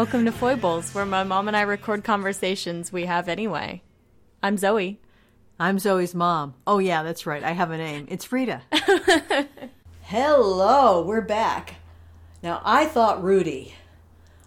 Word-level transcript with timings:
Welcome 0.00 0.24
to 0.24 0.32
Foibles, 0.32 0.94
where 0.94 1.04
my 1.04 1.24
mom 1.24 1.46
and 1.46 1.54
I 1.54 1.60
record 1.60 2.04
conversations 2.04 2.90
we 2.90 3.04
have 3.04 3.28
anyway. 3.28 3.82
I'm 4.42 4.56
Zoe. 4.56 4.98
I'm 5.58 5.78
Zoe's 5.78 6.14
mom. 6.14 6.54
Oh, 6.66 6.78
yeah, 6.78 7.02
that's 7.02 7.26
right. 7.26 7.44
I 7.44 7.50
have 7.50 7.70
a 7.70 7.76
name. 7.76 8.06
It's 8.08 8.24
Frida. 8.24 8.62
Hello, 10.00 11.02
we're 11.02 11.20
back. 11.20 11.74
Now, 12.42 12.62
I 12.64 12.86
thought 12.86 13.22
Rudy 13.22 13.74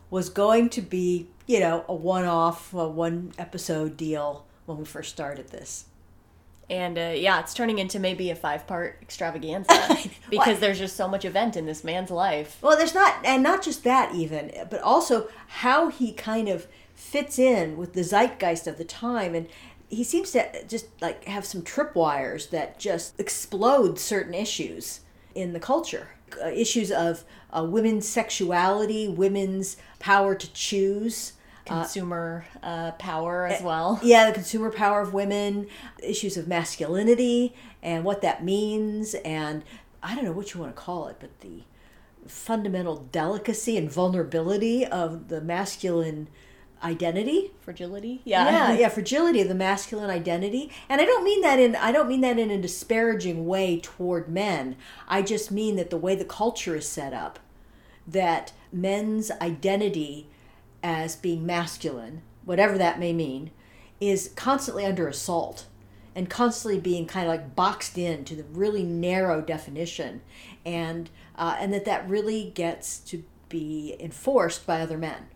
was 0.10 0.30
going 0.30 0.70
to 0.70 0.82
be, 0.82 1.28
you 1.46 1.60
know, 1.60 1.86
a 1.88 1.94
one 1.94 2.26
off, 2.26 2.74
a 2.74 2.90
one 2.90 3.32
episode 3.38 3.96
deal 3.96 4.48
when 4.66 4.80
we 4.80 4.86
first 4.86 5.12
started 5.12 5.50
this. 5.50 5.86
And 6.74 6.98
uh, 6.98 7.14
yeah, 7.16 7.40
it's 7.40 7.54
turning 7.54 7.78
into 7.78 8.00
maybe 8.00 8.32
a 8.32 8.36
five 8.36 8.66
part 8.66 8.98
extravaganza 9.00 10.10
because 10.32 10.60
there's 10.60 10.80
just 10.80 10.96
so 10.96 11.08
much 11.08 11.24
event 11.24 11.56
in 11.56 11.68
this 11.68 11.84
man's 11.84 12.10
life. 12.10 12.58
Well, 12.64 12.76
there's 12.76 12.96
not, 12.96 13.24
and 13.24 13.44
not 13.44 13.62
just 13.62 13.84
that 13.84 14.16
even, 14.16 14.52
but 14.72 14.82
also 14.82 15.30
how 15.48 15.90
he 15.90 16.12
kind 16.12 16.50
of 16.50 16.66
fits 16.96 17.38
in 17.38 17.78
with 17.78 17.94
the 17.94 18.04
zeitgeist 18.04 18.66
of 18.66 18.80
the 18.80 18.86
time. 18.86 19.36
And 19.36 19.48
he 19.88 20.04
seems 20.04 20.32
to 20.32 20.66
just 20.66 20.88
like 21.00 21.26
have 21.26 21.46
some 21.46 21.62
tripwires 21.62 22.50
that 22.50 22.80
just 22.80 23.20
explode 23.20 24.00
certain 24.00 24.34
issues 24.34 25.02
in 25.36 25.54
the 25.54 25.60
culture. 25.60 26.08
Uh, 26.44 26.48
issues 26.48 26.92
of 26.92 27.24
uh, 27.56 27.64
women's 27.64 28.10
sexuality, 28.10 29.08
women's 29.08 29.78
power 30.00 30.34
to 30.34 30.52
choose 30.54 31.34
consumer 31.66 32.46
uh, 32.62 32.92
power 32.94 33.46
as 33.46 33.62
well. 33.62 34.00
Yeah, 34.04 34.28
the 34.28 34.34
consumer 34.34 34.72
power 34.72 35.02
of 35.02 35.14
women, 35.14 35.68
issues 36.02 36.38
of 36.38 36.48
masculinity 36.48 37.56
and 37.82 38.04
what 38.04 38.22
that 38.22 38.44
means, 38.44 39.14
and 39.26 39.64
I 40.02 40.16
don't 40.16 40.26
know 40.26 40.32
what 40.32 40.54
you 40.54 40.60
want 40.60 40.76
to 40.76 40.82
call 40.82 41.08
it, 41.08 41.18
but 41.20 41.40
the 41.42 41.64
fundamental 42.28 42.98
delicacy 43.12 43.78
and 43.78 43.92
vulnerability 43.92 44.86
of 44.86 45.28
the 45.28 45.42
masculine 45.42 46.28
identity. 46.84 47.52
Fragility? 47.62 48.22
Yeah. 48.26 48.50
Yeah 48.50 48.74
yeah 48.80 48.90
fragility 48.90 49.42
of 49.42 49.48
the 49.48 49.56
masculine 49.56 50.10
identity. 50.10 50.72
And 50.90 51.00
i 51.00 51.06
don't 51.06 51.24
mean 51.24 51.42
that 51.42 51.60
in 51.60 51.76
i 51.78 51.92
don't 51.92 52.10
mean 52.10 52.22
that 52.22 52.38
in 52.38 52.52
a 52.52 52.62
disparaging 52.62 53.46
way 53.46 53.80
toward 53.82 54.28
men. 54.28 54.76
I 55.08 55.22
just 55.22 55.52
mean 55.52 55.76
that 55.78 55.90
the 55.90 55.98
way 55.98 56.16
the 56.16 56.26
culture 56.26 56.76
is 56.76 56.88
set 56.88 57.14
up 57.14 57.40
that 58.06 58.52
men's 58.72 59.32
identity 59.32 60.28
as 60.84 61.16
being 61.16 61.46
masculine, 61.46 62.22
whatever 62.44 62.78
that 62.78 63.00
may 63.00 63.14
mean, 63.14 63.50
is 64.00 64.32
constantly 64.36 64.86
under 64.86 65.08
assault 65.08 65.66
and 66.16 66.30
constantly 66.30 66.80
being 66.80 67.08
kind 67.08 67.26
of 67.26 67.32
like 67.32 67.56
boxed 67.56 67.98
in 67.98 68.24
to 68.26 68.36
the 68.36 68.44
really 68.44 68.84
narrow 68.84 69.42
definition, 69.42 70.22
and 70.66 71.10
uh, 71.36 71.56
and 71.60 71.74
that 71.74 71.86
that 71.86 72.08
really 72.08 72.52
gets 72.54 73.00
to 73.00 73.24
be 73.50 73.96
enforced 74.00 74.68
by 74.68 74.82
other 74.82 74.98
men. 74.98 75.28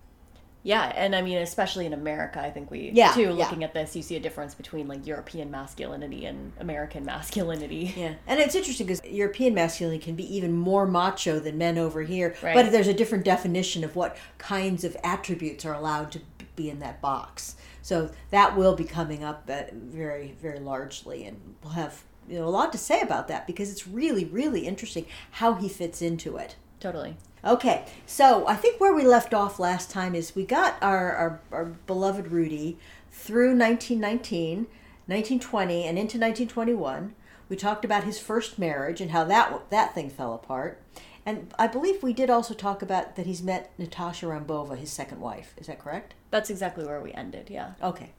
Yeah, 0.67 0.91
and 0.97 1.15
I 1.15 1.21
mean, 1.21 1.37
especially 1.37 1.85
in 1.85 1.93
America, 1.93 2.41
I 2.41 2.49
think 2.49 2.69
we 2.69 2.91
yeah, 2.93 3.13
too 3.13 3.21
yeah. 3.21 3.29
looking 3.31 3.63
at 3.63 3.73
this, 3.73 3.95
you 3.95 4.01
see 4.01 4.17
a 4.17 4.19
difference 4.19 4.53
between 4.53 4.89
like 4.89 5.07
European 5.07 5.49
masculinity 5.49 6.25
and 6.25 6.51
American 6.59 7.05
masculinity. 7.13 7.93
Yeah, 7.95 8.15
and 8.27 8.41
it's 8.41 8.53
interesting 8.53 8.85
because 8.85 9.01
European 9.05 9.53
masculinity 9.53 10.03
can 10.03 10.15
be 10.15 10.35
even 10.35 10.51
more 10.51 10.85
macho 10.85 11.39
than 11.39 11.57
men 11.57 11.77
over 11.77 12.01
here, 12.01 12.35
Right. 12.43 12.53
but 12.53 12.69
there's 12.69 12.89
a 12.89 12.93
different 12.93 13.23
definition 13.23 13.85
of 13.85 13.95
what 13.95 14.17
kinds 14.39 14.83
of 14.83 14.97
attributes 15.05 15.63
are 15.63 15.73
allowed 15.73 16.11
to 16.11 16.19
be 16.57 16.69
in 16.69 16.79
that 16.79 16.99
box. 16.99 17.55
So 17.81 18.11
that 18.31 18.57
will 18.57 18.75
be 18.75 18.83
coming 18.83 19.23
up 19.23 19.49
uh, 19.49 19.61
very, 19.71 20.35
very 20.41 20.59
largely, 20.59 21.23
and 21.23 21.55
we'll 21.63 21.73
have 21.73 22.03
you 22.27 22.39
know 22.39 22.45
a 22.45 22.49
lot 22.49 22.73
to 22.73 22.77
say 22.77 22.99
about 22.99 23.29
that 23.29 23.47
because 23.47 23.71
it's 23.71 23.87
really, 23.87 24.25
really 24.25 24.67
interesting 24.67 25.05
how 25.31 25.53
he 25.53 25.69
fits 25.69 26.01
into 26.01 26.35
it. 26.35 26.57
Totally. 26.81 27.15
Okay, 27.47 27.85
so 28.05 28.45
I 28.45 28.55
think 28.57 28.81
where 28.81 28.93
we 28.93 29.05
left 29.05 29.33
off 29.33 29.57
last 29.57 29.89
time 29.89 30.15
is 30.15 30.35
we 30.35 30.43
got 30.43 30.75
our, 30.81 31.13
our, 31.13 31.39
our 31.53 31.65
beloved 31.65 32.27
Rudy 32.27 32.77
through 33.09 33.57
1919, 33.57 34.67
1920, 35.05 35.85
and 35.85 35.97
into 35.97 36.17
1921. 36.17 37.15
We 37.47 37.55
talked 37.55 37.85
about 37.85 38.03
his 38.03 38.19
first 38.19 38.59
marriage 38.59 38.99
and 38.99 39.11
how 39.11 39.23
that 39.23 39.69
that 39.69 39.95
thing 39.95 40.09
fell 40.09 40.33
apart. 40.33 40.81
And 41.25 41.53
I 41.57 41.67
believe 41.67 42.03
we 42.03 42.11
did 42.11 42.29
also 42.29 42.53
talk 42.53 42.81
about 42.81 43.15
that 43.15 43.25
he's 43.25 43.41
met 43.41 43.71
Natasha 43.77 44.25
Rambova, 44.25 44.77
his 44.77 44.91
second 44.91 45.21
wife. 45.21 45.53
Is 45.55 45.67
that 45.67 45.79
correct? 45.79 46.15
That's 46.31 46.49
exactly 46.49 46.85
where 46.85 46.99
we 46.99 47.13
ended. 47.13 47.49
Yeah. 47.49 47.75
Okay. 47.81 48.09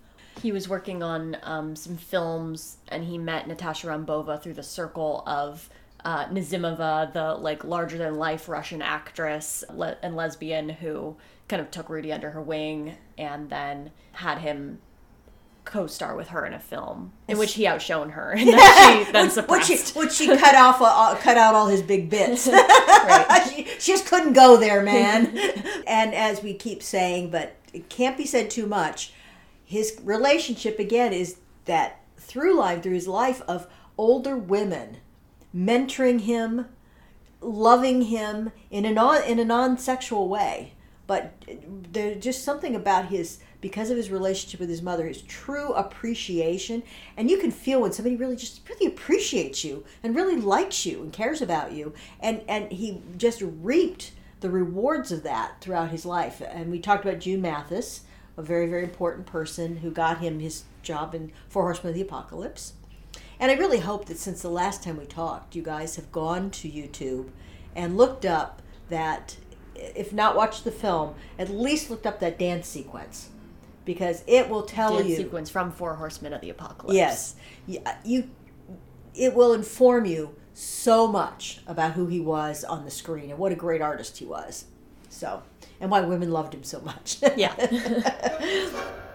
He 0.41 0.53
was 0.53 0.71
working 0.71 1.03
on 1.03 1.37
um, 1.43 1.77
some 1.77 1.99
films, 1.99 2.79
and 2.89 3.05
he 3.05 3.19
met 3.19 3.47
Natasha 3.47 3.89
Rambova 3.89 4.43
through 4.43 4.55
the 4.55 4.63
circle 4.63 5.23
of 5.27 5.69
uh, 6.05 6.27
Nazimova, 6.27 7.13
the 7.13 7.35
like 7.35 7.65
larger 7.65 7.99
than 7.99 8.17
life 8.17 8.49
Russian 8.49 8.83
actress 8.83 9.65
le- 9.73 9.97
and 10.03 10.15
lesbian 10.17 10.69
who 10.69 11.17
kind 11.49 11.61
of 11.61 11.71
took 11.71 11.89
Rudy 11.89 12.13
under 12.13 12.31
her 12.31 12.43
wing, 12.43 12.97
and 13.17 13.51
then 13.51 13.91
had 14.13 14.39
him 14.39 14.79
co-star 15.65 16.17
with 16.17 16.29
her 16.29 16.47
in 16.47 16.55
a 16.55 16.59
film 16.59 17.13
in 17.29 17.37
which 17.37 17.53
he 17.55 17.67
outshone 17.67 18.11
her, 18.11 18.33
and 18.33 18.49
then 18.49 19.05
she 19.07 19.13
then 19.13 19.25
Would 19.27 19.33
suppressed. 19.33 19.95
she, 19.95 20.09
she 20.09 20.27
cut 20.37 20.55
off 20.55 20.79
uh, 20.81 21.15
cut 21.21 21.37
out 21.37 21.55
all 21.55 21.67
his 21.69 21.83
big 21.83 22.09
bits? 22.11 22.49
Right. 22.99 23.47
she, 23.55 23.65
she 23.79 23.93
just 23.93 24.07
couldn't 24.07 24.33
go 24.35 24.57
there, 24.59 24.83
man. 24.83 25.27
and 25.87 26.15
as 26.15 26.43
we 26.43 26.53
keep 26.53 26.83
saying, 26.83 27.31
but 27.31 27.55
it 27.73 27.89
can't 27.89 28.17
be 28.19 28.27
said 28.27 28.51
too 28.51 28.67
much. 28.67 29.13
His 29.65 29.99
relationship 30.03 30.79
again 30.79 31.13
is 31.13 31.39
that 31.67 32.01
through 32.19 32.57
line 32.59 32.83
through 32.83 32.95
his 32.95 33.09
life 33.09 33.41
of 33.49 33.67
older 33.97 34.37
women 34.37 34.99
mentoring 35.55 36.23
him, 36.23 36.67
loving 37.41 38.03
him 38.03 38.53
in 38.71 38.85
a 38.85 38.93
non 38.93 39.23
in 39.25 39.39
a 39.39 39.45
non 39.45 39.79
sexual 39.79 40.29
way. 40.29 40.75
But 41.07 41.43
there's 41.91 42.23
just 42.23 42.45
something 42.45 42.77
about 42.77 43.07
his 43.07 43.39
because 43.61 43.91
of 43.91 43.97
his 43.97 44.11
relationship 44.11 44.61
with 44.61 44.69
his 44.69 44.83
mother, 44.83 45.07
his 45.07 45.23
true 45.23 45.73
appreciation, 45.73 46.83
and 47.17 47.31
you 47.31 47.39
can 47.39 47.51
feel 47.51 47.81
when 47.81 47.93
somebody 47.93 48.15
really 48.15 48.37
just 48.37 48.61
really 48.69 48.87
appreciates 48.87 49.65
you 49.65 49.85
and 50.03 50.15
really 50.15 50.37
likes 50.37 50.87
you 50.87 51.03
and 51.03 51.13
cares 51.13 51.41
about 51.43 51.73
you, 51.73 51.93
and 52.21 52.43
and 52.49 52.71
he 52.73 53.03
just 53.17 53.43
reaped 53.43 54.13
the 54.41 54.51
rewards 54.51 55.11
of 55.11 55.25
that 55.25 55.61
throughout 55.61 55.91
his 55.91 56.07
life. 56.07 56.41
And 56.41 56.71
we 56.71 56.79
talked 56.79 57.05
about 57.05 57.21
June 57.21 57.41
Mathis, 57.41 58.03
a 58.37 58.43
very 58.43 58.69
very 58.69 58.85
important 58.85 59.27
person 59.27 59.79
who 59.79 59.91
got 59.91 60.19
him 60.19 60.41
his 60.41 60.65
job 60.83 61.15
in 61.15 61.33
Four 61.49 61.65
Horsemen 61.65 61.91
of 61.91 61.95
the 61.95 62.03
Apocalypse. 62.03 62.75
And 63.41 63.51
I 63.51 63.55
really 63.55 63.81
hope 63.81 64.07
that 64.07 64.19
since 64.19 64.43
the 64.43 64.51
last 64.51 64.83
time 64.83 64.97
we 64.97 65.05
talked, 65.05 65.55
you 65.55 65.63
guys 65.63 65.97
have 65.97 66.11
gone 66.11 66.51
to 66.51 66.69
YouTube 66.69 67.31
and 67.77 67.97
looked 67.97 68.25
up 68.25 68.63
that, 68.89 69.37
if 69.75 70.13
not 70.13 70.35
watched 70.35 70.65
the 70.65 70.73
film, 70.73 71.15
at 71.39 71.49
least 71.49 71.91
looked 71.91 72.07
up 72.07 72.21
that 72.21 72.39
dance 72.39 72.67
sequence. 72.67 73.29
Because 73.85 74.23
it 74.27 74.51
will 74.51 74.65
tell 74.65 74.99
Dance 74.99 75.09
you. 75.09 75.17
sequence 75.17 75.49
from 75.49 75.73
Four 75.73 75.95
Horsemen 75.95 76.35
of 76.35 76.43
the 76.43 76.51
Apocalypse. 76.51 76.95
Yes. 76.95 77.37
You, 77.67 77.81
uh, 77.87 77.95
you, 78.05 78.29
it 79.15 79.35
will 79.35 79.55
inform 79.55 80.05
you 80.05 80.35
so 80.53 81.07
much 81.07 81.61
about 81.67 81.93
who 81.93 82.07
he 82.07 82.21
was 82.21 82.65
on 82.65 82.85
the 82.85 82.91
screen 82.91 83.31
and 83.31 83.39
what 83.39 83.51
a 83.51 83.55
great 83.55 83.81
artist 83.81 84.19
he 84.19 84.27
was. 84.27 84.67
So, 85.09 85.43
and 85.81 85.91
why 85.91 86.03
women 86.03 86.31
loved 86.33 86.53
him 86.53 86.65
so 86.65 86.81
much. 86.81 87.19
Yeah. 87.37 87.55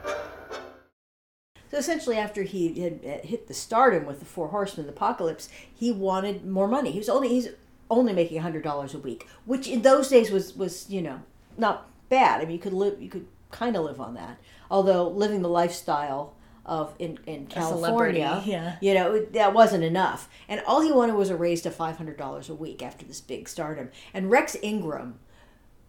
So 1.74 1.80
essentially, 1.80 2.20
after 2.20 2.44
he 2.44 2.82
had 2.82 3.02
hit 3.26 3.48
the 3.48 3.54
stardom 3.56 4.06
with 4.06 4.20
the 4.20 4.26
Four 4.26 4.50
Horsemen 4.50 4.82
of 4.82 4.94
the 4.94 4.96
Apocalypse, 4.96 5.50
he 5.74 5.92
wanted 5.92 6.46
more 6.46 6.68
money. 6.68 6.92
He 6.92 7.00
was 7.00 7.10
only 7.10 7.30
he's 7.30 7.48
only 7.90 8.14
making 8.14 8.40
hundred 8.42 8.64
dollars 8.64 8.94
a 8.94 9.00
week, 9.00 9.28
which 9.46 9.68
in 9.68 9.82
those 9.82 10.08
days 10.08 10.30
was 10.30 10.56
was 10.56 10.88
you 10.88 11.02
know 11.02 11.22
not 11.58 11.90
bad. 12.10 12.42
I 12.42 12.44
mean, 12.44 12.52
you 12.52 12.60
could 12.60 12.74
live 12.74 13.02
you 13.02 13.10
could 13.10 13.26
kind 13.50 13.76
of 13.76 13.86
live 13.86 14.00
on 14.00 14.14
that. 14.14 14.38
Although 14.70 15.10
living 15.10 15.42
the 15.42 15.50
lifestyle 15.50 16.36
of 16.64 16.94
in 17.00 17.18
in 17.25 17.48
California, 17.48 18.44
yeah. 18.46 18.76
you 18.80 18.94
know 18.94 19.26
that 19.31 19.56
wasn't 19.56 19.84
enough. 19.84 20.30
And 20.48 20.62
all 20.68 20.81
he 20.81 20.92
wanted 20.92 21.16
was 21.16 21.31
a 21.31 21.36
raise 21.36 21.64
to 21.64 21.72
five 21.72 21.98
hundred 21.98 22.18
dollars 22.18 22.50
a 22.50 22.54
week 22.54 22.84
after 22.84 23.04
this 23.04 23.19
big 23.19 23.50
stardom. 23.50 23.90
And 24.14 24.30
Rex 24.30 24.56
Ingram, 24.62 25.18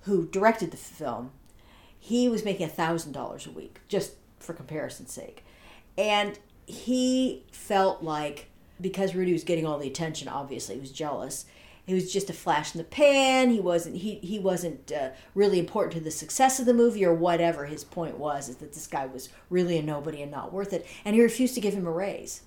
who 0.04 0.28
directed 0.28 0.70
the 0.70 0.78
film, 0.78 1.32
he 1.98 2.26
was 2.26 2.42
making 2.42 2.70
thousand 2.70 3.12
dollars 3.12 3.46
a 3.46 3.50
week 3.50 3.80
just 3.86 4.14
for 4.38 4.54
comparison's 4.54 5.12
sake 5.12 5.44
and 5.96 6.38
he 6.66 7.44
felt 7.52 8.02
like 8.02 8.48
because 8.80 9.14
rudy 9.14 9.32
was 9.32 9.44
getting 9.44 9.66
all 9.66 9.78
the 9.78 9.86
attention 9.86 10.28
obviously 10.28 10.74
he 10.74 10.80
was 10.80 10.90
jealous. 10.90 11.46
It 11.86 11.92
was 11.92 12.10
just 12.10 12.30
a 12.30 12.32
flash 12.32 12.74
in 12.74 12.78
the 12.78 12.84
pan. 12.84 13.50
He 13.50 13.60
wasn't 13.60 13.96
he, 13.96 14.14
he 14.16 14.38
wasn't 14.38 14.90
uh, 14.90 15.10
really 15.34 15.58
important 15.58 15.92
to 15.92 16.00
the 16.00 16.10
success 16.10 16.58
of 16.58 16.64
the 16.64 16.72
movie 16.72 17.04
or 17.04 17.12
whatever 17.12 17.66
his 17.66 17.84
point 17.84 18.18
was 18.18 18.48
is 18.48 18.56
that 18.56 18.72
this 18.72 18.86
guy 18.86 19.04
was 19.04 19.28
really 19.50 19.76
a 19.76 19.82
nobody 19.82 20.22
and 20.22 20.30
not 20.30 20.52
worth 20.52 20.72
it. 20.72 20.86
And 21.04 21.14
he 21.14 21.22
refused 21.22 21.54
to 21.56 21.60
give 21.60 21.74
him 21.74 21.86
a 21.86 21.90
raise. 21.90 22.40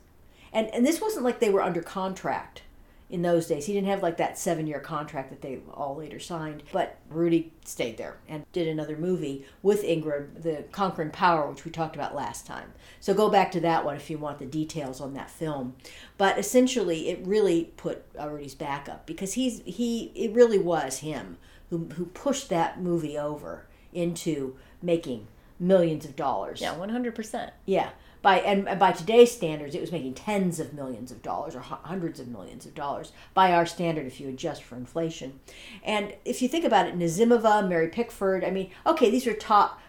And 0.52 0.74
and 0.74 0.86
this 0.86 1.00
wasn't 1.00 1.24
like 1.24 1.40
they 1.40 1.52
were 1.52 1.62
under 1.62 1.84
contract 1.84 2.64
in 3.10 3.22
those 3.22 3.48
days. 3.48 3.66
He 3.66 3.74
didn't 3.74 3.88
have 3.88 4.04
like 4.04 4.18
that 4.18 4.38
seven 4.38 4.68
year 4.68 4.80
contract 4.80 5.30
that 5.30 5.42
they 5.42 5.60
all 5.74 5.96
later 5.96 6.20
signed. 6.20 6.64
But 6.72 6.98
Rudy 7.10 7.54
stayed 7.64 7.98
there 7.98 8.18
and 8.28 8.46
did 8.52 8.68
another 8.68 8.98
movie 8.98 9.46
with 9.62 9.84
Ingram, 9.84 10.32
The 10.38 10.66
Conquering 10.72 11.12
Power, 11.12 11.50
which 11.50 11.64
we 11.64 11.72
talked 11.72 11.96
about 11.96 12.16
last 12.16 12.46
time. 12.46 12.74
So 13.00 13.14
go 13.14 13.30
back 13.30 13.52
to 13.54 13.60
that 13.62 13.86
one 13.86 13.96
if 13.96 14.10
you 14.10 14.18
want 14.18 14.40
the 14.40 14.46
details 14.46 15.00
on 15.00 15.14
that 15.14 15.32
film. 15.32 15.76
But 16.18 16.38
essentially, 16.38 17.10
it 17.10 17.26
really 17.26 17.72
put 17.78 18.06
Rudy's 18.20 18.56
back 18.56 18.90
up 18.90 19.06
because 19.06 19.34
he's 19.34 19.62
he 19.66 20.12
it 20.16 20.34
really 20.34 20.60
was 20.60 21.00
him 21.00 21.38
who 21.70 21.90
who 21.96 22.06
pushed 22.08 22.50
that 22.50 22.82
movie 22.82 23.18
over 23.18 23.68
into 23.94 24.56
making 24.82 25.28
millions 25.60 26.06
of 26.06 26.16
dollars. 26.16 26.62
Yeah, 26.62 26.76
100%. 26.76 27.52
Yeah. 27.66 27.90
By 28.22 28.40
and 28.40 28.80
by 28.80 28.92
today's 28.92 29.32
standards, 29.32 29.76
it 29.76 29.82
was 29.82 29.92
making 29.92 30.16
tens 30.16 30.60
of 30.60 30.74
millions 30.74 31.12
of 31.12 31.22
dollars 31.22 31.56
or 31.56 31.60
hundreds 31.60 32.20
of 32.20 32.28
millions 32.28 32.66
of 32.66 32.74
dollars 32.74 33.12
by 33.34 33.54
our 33.54 33.66
standard 33.66 34.08
if 34.08 34.20
you 34.20 34.28
adjust 34.28 34.64
for 34.64 34.76
inflation. 34.76 35.40
And 35.84 36.16
if 36.26 36.42
you 36.42 36.48
think 36.48 36.66
about 36.66 36.88
it, 36.88 36.98
Nazimova, 36.98 37.68
Mary 37.68 37.88
Pickford, 37.88 38.44
I 38.44 38.50
mean, 38.50 38.72
okay, 38.86 39.10
these 39.10 39.28
are 39.28 39.34
top. 39.34 39.80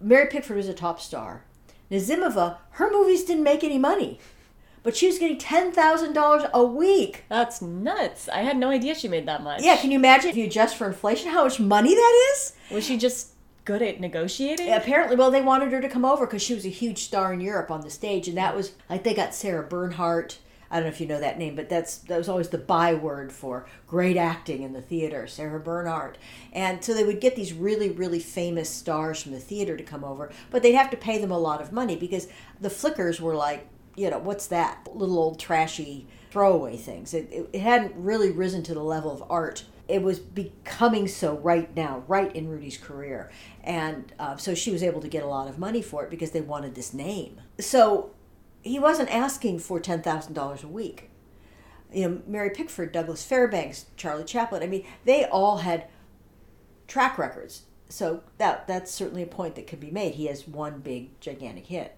Mary 0.00 0.26
Pickford 0.26 0.56
was 0.56 0.68
a 0.68 0.74
top 0.74 1.00
star. 1.00 1.44
Nazimova, 1.90 2.56
her 2.70 2.90
movies 2.90 3.24
didn't 3.24 3.44
make 3.44 3.62
any 3.62 3.78
money, 3.78 4.18
but 4.82 4.96
she 4.96 5.06
was 5.06 5.18
getting 5.18 5.38
ten 5.38 5.70
thousand 5.70 6.14
dollars 6.14 6.44
a 6.52 6.64
week. 6.64 7.24
That's 7.28 7.60
nuts. 7.62 8.28
I 8.28 8.38
had 8.38 8.56
no 8.56 8.70
idea 8.70 8.94
she 8.94 9.08
made 9.08 9.26
that 9.26 9.42
much. 9.42 9.62
Yeah, 9.62 9.76
can 9.76 9.90
you 9.90 9.98
imagine 9.98 10.30
if 10.30 10.36
you 10.36 10.46
adjust 10.46 10.76
for 10.76 10.86
inflation 10.86 11.30
how 11.30 11.44
much 11.44 11.60
money 11.60 11.94
that 11.94 12.30
is? 12.32 12.52
Was 12.70 12.84
she 12.84 12.96
just 12.96 13.33
good 13.64 13.82
at 13.82 14.00
negotiating? 14.00 14.72
apparently 14.72 15.16
well 15.16 15.30
they 15.30 15.42
wanted 15.42 15.72
her 15.72 15.80
to 15.80 15.88
come 15.88 16.04
over 16.04 16.26
because 16.26 16.42
she 16.42 16.54
was 16.54 16.66
a 16.66 16.70
huge 16.70 17.04
star 17.04 17.32
in 17.32 17.40
europe 17.40 17.70
on 17.70 17.80
the 17.80 17.90
stage 17.90 18.28
and 18.28 18.36
that 18.36 18.54
was 18.54 18.72
like 18.88 19.04
they 19.04 19.14
got 19.14 19.34
sarah 19.34 19.66
bernhardt. 19.66 20.38
I 20.70 20.78
don't 20.78 20.86
know 20.86 20.92
if 20.92 21.00
you 21.00 21.06
know 21.06 21.20
that 21.20 21.38
name 21.38 21.54
but 21.54 21.68
that's 21.68 21.98
that 21.98 22.18
was 22.18 22.28
always 22.28 22.48
the 22.48 22.58
byword 22.58 23.32
for 23.32 23.66
great 23.86 24.16
acting 24.16 24.62
in 24.62 24.72
the 24.72 24.82
theater 24.82 25.26
sarah 25.26 25.60
bernhardt. 25.60 26.18
And 26.52 26.84
so 26.84 26.94
they 26.94 27.04
would 27.04 27.20
get 27.20 27.36
these 27.36 27.52
really 27.52 27.90
really 27.90 28.18
famous 28.20 28.68
stars 28.68 29.22
from 29.22 29.32
the 29.32 29.40
theater 29.40 29.76
to 29.76 29.84
come 29.84 30.02
over 30.04 30.30
but 30.50 30.62
they'd 30.62 30.72
have 30.72 30.90
to 30.90 30.96
pay 30.96 31.18
them 31.18 31.30
a 31.30 31.38
lot 31.38 31.60
of 31.60 31.72
money 31.72 31.96
because 31.96 32.28
the 32.60 32.70
flickers 32.70 33.20
were 33.20 33.36
like 33.36 33.68
you 33.96 34.10
know 34.10 34.18
what's 34.18 34.48
that? 34.48 34.88
Little 34.92 35.18
old 35.18 35.38
trashy 35.38 36.06
throwaway 36.30 36.76
things. 36.76 37.14
It, 37.14 37.28
it, 37.30 37.48
it 37.52 37.60
hadn't 37.60 37.92
really 37.94 38.30
risen 38.30 38.62
to 38.64 38.74
the 38.74 38.82
level 38.82 39.12
of 39.12 39.22
art 39.30 39.64
it 39.86 40.02
was 40.02 40.18
becoming 40.18 41.06
so 41.06 41.36
right 41.36 41.74
now, 41.76 42.04
right 42.08 42.34
in 42.34 42.48
Rudy's 42.48 42.78
career. 42.78 43.30
And 43.62 44.12
uh, 44.18 44.36
so 44.36 44.54
she 44.54 44.70
was 44.70 44.82
able 44.82 45.00
to 45.00 45.08
get 45.08 45.22
a 45.22 45.26
lot 45.26 45.48
of 45.48 45.58
money 45.58 45.82
for 45.82 46.04
it 46.04 46.10
because 46.10 46.30
they 46.30 46.40
wanted 46.40 46.74
this 46.74 46.94
name. 46.94 47.40
So 47.58 48.10
he 48.62 48.78
wasn't 48.78 49.14
asking 49.14 49.58
for 49.58 49.78
$10,000 49.80 50.64
a 50.64 50.68
week. 50.68 51.10
You 51.92 52.08
know, 52.08 52.22
Mary 52.26 52.50
Pickford, 52.50 52.92
Douglas 52.92 53.24
Fairbanks, 53.24 53.86
Charlie 53.96 54.24
Chaplin, 54.24 54.62
I 54.62 54.66
mean, 54.66 54.86
they 55.04 55.26
all 55.26 55.58
had 55.58 55.86
track 56.88 57.18
records. 57.18 57.62
So 57.88 58.22
that 58.38 58.66
that's 58.66 58.90
certainly 58.90 59.22
a 59.22 59.26
point 59.26 59.54
that 59.54 59.66
could 59.66 59.78
be 59.78 59.90
made. 59.90 60.14
He 60.14 60.26
has 60.26 60.48
one 60.48 60.80
big, 60.80 61.20
gigantic 61.20 61.66
hit. 61.66 61.96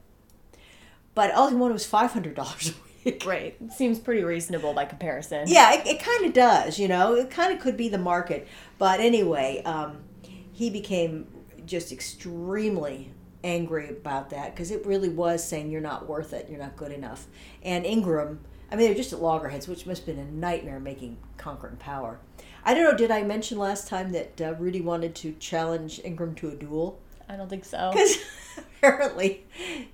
But 1.15 1.33
all 1.33 1.49
he 1.49 1.55
wanted 1.55 1.73
was 1.73 1.87
$500 1.87 2.37
a 2.37 2.67
week. 2.67 2.96
Right. 3.25 3.57
Seems 3.73 3.99
pretty 3.99 4.23
reasonable 4.23 4.73
by 4.75 4.85
comparison. 4.85 5.45
Yeah, 5.47 5.75
it, 5.75 5.87
it 5.87 6.03
kind 6.03 6.25
of 6.25 6.33
does, 6.33 6.79
you 6.79 6.89
know. 6.89 7.15
It 7.15 7.31
kind 7.31 7.53
of 7.53 7.61
could 7.61 7.77
be 7.77 7.89
the 7.89 7.99
market. 7.99 8.49
But 8.79 9.01
anyway, 9.01 9.63
um, 9.65 9.99
he 10.53 10.71
became 10.71 11.27
just 11.67 11.93
extremely 11.93 13.13
angry 13.45 13.89
about 13.89 14.31
that 14.31 14.55
because 14.55 14.71
it 14.71 14.85
really 14.85 15.09
was 15.09 15.47
saying 15.47 15.71
you're 15.71 15.81
not 15.81 16.09
worth 16.09 16.33
it, 16.33 16.49
you're 16.49 16.59
not 16.59 16.77
good 16.77 16.93
enough. 16.93 17.27
And 17.63 17.85
Ingram, 17.87 18.41
I 18.71 18.77
mean, 18.77 18.87
they're 18.87 18.95
just 18.95 19.13
at 19.13 19.23
loggerheads, 19.23 19.69
which 19.69 19.87
must 19.87 20.05
have 20.05 20.17
been 20.17 20.27
a 20.27 20.31
nightmare 20.31 20.81
making 20.81 21.19
Conquering 21.37 21.77
Power. 21.77 22.19
I 22.65 22.75
don't 22.75 22.85
know, 22.85 22.97
did 22.97 23.13
I 23.13 23.23
mention 23.23 23.59
last 23.59 23.87
time 23.87 24.11
that 24.13 24.41
uh, 24.41 24.55
Rudy 24.55 24.81
wanted 24.81 25.15
to 25.17 25.33
challenge 25.35 26.01
Ingram 26.05 26.35
to 26.37 26.49
a 26.49 26.55
duel? 26.57 26.99
I 27.29 27.37
don't 27.37 27.49
think 27.49 27.65
so. 27.65 27.91
Because 27.93 28.19
apparently 28.79 29.45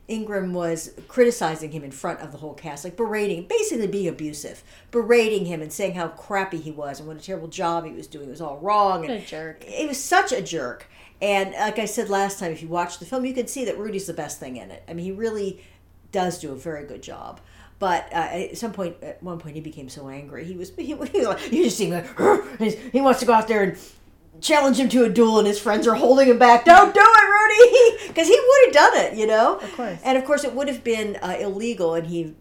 Ingram 0.08 0.52
was 0.52 0.92
criticizing 1.08 1.72
him 1.72 1.84
in 1.84 1.90
front 1.90 2.20
of 2.20 2.32
the 2.32 2.38
whole 2.38 2.54
cast, 2.54 2.84
like 2.84 2.96
berating, 2.96 3.46
basically 3.46 3.86
being 3.86 4.08
abusive, 4.08 4.62
berating 4.90 5.46
him 5.46 5.62
and 5.62 5.72
saying 5.72 5.94
how 5.94 6.08
crappy 6.08 6.58
he 6.58 6.70
was 6.70 6.98
and 6.98 7.08
what 7.08 7.16
a 7.16 7.20
terrible 7.20 7.48
job 7.48 7.84
he 7.84 7.92
was 7.92 8.06
doing. 8.06 8.28
It 8.28 8.30
was 8.30 8.40
all 8.40 8.58
wrong. 8.58 9.08
A 9.08 9.20
jerk. 9.20 9.64
It 9.66 9.88
was 9.88 10.02
such 10.02 10.32
a 10.32 10.42
jerk. 10.42 10.86
And 11.20 11.52
like 11.52 11.78
I 11.78 11.84
said 11.84 12.10
last 12.10 12.38
time, 12.38 12.52
if 12.52 12.62
you 12.62 12.68
watch 12.68 12.98
the 12.98 13.04
film, 13.04 13.24
you 13.24 13.32
can 13.32 13.46
see 13.46 13.64
that 13.64 13.78
Rudy's 13.78 14.06
the 14.06 14.12
best 14.12 14.40
thing 14.40 14.56
in 14.56 14.70
it. 14.70 14.82
I 14.88 14.92
mean, 14.92 15.04
he 15.04 15.12
really 15.12 15.62
does 16.10 16.38
do 16.38 16.52
a 16.52 16.56
very 16.56 16.84
good 16.84 17.02
job. 17.02 17.40
But 17.78 18.12
uh, 18.12 18.16
at 18.16 18.58
some 18.58 18.72
point, 18.72 18.96
at 19.02 19.20
one 19.22 19.38
point, 19.38 19.56
he 19.56 19.60
became 19.60 19.88
so 19.88 20.08
angry. 20.08 20.44
He 20.44 20.54
was, 20.54 20.70
he, 20.76 20.84
he 20.84 20.94
was 20.94 21.10
like, 21.12 21.52
you 21.52 21.64
just 21.64 21.76
see 21.76 21.86
him, 21.86 22.04
like, 22.60 22.78
he 22.92 23.00
wants 23.00 23.18
to 23.20 23.26
go 23.26 23.32
out 23.32 23.48
there 23.48 23.62
and 23.64 23.78
challenge 24.40 24.78
him 24.78 24.88
to 24.90 25.04
a 25.04 25.08
duel, 25.08 25.38
and 25.38 25.46
his 25.46 25.58
friends 25.60 25.86
are 25.86 25.94
holding 25.94 26.28
him 26.28 26.38
back. 26.38 26.64
Don't 26.64 26.94
do 26.94 27.00
it, 27.02 27.92
Rudy, 27.94 28.04
because 28.08 28.28
he 28.28 28.38
would 28.38 28.64
have 28.66 28.74
done 28.74 28.96
it, 29.04 29.18
you 29.18 29.26
know. 29.26 29.56
Of 29.58 29.72
course. 29.74 29.98
And 30.04 30.18
of 30.18 30.24
course, 30.24 30.44
it 30.44 30.54
would 30.54 30.68
have 30.68 30.82
been 30.84 31.16
uh, 31.22 31.36
illegal. 31.40 31.94
And 31.94 32.06
he 32.06 32.34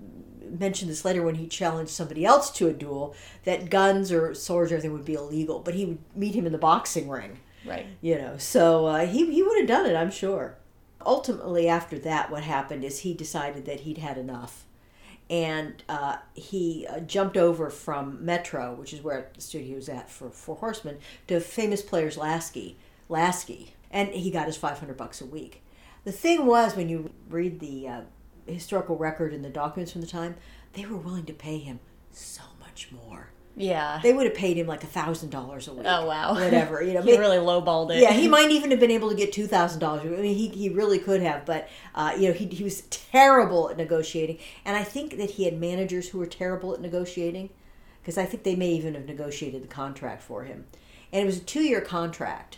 mentioned 0.49 0.89
this 0.91 1.05
later 1.05 1.21
when 1.23 1.35
he 1.35 1.47
challenged 1.47 1.91
somebody 1.91 2.25
else 2.25 2.49
to 2.51 2.67
a 2.67 2.73
duel 2.73 3.15
that 3.45 3.69
guns 3.69 4.11
or 4.11 4.33
swords 4.33 4.71
or 4.71 4.75
everything 4.75 4.93
would 4.93 5.05
be 5.05 5.13
illegal. 5.13 5.59
But 5.59 5.75
he 5.75 5.85
would 5.85 5.99
meet 6.15 6.35
him 6.35 6.45
in 6.45 6.51
the 6.51 6.57
boxing 6.57 7.09
ring, 7.09 7.39
Right. 7.65 7.85
you 8.01 8.15
know. 8.17 8.38
So 8.38 8.85
uh, 8.88 9.05
he 9.05 9.31
he 9.31 9.43
would 9.43 9.59
have 9.59 9.67
done 9.67 9.85
it, 9.85 9.95
I'm 9.95 10.11
sure. 10.11 10.57
Ultimately, 11.05 11.67
after 11.67 11.97
that, 11.99 12.29
what 12.29 12.43
happened 12.43 12.83
is 12.83 12.99
he 12.99 13.13
decided 13.13 13.65
that 13.65 13.81
he'd 13.81 13.97
had 13.97 14.17
enough. 14.17 14.65
And 15.31 15.81
uh, 15.87 16.17
he 16.33 16.85
uh, 16.87 16.99
jumped 16.99 17.37
over 17.37 17.69
from 17.69 18.23
Metro, 18.23 18.75
which 18.75 18.91
is 18.91 19.01
where 19.01 19.31
the 19.33 19.39
studio 19.39 19.77
was 19.77 19.87
at 19.87 20.09
for 20.09 20.29
Four 20.29 20.57
Horsemen, 20.57 20.97
to 21.27 21.39
famous 21.39 21.81
players 21.81 22.17
Lasky, 22.17 22.77
Lasky, 23.07 23.73
and 23.89 24.09
he 24.09 24.29
got 24.29 24.47
his 24.47 24.57
five 24.57 24.79
hundred 24.79 24.97
bucks 24.97 25.21
a 25.21 25.25
week. 25.25 25.63
The 26.03 26.11
thing 26.11 26.45
was, 26.45 26.75
when 26.75 26.89
you 26.89 27.11
read 27.29 27.61
the 27.61 27.87
uh, 27.87 28.01
historical 28.45 28.97
record 28.97 29.33
and 29.33 29.45
the 29.45 29.49
documents 29.49 29.93
from 29.93 30.01
the 30.01 30.07
time, 30.07 30.35
they 30.73 30.85
were 30.85 30.97
willing 30.97 31.25
to 31.25 31.33
pay 31.33 31.59
him 31.59 31.79
so 32.11 32.43
much 32.59 32.89
more. 32.91 33.29
Yeah. 33.56 34.00
They 34.01 34.13
would 34.13 34.25
have 34.25 34.36
paid 34.36 34.57
him 34.57 34.68
like 34.68 34.83
a 34.83 34.88
thousand 34.88 35.30
dollars 35.30 35.68
a 35.68 35.74
week. 35.74 35.86
oh 35.88 36.06
wow. 36.06 36.33
Whatever, 36.36 36.81
you 36.81 36.94
know. 36.94 37.01
he 37.01 37.18
really 37.18 37.38
lowballed 37.38 37.94
it. 37.94 38.00
Yeah, 38.01 38.13
he 38.13 38.27
might 38.27 38.51
even 38.51 38.71
have 38.71 38.80
been 38.80 38.92
able 38.92 39.09
to 39.09 39.15
get 39.15 39.33
two 39.33 39.48
thousand 39.48 39.80
dollars. 39.80 40.03
I 40.06 40.21
mean, 40.21 40.36
he, 40.36 40.48
he 40.50 40.69
really 40.69 41.00
could 41.00 41.21
have, 41.21 41.45
but 41.45 41.68
uh, 41.95 42.13
you 42.18 42.27
know, 42.30 42.33
he 42.33 42.45
he 42.48 42.63
was 42.63 42.81
terrible 42.83 43.69
at 43.69 43.77
negotiating, 43.77 44.39
and 44.65 44.77
I 44.77 44.83
think 44.83 45.18
that 45.18 45.31
he 45.31 45.44
had 45.45 45.59
managers 45.59 46.09
who 46.09 46.19
were 46.19 46.25
terrible 46.27 46.74
at 46.74 46.81
negotiating, 46.81 47.50
because 48.01 48.18
I 48.18 48.25
think 48.25 48.44
they 48.44 48.56
may 48.56 48.69
even 48.71 48.94
have 48.95 49.06
negotiated 49.06 49.63
the 49.63 49.68
contract 49.68 50.24
for 50.24 50.44
him, 50.44 50.65
and 51.12 51.24
it 51.24 51.25
was 51.25 51.38
a 51.38 51.42
two 51.42 51.63
year 51.63 51.81
contract. 51.81 52.57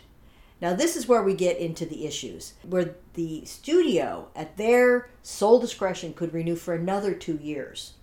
Now 0.60 0.72
this 0.74 0.96
is 0.96 1.08
where 1.08 1.22
we 1.22 1.34
get 1.34 1.58
into 1.58 1.84
the 1.84 2.06
issues, 2.06 2.54
where 2.62 2.94
the 3.14 3.44
studio, 3.44 4.28
at 4.36 4.56
their 4.56 5.10
sole 5.22 5.58
discretion, 5.58 6.14
could 6.14 6.32
renew 6.32 6.56
for 6.56 6.72
another 6.74 7.14
two 7.14 7.36
years. 7.42 7.94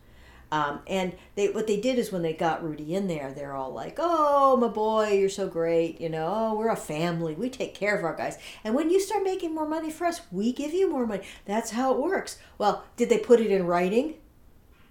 Um, 0.51 0.81
and 0.86 1.13
they 1.36 1.48
what 1.50 1.67
they 1.67 1.79
did 1.79 1.98
is 1.98 2.12
when 2.12 2.24
they 2.24 2.34
got 2.34 2.62
Rudy 2.63 2.93
in 2.93 3.08
there, 3.08 3.31
they're 3.34 3.55
all 3.55 3.72
like, 3.72 3.96
"Oh, 4.00 4.58
my 4.58 4.67
boy, 4.67 5.12
you're 5.13 5.29
so 5.29 5.48
great. 5.48 6.01
You 6.01 6.10
know, 6.10 6.27
oh, 6.34 6.53
we're 6.55 6.67
a 6.70 6.75
family. 6.75 7.34
We 7.36 7.50
take 7.50 7.74
care 7.74 7.98
of 7.98 8.03
our 8.03 8.15
guys. 8.15 8.38
And 8.63 8.75
when 8.75 8.89
you 8.89 9.00
start 9.00 9.24
making 9.24 9.55
more 9.55 9.67
money 9.67 9.89
for 9.89 10.05
us, 10.05 10.22
we 10.31 10.51
give 10.51 10.74
you 10.74 10.89
more 10.89 11.08
money. 11.08 11.24
That's 11.46 11.72
how 11.72 11.93
it 11.93 12.00
works." 12.01 12.38
Well, 12.58 12.84
did 12.98 13.08
they 13.10 13.17
put 13.17 13.39
it 13.39 13.50
in 13.50 13.65
writing? 13.65 14.15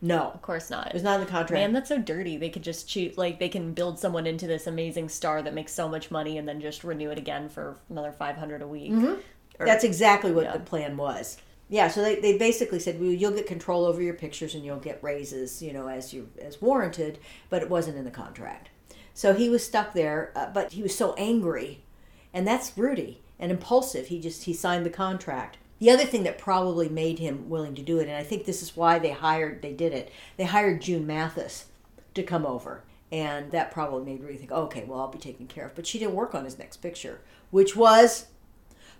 No, 0.02 0.30
Of 0.32 0.40
course 0.40 0.70
not. 0.70 0.86
it 0.86 0.94
was 0.94 1.02
not 1.02 1.20
in 1.20 1.26
the 1.26 1.30
contract. 1.30 1.52
Man, 1.52 1.74
that's 1.74 1.90
so 1.90 1.98
dirty. 1.98 2.38
They 2.38 2.48
could 2.48 2.62
just 2.62 2.88
choose, 2.88 3.18
like, 3.18 3.38
they 3.38 3.50
can 3.50 3.74
build 3.74 3.98
someone 3.98 4.26
into 4.26 4.46
this 4.46 4.66
amazing 4.66 5.10
star 5.10 5.42
that 5.42 5.52
makes 5.52 5.74
so 5.74 5.90
much 5.90 6.10
money 6.10 6.38
and 6.38 6.48
then 6.48 6.58
just 6.58 6.84
renew 6.84 7.10
it 7.10 7.18
again 7.18 7.50
for 7.50 7.76
another 7.90 8.10
500 8.10 8.62
a 8.62 8.66
week. 8.66 8.92
Or- 9.58 9.66
That's 9.66 9.84
exactly 9.84 10.32
what 10.32 10.44
Yeah. 10.44 10.52
the 10.54 10.60
plan 10.60 10.96
was. 10.96 11.36
Yeah, 11.70 11.86
so 11.86 12.02
they, 12.02 12.16
they 12.16 12.36
basically 12.36 12.80
said, 12.80 13.00
well, 13.00 13.10
you'll 13.10 13.30
get 13.30 13.46
control 13.46 13.84
over 13.86 14.02
your 14.02 14.14
pictures 14.14 14.56
and 14.56 14.64
you'll 14.64 14.80
get 14.80 15.02
raises, 15.04 15.62
you 15.62 15.72
know, 15.72 15.86
as 15.86 16.12
you 16.12 16.28
as 16.42 16.60
warranted, 16.60 17.20
but 17.48 17.62
it 17.62 17.70
wasn't 17.70 17.96
in 17.96 18.04
the 18.04 18.10
contract. 18.10 18.70
So 19.14 19.34
he 19.34 19.48
was 19.48 19.64
stuck 19.64 19.92
there, 19.94 20.32
uh, 20.34 20.50
but 20.52 20.72
he 20.72 20.82
was 20.82 20.96
so 20.96 21.14
angry, 21.14 21.82
and 22.34 22.44
that's 22.44 22.76
Rudy 22.76 23.22
and 23.38 23.52
impulsive. 23.52 24.08
He 24.08 24.20
just 24.20 24.44
he 24.44 24.52
signed 24.52 24.84
the 24.84 24.90
contract. 24.90 25.58
The 25.78 25.90
other 25.90 26.04
thing 26.04 26.24
that 26.24 26.38
probably 26.38 26.88
made 26.88 27.20
him 27.20 27.48
willing 27.48 27.76
to 27.76 27.82
do 27.82 28.00
it, 28.00 28.08
and 28.08 28.16
I 28.16 28.24
think 28.24 28.44
this 28.44 28.62
is 28.62 28.76
why 28.76 28.98
they 28.98 29.12
hired 29.12 29.62
they 29.62 29.72
did 29.72 29.92
it. 29.92 30.10
They 30.36 30.44
hired 30.44 30.82
June 30.82 31.06
Mathis 31.06 31.66
to 32.14 32.24
come 32.24 32.44
over, 32.44 32.82
and 33.12 33.52
that 33.52 33.70
probably 33.70 34.10
made 34.10 34.22
Rudy 34.22 34.38
think, 34.38 34.50
okay, 34.50 34.84
well, 34.84 35.00
I'll 35.00 35.08
be 35.08 35.18
taken 35.18 35.46
care 35.46 35.66
of. 35.66 35.76
But 35.76 35.86
she 35.86 36.00
didn't 36.00 36.14
work 36.14 36.34
on 36.34 36.44
his 36.44 36.58
next 36.58 36.78
picture, 36.78 37.20
which 37.50 37.76
was 37.76 38.26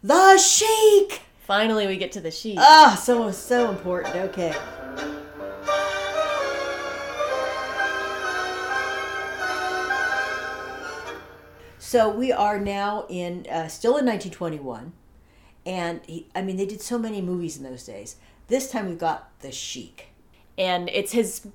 the 0.03 0.39
Sheik. 0.39 1.23
Finally, 1.51 1.89
we 1.89 1.97
get 1.97 2.13
to 2.13 2.21
the 2.21 2.31
Sheik. 2.31 2.59
Ah, 2.61 2.95
so 2.95 3.29
so 3.33 3.71
important. 3.71 4.15
Okay. 4.15 4.55
So 11.81 12.09
we 12.09 12.31
are 12.31 12.61
now 12.61 13.05
in 13.09 13.49
uh, 13.51 13.67
still 13.67 13.97
in 13.97 14.07
1921, 14.07 14.93
and 15.67 16.01
he, 16.07 16.29
I 16.37 16.43
mean 16.43 16.57
they 16.57 16.67
did 16.67 16.81
so 16.81 16.97
many 17.01 17.21
movies 17.21 17.57
in 17.57 17.65
those 17.65 17.85
days. 17.85 18.15
This 18.47 18.71
time 18.71 18.89
we've 18.89 18.97
got 18.97 19.37
the 19.41 19.51
Sheik. 19.51 20.11
and 20.57 20.89
it's 20.91 21.11
his 21.11 21.49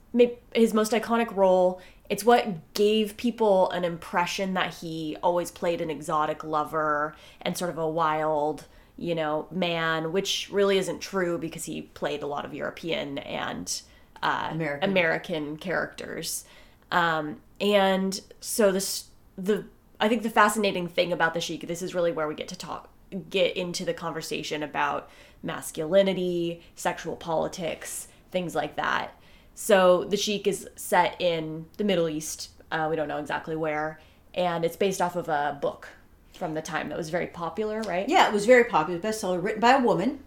his 0.54 0.74
most 0.74 0.92
iconic 0.92 1.34
role. 1.34 1.80
It's 2.10 2.25
what 2.25 2.74
gave 2.74 3.16
people 3.16 3.70
an 3.70 3.86
impression 3.86 4.56
that 4.56 4.74
he 4.74 5.16
always 5.24 5.52
played 5.52 5.80
an 5.80 5.90
exotic 5.90 6.44
lover 6.44 7.16
and 7.42 7.58
sort 7.58 7.70
of 7.70 7.78
a 7.78 7.88
wild, 7.90 8.66
you 8.98 9.16
know, 9.16 9.48
man, 9.52 10.12
which 10.12 10.50
really 10.52 10.78
isn't 10.78 11.00
true 11.00 11.38
because 11.38 11.66
he 11.66 11.84
played 11.84 12.24
a 12.24 12.28
lot 12.28 12.46
of 12.46 12.54
European 12.54 13.18
and 13.20 13.82
uh, 14.24 14.50
American. 14.52 14.90
American 14.90 15.58
characters. 15.58 16.46
Um, 16.92 17.42
and 17.60 18.20
so 18.40 18.72
this 18.72 19.06
the 19.38 19.66
I 20.00 20.08
think 20.08 20.24
the 20.24 20.30
fascinating 20.30 20.88
thing 20.88 21.12
about 21.12 21.34
the 21.34 21.42
Sheik, 21.42 21.68
this 21.68 21.82
is 21.82 21.96
really 21.96 22.12
where 22.12 22.28
we 22.28 22.36
get 22.36 22.48
to 22.50 22.56
talk 22.56 22.90
get 23.30 23.56
into 23.56 23.86
the 23.86 23.94
conversation 23.94 24.64
about 24.64 25.10
masculinity, 25.44 26.62
sexual 26.75 27.16
politics, 27.16 28.08
things 28.32 28.56
like 28.56 28.75
that. 28.75 29.12
So 29.54 30.04
the 30.06 30.18
Sheik 30.18 30.48
is 30.48 30.68
set 30.75 31.16
in 31.20 31.66
the 31.78 31.84
Middle 31.84 32.10
East. 32.10 32.50
Uh, 32.72 32.88
we 32.90 32.96
don't 32.96 33.08
know 33.08 33.20
exactly 33.20 33.56
where, 33.56 34.00
and 34.34 34.66
it's 34.66 34.75
based 34.75 35.02
off 35.02 35.16
of 35.16 35.30
a 35.30 35.58
book 35.62 35.88
from 36.36 36.54
the 36.54 36.62
time 36.62 36.89
that 36.89 36.98
was 36.98 37.10
very 37.10 37.27
popular, 37.27 37.82
right? 37.82 38.08
Yeah, 38.08 38.27
it 38.27 38.34
was 38.34 38.46
very 38.46 38.65
popular. 38.65 39.00
Bestseller 39.00 39.42
written 39.42 39.62
by 39.62 39.74
a 39.74 39.82
woman. 39.82 40.20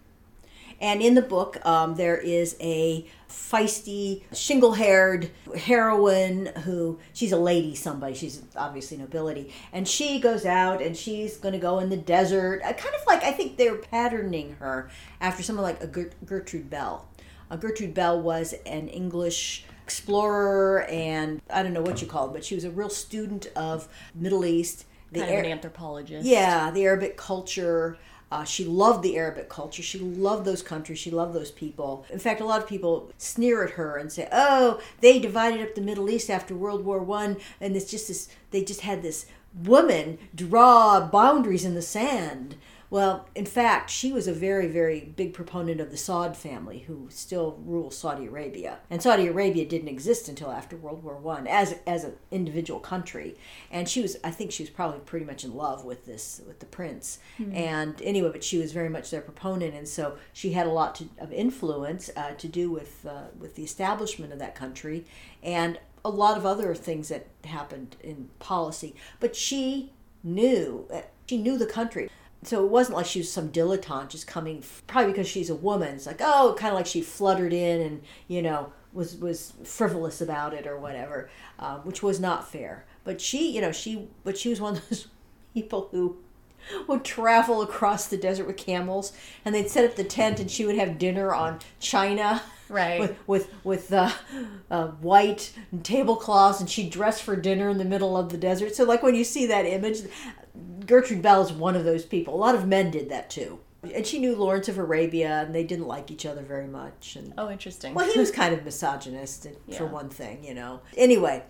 And 0.81 1.01
in 1.01 1.13
the 1.13 1.21
book, 1.21 1.63
um, 1.65 1.95
there 1.95 2.17
is 2.17 2.55
a 2.61 3.05
feisty, 3.29 4.23
shingle 4.33 4.73
haired 4.73 5.29
heroine 5.55 6.47
who, 6.63 6.99
she's 7.13 7.33
a 7.33 7.37
lady, 7.37 7.75
somebody, 7.75 8.13
she's 8.13 8.41
obviously 8.55 8.97
nobility. 8.97 9.53
And 9.73 9.87
she 9.87 10.19
goes 10.19 10.45
out 10.45 10.81
and 10.81 10.95
she's 10.95 11.35
going 11.35 11.51
to 11.53 11.59
go 11.59 11.79
in 11.79 11.89
the 11.89 11.97
desert. 11.97 12.61
Uh, 12.63 12.71
kind 12.73 12.95
of 12.95 13.05
like, 13.07 13.23
I 13.23 13.33
think 13.33 13.57
they're 13.57 13.75
patterning 13.75 14.55
her 14.59 14.89
after 15.19 15.43
someone 15.43 15.63
like 15.63 15.83
a 15.83 15.87
Gertrude 15.87 16.69
Bell. 16.69 17.07
Uh, 17.51 17.57
Gertrude 17.57 17.93
Bell 17.93 18.21
was 18.21 18.53
an 18.65 18.87
English 18.87 19.65
explorer 19.83 20.83
and 20.83 21.41
I 21.49 21.63
don't 21.63 21.73
know 21.73 21.81
what 21.81 21.99
you 22.01 22.07
call 22.07 22.29
it, 22.29 22.33
but 22.33 22.45
she 22.45 22.55
was 22.55 22.63
a 22.63 22.69
real 22.69 22.89
student 22.89 23.47
of 23.55 23.89
Middle 24.13 24.45
East. 24.45 24.85
The 25.11 25.21
kind 25.21 25.33
of 25.33 25.39
an 25.39 25.51
anthropologist. 25.51 26.25
Yeah, 26.25 26.71
the 26.71 26.83
Arabic 26.83 27.17
culture. 27.17 27.97
Uh, 28.31 28.43
she 28.43 28.63
loved 28.63 29.01
the 29.01 29.17
Arabic 29.17 29.49
culture. 29.49 29.81
She 29.81 29.97
loved 29.97 30.45
those 30.45 30.61
countries. 30.61 30.99
She 30.99 31.09
loved 31.09 31.33
those 31.33 31.49
people. 31.49 32.05
In 32.11 32.19
fact, 32.19 32.41
a 32.41 32.45
lot 32.45 32.61
of 32.61 32.67
people 32.67 33.11
sneer 33.17 33.63
at 33.63 33.71
her 33.71 33.97
and 33.97 34.11
say, 34.11 34.27
"Oh, 34.31 34.79
they 35.01 35.17
divided 35.17 35.61
up 35.61 35.73
the 35.73 35.81
Middle 35.81 36.09
East 36.09 36.29
after 36.29 36.53
World 36.55 36.85
War 36.85 36.99
One, 36.99 37.37
and 37.59 37.75
it's 37.75 37.89
just 37.89 38.07
this. 38.07 38.29
They 38.51 38.63
just 38.63 38.81
had 38.81 39.01
this 39.01 39.25
woman 39.63 40.19
draw 40.35 40.99
boundaries 41.07 41.65
in 41.65 41.73
the 41.73 41.81
sand." 41.81 42.55
Well, 42.91 43.27
in 43.35 43.45
fact, 43.45 43.91
she 43.91 44.11
was 44.11 44.27
a 44.27 44.33
very, 44.33 44.67
very 44.67 45.01
big 45.01 45.33
proponent 45.33 45.79
of 45.79 45.91
the 45.91 45.97
Saud 45.97 46.35
family, 46.35 46.79
who 46.79 47.07
still 47.09 47.59
rule 47.63 47.91
Saudi 47.91 48.25
Arabia. 48.25 48.79
And 48.89 49.01
Saudi 49.01 49.27
Arabia 49.27 49.65
didn't 49.65 49.89
exist 49.89 50.27
until 50.27 50.51
after 50.51 50.75
World 50.75 51.03
War 51.03 51.17
One 51.17 51.45
as 51.45 51.75
as 51.85 52.03
an 52.03 52.15
individual 52.31 52.79
country. 52.79 53.35
And 53.69 53.87
she 53.87 54.01
was, 54.01 54.17
I 54.23 54.31
think, 54.31 54.51
she 54.51 54.63
was 54.63 54.71
probably 54.71 55.01
pretty 55.01 55.25
much 55.25 55.43
in 55.43 55.53
love 55.55 55.85
with 55.85 56.05
this 56.05 56.41
with 56.47 56.59
the 56.59 56.65
prince. 56.65 57.19
Mm-hmm. 57.39 57.55
And 57.55 58.01
anyway, 58.01 58.31
but 58.31 58.43
she 58.43 58.57
was 58.57 58.71
very 58.71 58.89
much 58.89 59.11
their 59.11 59.21
proponent, 59.21 59.75
and 59.75 59.87
so 59.87 60.17
she 60.33 60.53
had 60.53 60.65
a 60.65 60.71
lot 60.71 60.95
to, 60.95 61.09
of 61.19 61.31
influence 61.31 62.09
uh, 62.17 62.31
to 62.31 62.47
do 62.47 62.71
with 62.71 63.05
uh, 63.05 63.25
with 63.37 63.55
the 63.55 63.63
establishment 63.63 64.33
of 64.33 64.39
that 64.39 64.55
country, 64.55 65.05
and 65.43 65.79
a 66.03 66.09
lot 66.09 66.37
of 66.37 66.45
other 66.45 66.73
things 66.73 67.09
that 67.09 67.27
happened 67.43 67.97
in 68.01 68.29
policy. 68.39 68.95
But 69.19 69.35
she 69.35 69.91
knew 70.23 70.87
uh, 70.91 71.01
she 71.27 71.37
knew 71.37 71.55
the 71.55 71.67
country 71.67 72.09
so 72.43 72.63
it 72.63 72.69
wasn't 72.69 72.95
like 72.97 73.05
she 73.05 73.19
was 73.19 73.31
some 73.31 73.49
dilettante 73.49 74.09
just 74.09 74.27
coming 74.27 74.63
probably 74.87 75.11
because 75.11 75.27
she's 75.27 75.49
a 75.49 75.55
woman. 75.55 75.95
It's 75.95 76.05
like 76.05 76.21
oh 76.21 76.55
kind 76.57 76.71
of 76.71 76.77
like 76.77 76.85
she 76.85 77.01
fluttered 77.01 77.53
in 77.53 77.81
and 77.81 78.01
you 78.27 78.41
know 78.41 78.71
was 78.93 79.17
was 79.17 79.53
frivolous 79.63 80.21
about 80.21 80.53
it 80.53 80.65
or 80.65 80.77
whatever 80.79 81.29
um, 81.59 81.79
which 81.79 82.01
was 82.01 82.19
not 82.19 82.49
fair. 82.49 82.85
But 83.03 83.21
she 83.21 83.51
you 83.51 83.61
know 83.61 83.71
she 83.71 84.07
but 84.23 84.37
she 84.37 84.49
was 84.49 84.61
one 84.61 84.77
of 84.77 84.89
those 84.89 85.07
people 85.53 85.89
who 85.91 86.17
would 86.87 87.03
travel 87.03 87.61
across 87.61 88.07
the 88.07 88.17
desert 88.17 88.45
with 88.45 88.57
camels 88.57 89.13
and 89.43 89.53
they'd 89.55 89.69
set 89.69 89.85
up 89.89 89.95
the 89.95 90.03
tent 90.03 90.39
and 90.39 90.51
she 90.51 90.65
would 90.65 90.77
have 90.77 90.97
dinner 90.99 91.33
on 91.33 91.57
china 91.79 92.43
right 92.69 92.99
with 92.99 93.17
with 93.27 93.49
with 93.63 93.93
uh, 93.93 94.11
uh, 94.71 94.87
white 94.87 95.53
tablecloths 95.83 96.59
and 96.59 96.69
she 96.69 96.89
dressed 96.89 97.23
for 97.23 97.35
dinner 97.35 97.69
in 97.69 97.77
the 97.77 97.85
middle 97.85 98.15
of 98.15 98.29
the 98.29 98.37
desert 98.37 98.75
so 98.75 98.83
like 98.83 99.01
when 99.03 99.15
you 99.15 99.23
see 99.23 99.45
that 99.45 99.65
image 99.65 100.01
Gertrude 100.89 101.21
Bell 101.21 101.43
is 101.43 101.53
one 101.53 101.75
of 101.75 101.83
those 101.83 102.03
people. 102.03 102.33
A 102.33 102.37
lot 102.37 102.55
of 102.55 102.67
men 102.67 102.89
did 102.89 103.09
that 103.09 103.29
too. 103.29 103.59
And 103.93 104.05
she 104.05 104.19
knew 104.19 104.35
Lawrence 104.35 104.67
of 104.67 104.77
Arabia, 104.77 105.43
and 105.45 105.55
they 105.55 105.63
didn't 105.63 105.87
like 105.87 106.11
each 106.11 106.25
other 106.25 106.41
very 106.41 106.67
much. 106.67 107.15
And 107.15 107.33
oh, 107.37 107.49
interesting. 107.49 107.93
Well, 107.93 108.11
he 108.11 108.19
was 108.19 108.31
kind 108.41 108.53
of 108.53 108.65
misogynist, 108.65 109.47
yeah. 109.67 109.77
for 109.77 109.85
one 109.85 110.09
thing, 110.09 110.43
you 110.43 110.53
know. 110.53 110.81
Anyway, 110.97 111.43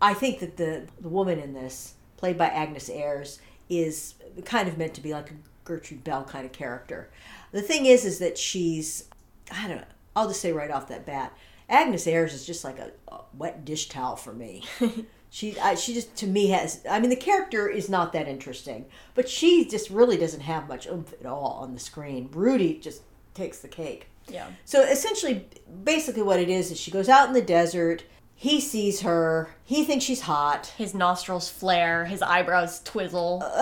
I 0.00 0.14
think 0.14 0.38
that 0.38 0.56
the 0.56 0.86
the 1.00 1.08
woman 1.08 1.38
in 1.38 1.52
this, 1.52 1.94
played 2.16 2.38
by 2.38 2.46
Agnes 2.46 2.88
Ayres, 2.88 3.40
is 3.68 4.14
kind 4.46 4.68
of 4.68 4.78
meant 4.78 4.94
to 4.94 5.02
be 5.02 5.12
like 5.12 5.30
a 5.30 5.34
Gertrude 5.64 6.04
Bell 6.04 6.24
kind 6.24 6.46
of 6.46 6.52
character. 6.52 7.10
The 7.52 7.62
thing 7.62 7.84
is, 7.84 8.04
is 8.06 8.18
that 8.20 8.38
she's, 8.38 9.04
I 9.50 9.68
don't 9.68 9.78
know. 9.78 9.84
I'll 10.18 10.28
just 10.28 10.40
say 10.40 10.52
right 10.52 10.70
off 10.70 10.88
that 10.88 11.06
bat, 11.06 11.36
Agnes 11.68 12.06
Ayres 12.06 12.34
is 12.34 12.46
just 12.46 12.64
like 12.64 12.78
a, 12.78 12.90
a 13.08 13.20
wet 13.34 13.64
dish 13.64 13.88
towel 13.88 14.16
for 14.16 14.32
me. 14.32 14.64
She 15.30 15.58
uh, 15.58 15.76
she 15.76 15.92
just 15.92 16.16
to 16.16 16.26
me 16.26 16.48
has 16.48 16.82
I 16.88 17.00
mean 17.00 17.10
the 17.10 17.16
character 17.16 17.68
is 17.68 17.90
not 17.90 18.12
that 18.14 18.28
interesting, 18.28 18.86
but 19.14 19.28
she 19.28 19.66
just 19.66 19.90
really 19.90 20.16
doesn't 20.16 20.40
have 20.40 20.68
much 20.68 20.86
oomph 20.86 21.12
at 21.20 21.26
all 21.26 21.58
on 21.60 21.74
the 21.74 21.80
screen. 21.80 22.30
Rudy 22.32 22.78
just 22.78 23.02
takes 23.34 23.58
the 23.58 23.68
cake. 23.68 24.06
Yeah. 24.26 24.46
So 24.64 24.82
essentially, 24.82 25.46
basically, 25.84 26.22
what 26.22 26.40
it 26.40 26.48
is 26.48 26.70
is 26.70 26.80
she 26.80 26.90
goes 26.90 27.08
out 27.08 27.28
in 27.28 27.34
the 27.34 27.42
desert. 27.42 28.04
He 28.34 28.60
sees 28.60 29.00
her. 29.00 29.54
He 29.64 29.84
thinks 29.84 30.04
she's 30.04 30.22
hot. 30.22 30.72
His 30.78 30.94
nostrils 30.94 31.50
flare. 31.50 32.04
His 32.04 32.22
eyebrows 32.22 32.80
twizzle. 32.82 33.42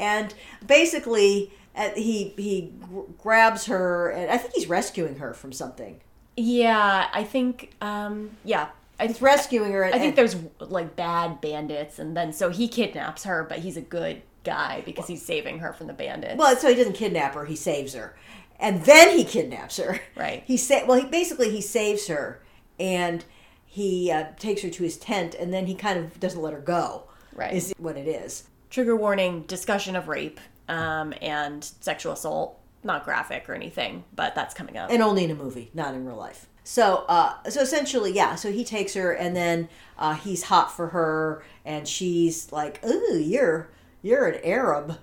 and 0.00 0.32
basically, 0.66 1.52
he 1.94 2.34
he 2.36 2.72
grabs 3.18 3.66
her, 3.66 4.10
and 4.10 4.30
I 4.30 4.38
think 4.38 4.54
he's 4.54 4.68
rescuing 4.68 5.16
her 5.16 5.34
from 5.34 5.52
something. 5.52 6.00
Yeah, 6.36 7.08
I 7.12 7.24
think. 7.24 7.72
Um, 7.80 8.30
yeah, 8.44 8.68
He's 9.06 9.22
rescuing 9.22 9.72
her. 9.72 9.84
I 9.84 9.98
think 9.98 10.16
there's 10.16 10.36
like 10.58 10.96
bad 10.96 11.40
bandits, 11.40 11.98
and 11.98 12.16
then 12.16 12.32
so 12.32 12.50
he 12.50 12.68
kidnaps 12.68 13.24
her, 13.24 13.44
but 13.48 13.58
he's 13.58 13.76
a 13.76 13.82
good 13.82 14.22
guy 14.44 14.82
because 14.84 15.06
he's 15.06 15.22
saving 15.22 15.58
her 15.60 15.72
from 15.72 15.86
the 15.86 15.92
bandits. 15.92 16.36
Well, 16.36 16.56
so 16.56 16.68
he 16.68 16.74
doesn't 16.74 16.94
kidnap 16.94 17.34
her; 17.34 17.44
he 17.44 17.56
saves 17.56 17.94
her, 17.94 18.16
and 18.60 18.84
then 18.84 19.16
he 19.16 19.24
kidnaps 19.24 19.78
her. 19.78 20.00
Right. 20.16 20.44
He 20.46 20.56
say 20.56 20.84
well, 20.86 21.00
he 21.00 21.06
basically 21.06 21.50
he 21.50 21.60
saves 21.60 22.06
her, 22.06 22.42
and 22.78 23.24
he 23.64 24.10
uh, 24.10 24.26
takes 24.38 24.62
her 24.62 24.70
to 24.70 24.82
his 24.82 24.96
tent, 24.96 25.34
and 25.34 25.52
then 25.52 25.66
he 25.66 25.74
kind 25.74 25.98
of 25.98 26.20
doesn't 26.20 26.40
let 26.40 26.52
her 26.52 26.60
go. 26.60 27.04
Right. 27.34 27.52
Is 27.52 27.74
what 27.78 27.96
it 27.96 28.06
is. 28.06 28.44
Trigger 28.70 28.94
warning: 28.94 29.42
discussion 29.42 29.96
of 29.96 30.06
rape 30.06 30.38
um, 30.68 31.14
and 31.20 31.64
sexual 31.64 32.12
assault. 32.12 32.58
Not 32.84 33.04
graphic 33.04 33.48
or 33.48 33.54
anything, 33.54 34.02
but 34.14 34.34
that's 34.34 34.54
coming 34.54 34.76
up. 34.76 34.90
And 34.90 35.02
only 35.02 35.22
in 35.22 35.30
a 35.30 35.36
movie, 35.36 35.70
not 35.72 35.94
in 35.94 36.04
real 36.04 36.16
life. 36.16 36.48
So, 36.64 37.04
uh, 37.08 37.48
so 37.48 37.60
essentially, 37.60 38.12
yeah. 38.12 38.34
So 38.36 38.52
he 38.52 38.64
takes 38.64 38.94
her, 38.94 39.12
and 39.12 39.34
then 39.34 39.68
uh, 39.98 40.14
he's 40.14 40.44
hot 40.44 40.74
for 40.74 40.88
her, 40.88 41.44
and 41.64 41.86
she's 41.86 42.52
like, 42.52 42.84
"Ooh, 42.84 43.18
you're 43.18 43.68
you're 44.02 44.26
an 44.26 44.40
Arab," 44.44 44.98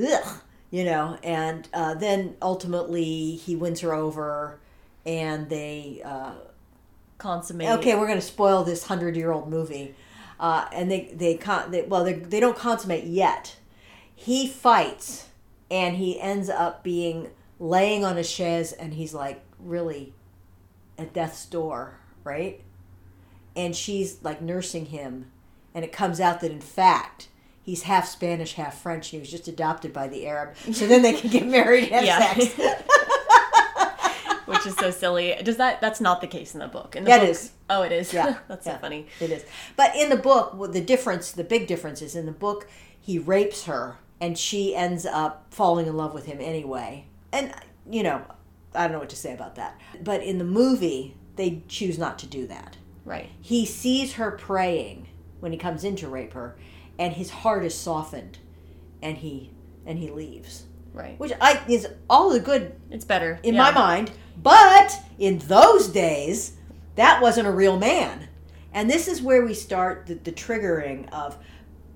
Ugh. 0.00 0.40
you 0.70 0.84
know. 0.84 1.18
And 1.22 1.68
uh, 1.72 1.94
then 1.94 2.36
ultimately, 2.40 3.36
he 3.36 3.56
wins 3.56 3.80
her 3.80 3.92
over, 3.92 4.58
and 5.04 5.48
they 5.48 6.02
uh, 6.04 6.32
consummate. 7.18 7.70
Okay, 7.78 7.96
we're 7.96 8.06
going 8.06 8.20
to 8.20 8.24
spoil 8.26 8.62
this 8.62 8.84
hundred 8.84 9.16
year 9.16 9.32
old 9.32 9.48
movie, 9.48 9.94
uh, 10.38 10.66
and 10.72 10.90
they 10.90 11.12
they, 11.14 11.34
con- 11.34 11.72
they 11.72 11.82
well 11.82 12.04
they 12.04 12.14
they 12.14 12.40
don't 12.40 12.56
consummate 12.56 13.04
yet. 13.04 13.56
He 14.22 14.46
fights, 14.46 15.28
and 15.70 15.96
he 15.96 16.20
ends 16.20 16.50
up 16.50 16.84
being 16.84 17.30
laying 17.58 18.04
on 18.04 18.18
a 18.18 18.22
chaise, 18.22 18.70
and 18.72 18.92
he's 18.92 19.14
like 19.14 19.42
really 19.58 20.12
at 20.98 21.14
death's 21.14 21.46
door, 21.46 21.94
right? 22.22 22.62
And 23.56 23.74
she's 23.74 24.22
like 24.22 24.42
nursing 24.42 24.86
him, 24.86 25.30
and 25.74 25.86
it 25.86 25.90
comes 25.90 26.20
out 26.20 26.42
that 26.42 26.50
in 26.50 26.60
fact 26.60 27.28
he's 27.62 27.84
half 27.84 28.06
Spanish, 28.06 28.52
half 28.54 28.82
French. 28.82 29.08
He 29.08 29.18
was 29.18 29.30
just 29.30 29.48
adopted 29.48 29.94
by 29.94 30.06
the 30.06 30.26
Arab, 30.26 30.54
so 30.70 30.86
then 30.86 31.00
they 31.00 31.14
can 31.14 31.30
get 31.30 31.46
married 31.58 31.84
and 31.90 32.06
have 32.06 32.42
sex. 32.42 32.60
Which 34.44 34.66
is 34.66 34.74
so 34.74 34.90
silly. 34.90 35.34
Does 35.42 35.56
that? 35.56 35.80
That's 35.80 36.02
not 36.02 36.20
the 36.20 36.26
case 36.26 36.52
in 36.52 36.60
the 36.60 36.68
book. 36.68 36.94
In 36.94 37.04
the 37.04 37.10
yeah, 37.10 37.20
book, 37.20 37.28
is. 37.30 37.52
Oh, 37.70 37.80
it 37.80 37.92
is. 37.92 38.12
Yeah, 38.12 38.36
that's 38.48 38.66
yeah, 38.66 38.74
so 38.74 38.80
funny. 38.80 39.06
It 39.18 39.30
is. 39.30 39.46
But 39.76 39.96
in 39.96 40.10
the 40.10 40.16
book, 40.16 40.72
the 40.72 40.82
difference, 40.82 41.32
the 41.32 41.44
big 41.44 41.66
difference 41.66 42.02
is 42.02 42.14
in 42.14 42.26
the 42.26 42.32
book, 42.32 42.68
he 43.00 43.18
rapes 43.18 43.64
her, 43.64 43.96
and 44.20 44.38
she 44.38 44.74
ends 44.74 45.06
up 45.06 45.46
falling 45.50 45.86
in 45.86 45.96
love 45.96 46.14
with 46.14 46.26
him 46.26 46.38
anyway. 46.40 47.06
And 47.32 47.52
you 47.88 48.02
know, 48.02 48.22
I 48.74 48.82
don't 48.82 48.92
know 48.92 48.98
what 48.98 49.10
to 49.10 49.16
say 49.16 49.32
about 49.32 49.56
that. 49.56 49.80
But 50.02 50.22
in 50.22 50.38
the 50.38 50.44
movie, 50.44 51.16
they 51.36 51.62
choose 51.68 51.98
not 51.98 52.18
to 52.20 52.26
do 52.26 52.46
that. 52.46 52.76
Right. 53.04 53.30
He 53.40 53.64
sees 53.64 54.14
her 54.14 54.30
praying 54.30 55.08
when 55.40 55.52
he 55.52 55.58
comes 55.58 55.84
in 55.84 55.96
to 55.96 56.08
rape 56.08 56.34
her, 56.34 56.56
and 56.98 57.14
his 57.14 57.30
heart 57.30 57.64
is 57.64 57.74
softened, 57.74 58.38
and 59.02 59.18
he 59.18 59.50
and 59.86 59.98
he 59.98 60.10
leaves. 60.10 60.64
Right. 60.92 61.18
Which 61.18 61.32
I 61.40 61.62
is 61.68 61.88
all 62.08 62.30
the 62.30 62.40
good. 62.40 62.78
It's 62.90 63.04
better 63.04 63.40
in 63.42 63.54
yeah. 63.54 63.62
my 63.62 63.70
mind, 63.72 64.12
but 64.42 64.92
in 65.18 65.38
those 65.38 65.88
days, 65.88 66.56
that 66.96 67.22
wasn't 67.22 67.46
a 67.46 67.52
real 67.52 67.78
man, 67.78 68.28
and 68.74 68.90
this 68.90 69.08
is 69.08 69.22
where 69.22 69.44
we 69.44 69.54
start 69.54 70.06
the, 70.06 70.14
the 70.14 70.32
triggering 70.32 71.08
of 71.12 71.38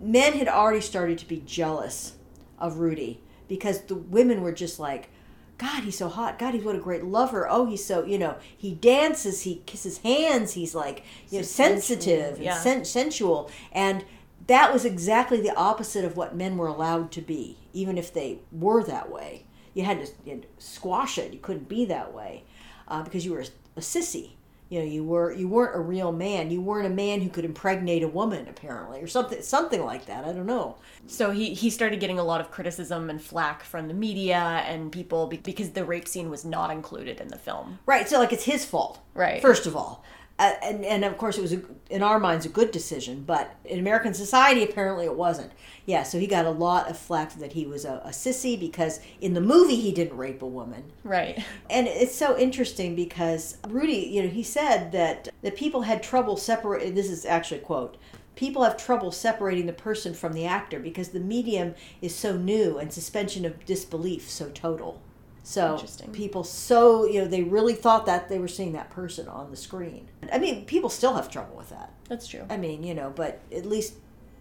men 0.04 0.34
had 0.34 0.48
already 0.48 0.80
started 0.80 1.18
to 1.18 1.28
be 1.28 1.42
jealous 1.44 2.14
of 2.58 2.78
Rudy 2.78 3.20
because 3.48 3.82
the 3.82 3.94
women 3.94 4.42
were 4.42 4.52
just 4.52 4.78
like, 4.78 5.10
God, 5.56 5.84
he's 5.84 5.98
so 5.98 6.08
hot. 6.08 6.38
God, 6.38 6.54
he's 6.54 6.64
what 6.64 6.76
a 6.76 6.80
great 6.80 7.04
lover. 7.04 7.46
Oh, 7.48 7.66
he's 7.66 7.84
so, 7.84 8.04
you 8.04 8.18
know, 8.18 8.36
he 8.56 8.74
dances, 8.74 9.42
he 9.42 9.62
kisses 9.66 9.98
hands, 9.98 10.52
he's 10.52 10.74
like, 10.74 11.04
you 11.30 11.38
know, 11.38 11.44
sensutive 11.44 12.36
and 12.36 12.44
yeah. 12.44 12.58
sen- 12.58 12.84
sensual. 12.84 13.50
And 13.72 14.04
that 14.46 14.72
was 14.72 14.84
exactly 14.84 15.40
the 15.40 15.54
opposite 15.54 16.04
of 16.04 16.16
what 16.16 16.36
men 16.36 16.56
were 16.56 16.66
allowed 16.66 17.12
to 17.12 17.22
be, 17.22 17.56
even 17.72 17.96
if 17.96 18.12
they 18.12 18.40
were 18.50 18.82
that 18.84 19.10
way. 19.10 19.46
You 19.74 19.84
had 19.84 20.04
to, 20.04 20.12
you 20.24 20.32
had 20.32 20.42
to 20.42 20.48
squash 20.58 21.18
it. 21.18 21.32
You 21.32 21.38
couldn't 21.38 21.68
be 21.68 21.84
that 21.86 22.12
way 22.12 22.44
uh, 22.88 23.02
because 23.02 23.24
you 23.24 23.32
were 23.32 23.40
a, 23.40 23.46
a 23.76 23.80
sissy. 23.80 24.32
You 24.74 24.80
know, 24.80 24.86
you 24.86 25.04
were 25.04 25.32
you 25.32 25.46
weren't 25.46 25.76
a 25.76 25.78
real 25.78 26.10
man. 26.10 26.50
You 26.50 26.60
weren't 26.60 26.88
a 26.88 26.90
man 26.90 27.20
who 27.20 27.30
could 27.30 27.44
impregnate 27.44 28.02
a 28.02 28.08
woman, 28.08 28.48
apparently, 28.48 29.00
or 29.00 29.06
something 29.06 29.40
something 29.40 29.84
like 29.84 30.06
that. 30.06 30.24
I 30.24 30.32
don't 30.32 30.46
know. 30.46 30.78
So 31.06 31.30
he, 31.30 31.54
he 31.54 31.70
started 31.70 32.00
getting 32.00 32.18
a 32.18 32.24
lot 32.24 32.40
of 32.40 32.50
criticism 32.50 33.08
and 33.08 33.22
flack 33.22 33.62
from 33.62 33.86
the 33.86 33.94
media 33.94 34.64
and 34.66 34.90
people 34.90 35.28
because 35.28 35.70
the 35.70 35.84
rape 35.84 36.08
scene 36.08 36.28
was 36.28 36.44
not 36.44 36.72
included 36.72 37.20
in 37.20 37.28
the 37.28 37.38
film. 37.38 37.78
Right. 37.86 38.08
So 38.08 38.18
like 38.18 38.32
it's 38.32 38.42
his 38.42 38.64
fault. 38.64 38.98
Right. 39.14 39.40
First 39.40 39.66
of 39.66 39.76
all. 39.76 40.04
Uh, 40.38 40.52
and, 40.62 40.84
and 40.84 41.04
of 41.04 41.16
course 41.16 41.38
it 41.38 41.42
was 41.42 41.52
a, 41.52 41.60
in 41.90 42.02
our 42.02 42.18
minds 42.18 42.44
a 42.44 42.48
good 42.48 42.72
decision 42.72 43.22
but 43.24 43.54
in 43.64 43.78
american 43.78 44.12
society 44.12 44.64
apparently 44.64 45.04
it 45.04 45.14
wasn't. 45.14 45.52
Yeah 45.86 46.02
so 46.02 46.18
he 46.18 46.26
got 46.26 46.44
a 46.44 46.50
lot 46.50 46.90
of 46.90 46.98
flack 46.98 47.34
that 47.34 47.52
he 47.52 47.66
was 47.66 47.84
a, 47.84 48.02
a 48.04 48.08
sissy 48.08 48.58
because 48.58 49.00
in 49.20 49.34
the 49.34 49.40
movie 49.40 49.76
he 49.76 49.92
didn't 49.92 50.16
rape 50.16 50.42
a 50.42 50.46
woman. 50.46 50.92
Right. 51.04 51.44
and 51.70 51.86
it's 51.86 52.14
so 52.14 52.36
interesting 52.36 52.96
because 52.96 53.58
rudy 53.68 54.08
you 54.10 54.22
know 54.22 54.28
he 54.28 54.42
said 54.42 54.90
that 54.92 55.28
that 55.42 55.56
people 55.56 55.82
had 55.82 56.02
trouble 56.02 56.36
separating 56.36 56.94
this 56.94 57.10
is 57.10 57.24
actually 57.24 57.60
a 57.60 57.64
quote 57.64 57.96
people 58.36 58.64
have 58.64 58.76
trouble 58.76 59.12
separating 59.12 59.66
the 59.66 59.72
person 59.72 60.14
from 60.14 60.32
the 60.32 60.44
actor 60.44 60.80
because 60.80 61.10
the 61.10 61.20
medium 61.20 61.74
is 62.02 62.14
so 62.14 62.36
new 62.36 62.78
and 62.78 62.92
suspension 62.92 63.44
of 63.44 63.64
disbelief 63.64 64.28
so 64.28 64.48
total 64.50 65.00
so 65.46 65.78
people 66.12 66.42
so 66.42 67.04
you 67.06 67.20
know 67.20 67.28
they 67.28 67.42
really 67.42 67.74
thought 67.74 68.06
that 68.06 68.28
they 68.28 68.38
were 68.38 68.48
seeing 68.48 68.72
that 68.72 68.88
person 68.90 69.28
on 69.28 69.50
the 69.50 69.56
screen 69.56 70.08
i 70.32 70.38
mean 70.38 70.64
people 70.64 70.88
still 70.88 71.14
have 71.14 71.30
trouble 71.30 71.54
with 71.54 71.68
that 71.68 71.92
That's 72.08 72.26
true. 72.26 72.44
I 72.50 72.56
mean, 72.56 72.82
you 72.82 72.94
know, 72.94 73.12
but 73.14 73.40
at 73.50 73.64
least 73.64 73.94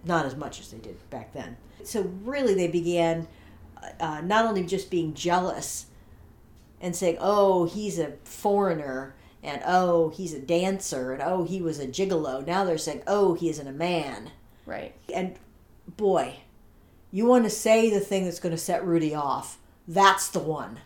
not 0.03 0.25
as 0.25 0.35
much 0.35 0.59
as 0.59 0.71
they 0.71 0.77
did 0.79 1.09
back 1.09 1.33
then. 1.33 1.57
So 1.83 2.01
really, 2.23 2.53
they 2.53 2.67
began 2.67 3.27
uh, 3.99 4.21
not 4.21 4.45
only 4.45 4.63
just 4.65 4.89
being 4.89 5.13
jealous 5.13 5.87
and 6.81 6.95
saying, 6.95 7.17
"Oh, 7.19 7.65
he's 7.65 7.99
a 7.99 8.13
foreigner," 8.23 9.15
and 9.41 9.61
"Oh, 9.65 10.09
he's 10.09 10.33
a 10.33 10.39
dancer," 10.39 11.13
and 11.13 11.21
"Oh, 11.21 11.43
he 11.43 11.61
was 11.61 11.79
a 11.79 11.87
gigolo." 11.87 12.45
Now 12.45 12.63
they're 12.63 12.77
saying, 12.77 13.03
"Oh, 13.07 13.33
he 13.33 13.49
isn't 13.49 13.67
a 13.67 13.71
man." 13.71 14.31
Right. 14.65 14.93
And 15.13 15.35
boy, 15.97 16.37
you 17.11 17.25
want 17.25 17.45
to 17.45 17.49
say 17.49 17.89
the 17.89 17.99
thing 17.99 18.25
that's 18.25 18.39
going 18.39 18.55
to 18.55 18.61
set 18.61 18.85
Rudy 18.85 19.15
off. 19.15 19.57
That's 19.87 20.29
the 20.29 20.39
one 20.39 20.79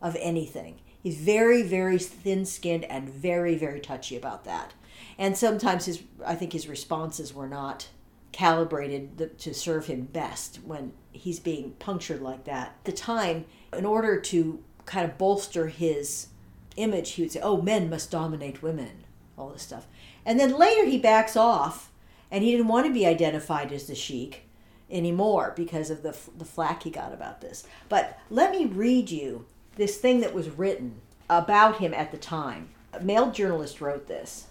of 0.00 0.16
anything. 0.20 0.80
He's 1.02 1.16
very, 1.16 1.62
very 1.62 1.98
thin 1.98 2.44
skinned 2.44 2.84
and 2.84 3.08
very, 3.08 3.56
very 3.56 3.80
touchy 3.80 4.16
about 4.16 4.44
that. 4.44 4.74
And 5.18 5.36
sometimes 5.36 5.86
his, 5.86 6.02
I 6.24 6.34
think 6.34 6.52
his 6.52 6.68
responses 6.68 7.34
were 7.34 7.48
not 7.48 7.88
calibrated 8.32 9.38
to 9.38 9.54
serve 9.54 9.86
him 9.86 10.02
best 10.02 10.60
when 10.64 10.92
he's 11.12 11.40
being 11.40 11.72
punctured 11.72 12.22
like 12.22 12.44
that. 12.44 12.68
At 12.68 12.84
the 12.84 12.92
time, 12.92 13.44
in 13.76 13.84
order 13.84 14.20
to 14.20 14.62
kind 14.86 15.08
of 15.08 15.18
bolster 15.18 15.68
his 15.68 16.28
image, 16.76 17.12
he 17.12 17.22
would 17.22 17.32
say, 17.32 17.40
"Oh, 17.40 17.60
men 17.60 17.90
must 17.90 18.10
dominate 18.10 18.62
women," 18.62 19.04
all 19.36 19.50
this 19.50 19.62
stuff. 19.62 19.86
And 20.24 20.38
then 20.38 20.56
later 20.56 20.86
he 20.86 20.98
backs 20.98 21.36
off, 21.36 21.90
and 22.30 22.44
he 22.44 22.52
didn't 22.52 22.68
want 22.68 22.86
to 22.86 22.92
be 22.92 23.06
identified 23.06 23.72
as 23.72 23.86
the 23.86 23.94
sheik 23.94 24.44
anymore 24.90 25.52
because 25.56 25.90
of 25.90 26.02
the 26.02 26.16
the 26.36 26.44
flack 26.44 26.84
he 26.84 26.90
got 26.90 27.12
about 27.12 27.40
this. 27.40 27.64
But 27.88 28.18
let 28.30 28.50
me 28.52 28.64
read 28.64 29.10
you 29.10 29.46
this 29.80 29.96
thing 29.96 30.20
that 30.20 30.34
was 30.34 30.50
written 30.50 31.00
about 31.30 31.78
him 31.78 31.94
at 31.94 32.10
the 32.10 32.18
time. 32.18 32.68
A 32.92 33.00
male 33.00 33.30
journalist 33.32 33.80
wrote 33.80 34.06
this, 34.08 34.48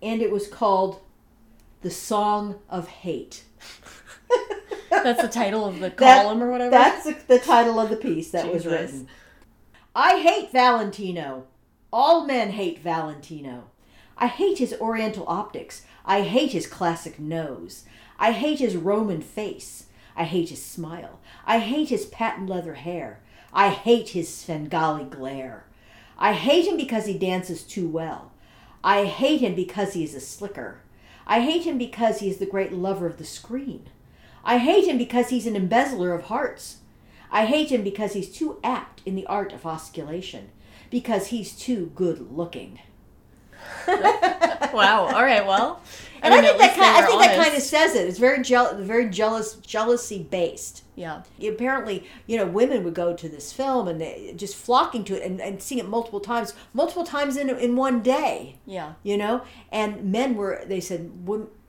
and 0.00 0.22
it 0.22 0.30
was 0.30 0.46
called 0.46 1.00
"The 1.82 1.90
Song 1.90 2.60
of 2.70 2.86
Hate." 2.88 3.42
That's 4.90 5.20
the 5.20 5.28
title 5.28 5.64
of 5.66 5.80
the 5.80 5.90
That- 5.90 5.96
column 6.24 6.42
or 6.42 6.50
whatever. 6.50 6.70
That's 6.70 7.04
the, 7.04 7.16
the 7.26 7.38
title 7.38 7.78
of 7.80 7.90
the 7.90 7.96
piece 7.96 8.30
that 8.30 8.52
was 8.52 8.66
written. 8.66 9.08
I 9.94 10.20
hate 10.20 10.52
Valentino. 10.52 11.46
All 11.92 12.24
men 12.24 12.50
hate 12.50 12.78
Valentino. 12.80 13.64
I 14.16 14.26
hate 14.28 14.58
his 14.58 14.74
oriental 14.80 15.24
optics. 15.26 15.82
I 16.04 16.22
hate 16.22 16.52
his 16.52 16.66
classic 16.66 17.18
nose. 17.18 17.84
I 18.18 18.32
hate 18.32 18.58
his 18.60 18.76
Roman 18.76 19.22
face. 19.22 19.86
I 20.16 20.24
hate 20.24 20.50
his 20.50 20.62
smile. 20.64 21.20
I 21.46 21.58
hate 21.60 21.88
his 21.88 22.06
patent 22.06 22.48
leather 22.48 22.74
hair. 22.74 23.20
I 23.52 23.70
hate 23.70 24.10
his 24.10 24.32
Svengali 24.32 25.04
glare. 25.04 25.64
I 26.18 26.32
hate 26.32 26.66
him 26.66 26.76
because 26.76 27.06
he 27.06 27.16
dances 27.16 27.62
too 27.62 27.88
well. 27.88 28.32
I 28.82 29.04
hate 29.04 29.40
him 29.40 29.54
because 29.54 29.94
he 29.94 30.04
is 30.04 30.14
a 30.14 30.20
slicker. 30.20 30.80
I 31.26 31.40
hate 31.40 31.64
him 31.64 31.78
because 31.78 32.20
he 32.20 32.30
is 32.30 32.38
the 32.38 32.46
great 32.46 32.72
lover 32.72 33.06
of 33.06 33.18
the 33.18 33.24
screen. 33.24 33.88
I 34.44 34.58
hate 34.58 34.86
him 34.86 34.98
because 34.98 35.28
he's 35.28 35.46
an 35.46 35.56
embezzler 35.56 36.12
of 36.14 36.24
hearts. 36.24 36.78
I 37.30 37.44
hate 37.44 37.70
him 37.70 37.82
because 37.82 38.14
he's 38.14 38.30
too 38.30 38.58
apt 38.64 39.02
in 39.04 39.14
the 39.14 39.26
art 39.26 39.52
of 39.52 39.62
osculation, 39.62 40.44
because 40.90 41.26
he's 41.26 41.52
too 41.52 41.92
good 41.94 42.32
looking. 42.32 42.80
wow. 43.88 45.10
All 45.12 45.22
right. 45.22 45.46
Well, 45.46 45.82
And 46.22 46.32
I, 46.32 46.40
mean, 46.40 46.46
think 46.46 46.58
that 46.58 46.76
kind, 46.76 47.04
I 47.04 47.06
think 47.06 47.20
that 47.20 47.44
kind 47.44 47.56
of 47.56 47.62
says 47.62 47.94
it. 47.94 48.08
It's 48.08 48.18
very 48.18 48.42
jeal- 48.42 48.74
very 48.76 49.10
jealous, 49.10 49.54
jealousy 49.54 50.22
based. 50.22 50.82
Yeah. 50.98 51.22
Apparently, 51.48 52.04
you 52.26 52.36
know, 52.36 52.46
women 52.46 52.82
would 52.84 52.94
go 52.94 53.14
to 53.14 53.28
this 53.28 53.52
film 53.52 53.88
and 53.88 54.00
they 54.00 54.34
just 54.36 54.56
flocking 54.56 55.04
to 55.04 55.14
it 55.16 55.22
and, 55.22 55.40
and 55.40 55.62
seeing 55.62 55.78
it 55.78 55.88
multiple 55.88 56.20
times, 56.20 56.54
multiple 56.74 57.04
times 57.04 57.36
in 57.36 57.48
in 57.50 57.76
one 57.76 58.02
day. 58.02 58.56
Yeah. 58.66 58.94
you 59.02 59.16
know 59.16 59.42
and 59.72 59.90
men 60.12 60.34
were 60.36 60.62
they 60.66 60.80
said 60.80 61.10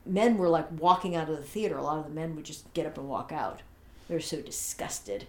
men 0.06 0.36
were 0.38 0.48
like 0.48 0.66
walking 0.80 1.14
out 1.14 1.28
of 1.28 1.36
the 1.36 1.42
theater 1.42 1.76
a 1.78 1.82
lot 1.82 1.98
of 1.98 2.04
the 2.04 2.10
men 2.20 2.34
would 2.34 2.44
just 2.44 2.72
get 2.74 2.86
up 2.86 2.98
and 2.98 3.08
walk 3.08 3.30
out 3.32 3.60
they 4.08 4.14
were 4.14 4.20
so 4.20 4.40
disgusted 4.40 5.26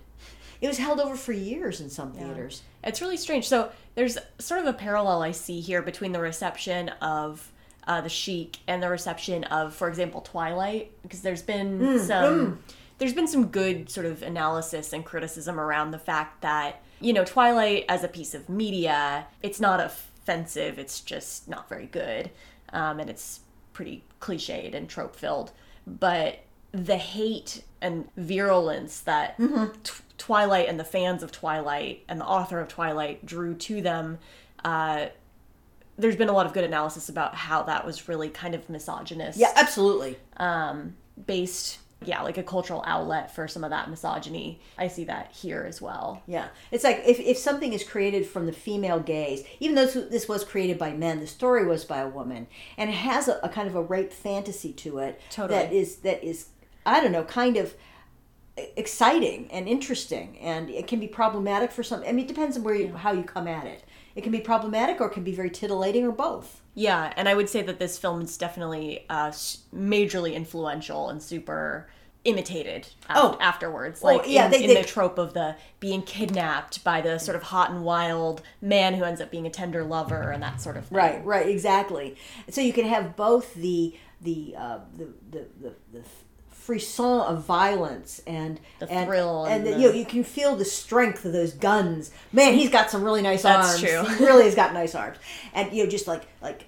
it 0.62 0.68
was 0.68 0.78
held 0.78 1.00
over 1.00 1.16
for 1.16 1.34
years 1.34 1.82
in 1.82 1.90
some 1.90 2.12
theaters 2.14 2.62
It's 2.84 3.02
really 3.02 3.18
strange. 3.18 3.48
So 3.48 3.72
there's 3.96 4.18
sort 4.40 4.60
of 4.62 4.68
a 4.68 4.74
parallel 4.74 5.22
I 5.24 5.32
see 5.32 5.60
here 5.60 5.82
between 5.82 6.12
the 6.12 6.20
reception 6.20 6.90
of 7.02 7.52
uh, 7.88 8.02
the 8.02 8.10
Sheik 8.10 8.58
and 8.68 8.82
the 8.82 8.90
reception 8.90 9.44
of, 9.46 9.74
for 9.76 9.88
example, 9.90 10.22
Twilight, 10.22 10.92
because 11.04 11.22
there's 11.22 11.42
been 11.42 11.80
Mm, 11.80 12.00
some 12.08 12.64
there's 13.02 13.14
been 13.14 13.28
some 13.28 13.48
good 13.48 13.90
sort 13.90 14.06
of 14.06 14.22
analysis 14.22 14.94
and 14.94 15.04
criticism 15.04 15.60
around 15.60 15.90
the 15.90 15.98
fact 15.98 16.42
that 16.42 16.84
you 17.00 17.14
know 17.14 17.26
Twilight 17.26 17.86
as 17.90 18.04
a 18.04 18.08
piece 18.08 18.36
of 18.36 18.48
media, 18.48 19.26
it's 19.42 19.60
not 19.60 19.80
offensive. 19.80 20.78
It's 20.78 21.02
just 21.02 21.50
not 21.50 21.68
very 21.68 21.88
good, 21.88 22.30
um, 22.72 23.00
and 23.00 23.10
it's 23.10 23.40
pretty 23.74 24.04
cliched 24.20 24.76
and 24.76 24.88
trope 24.88 25.16
filled. 25.16 25.52
But 25.88 26.44
the 26.74 26.98
hate 26.98 27.64
and 27.82 28.08
virulence 28.18 29.00
that 29.00 29.36
Tw- 29.84 30.04
Twilight 30.20 30.70
and 30.70 30.80
the 30.80 30.84
fans 30.84 31.24
of 31.24 31.32
Twilight 31.32 32.04
and 32.08 32.22
the 32.22 32.26
author 32.26 32.60
of 32.60 32.68
Twilight 32.68 33.26
drew 33.26 33.56
to 33.56 33.82
them, 33.82 34.20
uh, 34.64 35.08
there's 35.98 36.16
been 36.16 36.30
a 36.30 36.34
lot 36.34 36.46
of 36.46 36.54
good 36.54 36.66
analysis 36.66 37.10
about 37.10 37.34
how 37.34 37.64
that 37.64 37.84
was 37.84 38.08
really 38.08 38.30
kind 38.30 38.54
of 38.54 38.70
misogynist 38.70 39.40
yeah 39.40 39.52
absolutely 39.56 40.18
based 41.26 41.80
yeah 42.04 42.22
like 42.24 42.38
a 42.38 42.44
cultural 42.44 42.84
outlet 42.88 43.34
for 43.34 43.48
some 43.48 43.64
of 43.64 43.70
that 43.70 43.90
misogyny. 43.90 44.60
I 44.78 44.88
see 44.88 45.04
that 45.06 45.32
here 45.32 45.66
as 45.68 45.82
well. 45.82 46.24
Yeah. 46.28 46.48
It's 46.72 46.84
like 46.84 47.04
if, 47.06 47.20
if 47.20 47.38
something 47.38 47.74
is 47.74 47.84
created 47.84 48.26
from 48.26 48.46
the 48.48 48.52
female 48.54 49.00
gaze 49.00 49.44
even 49.60 49.76
though 49.76 49.86
this- 49.86 50.10
this 50.10 50.28
was 50.28 50.44
created 50.44 50.78
by 50.78 50.92
men 50.94 51.20
the 51.20 51.28
story 51.28 51.66
was 51.66 51.86
by 51.86 52.00
a 52.00 52.08
woman 52.08 52.48
and 52.78 52.90
it 52.90 52.94
has 52.94 53.28
a, 53.28 53.40
a 53.44 53.50
kind 53.50 53.68
of 53.68 53.76
a 53.76 53.82
rape 53.82 54.12
fantasy 54.12 54.74
to 54.74 54.98
it 55.00 55.22
Totally. 55.30 55.60
that 55.60 55.72
is 55.74 55.98
that 55.98 56.24
is 56.24 56.48
i 56.86 57.00
don't 57.00 57.12
know 57.12 57.24
kind 57.24 57.58
of 57.58 57.74
exciting 58.76 59.50
and 59.52 59.68
interesting 59.68 60.38
and 60.40 60.70
it 60.70 60.88
can 60.88 61.00
be 61.00 61.08
problematic 61.08 61.72
for 61.72 61.84
some 61.84 62.04
i 62.08 62.12
mean 62.12 62.26
it 62.26 62.28
depends 62.28 62.58
on 62.58 62.64
where 62.64 62.76
you, 62.76 62.94
how 62.94 63.12
you 63.12 63.24
come 63.24 63.48
at 63.48 63.66
it. 63.66 63.84
It 64.14 64.24
can 64.24 64.32
be 64.34 64.42
problematic 64.42 65.00
or 65.00 65.08
it 65.08 65.14
can 65.14 65.24
be 65.24 65.34
very 65.34 65.50
titillating 65.50 66.06
or 66.06 66.12
both 66.12 66.61
yeah 66.74 67.12
and 67.18 67.28
i 67.30 67.34
would 67.34 67.50
say 67.50 67.62
that 67.62 67.80
this 67.80 67.98
film 67.98 68.22
is 68.22 68.38
definitely 68.38 69.06
uh, 69.10 69.30
majorly 69.76 70.34
influential 70.34 71.10
and 71.10 71.22
super 71.22 71.90
imitated 72.24 72.86
af- 73.10 73.16
Oh. 73.18 73.38
afterwards. 73.42 74.00
Well, 74.00 74.18
like 74.20 74.28
yeah, 74.30 74.46
in, 74.46 74.52
they- 74.52 74.64
in 74.64 74.68
they- 74.68 74.82
the 74.84 74.88
trope 74.88 75.18
of 75.18 75.34
the 75.34 75.56
being 75.80 76.04
kidnapped 76.04 76.84
by 76.84 77.02
the 77.02 77.18
sort 77.18 77.36
of 77.36 77.42
hot 77.42 77.72
and 77.72 77.84
wild 77.84 78.44
man 78.62 78.94
who 78.94 79.04
ends 79.06 79.20
up 79.20 79.32
being 79.32 79.48
a 79.48 79.50
tender 79.50 79.84
lover 79.84 80.30
and 80.30 80.44
that 80.44 80.62
sort 80.62 80.78
of 80.78 80.86
thing. 80.86 80.98
Right 81.00 81.26
right 81.26 81.48
exactly. 81.50 82.16
So 82.48 82.62
you 82.62 82.74
can 82.74 82.86
have 82.86 83.16
both 83.16 83.56
the 83.56 83.96
the 84.22 84.54
uh, 84.56 84.80
the, 84.96 85.08
the, 85.32 85.46
the, 85.62 85.74
the 85.94 86.04
frisson 86.66 87.22
of 87.22 87.44
violence 87.44 88.22
and 88.28 88.60
The 88.80 88.90
and, 88.92 89.08
thrill 89.08 89.46
and, 89.46 89.66
and 89.66 89.74
the, 89.76 89.80
you 89.82 89.88
know, 89.90 89.94
you 89.96 90.06
can 90.06 90.24
feel 90.24 90.56
the 90.56 90.66
strength 90.66 91.26
of 91.26 91.34
those 91.34 91.54
guns. 91.54 92.12
Man 92.32 92.54
he's 92.54 92.70
got 92.70 92.90
some 92.92 93.04
really 93.04 93.22
nice 93.22 93.42
That's 93.44 93.70
arms. 93.70 93.82
true. 93.82 94.16
he 94.18 94.26
really 94.26 94.46
has 94.46 94.56
got 94.56 94.74
nice 94.74 94.94
arms. 94.96 95.18
And 95.54 95.72
you 95.74 95.84
know 95.84 95.90
just 95.90 96.08
like 96.08 96.24
like 96.42 96.66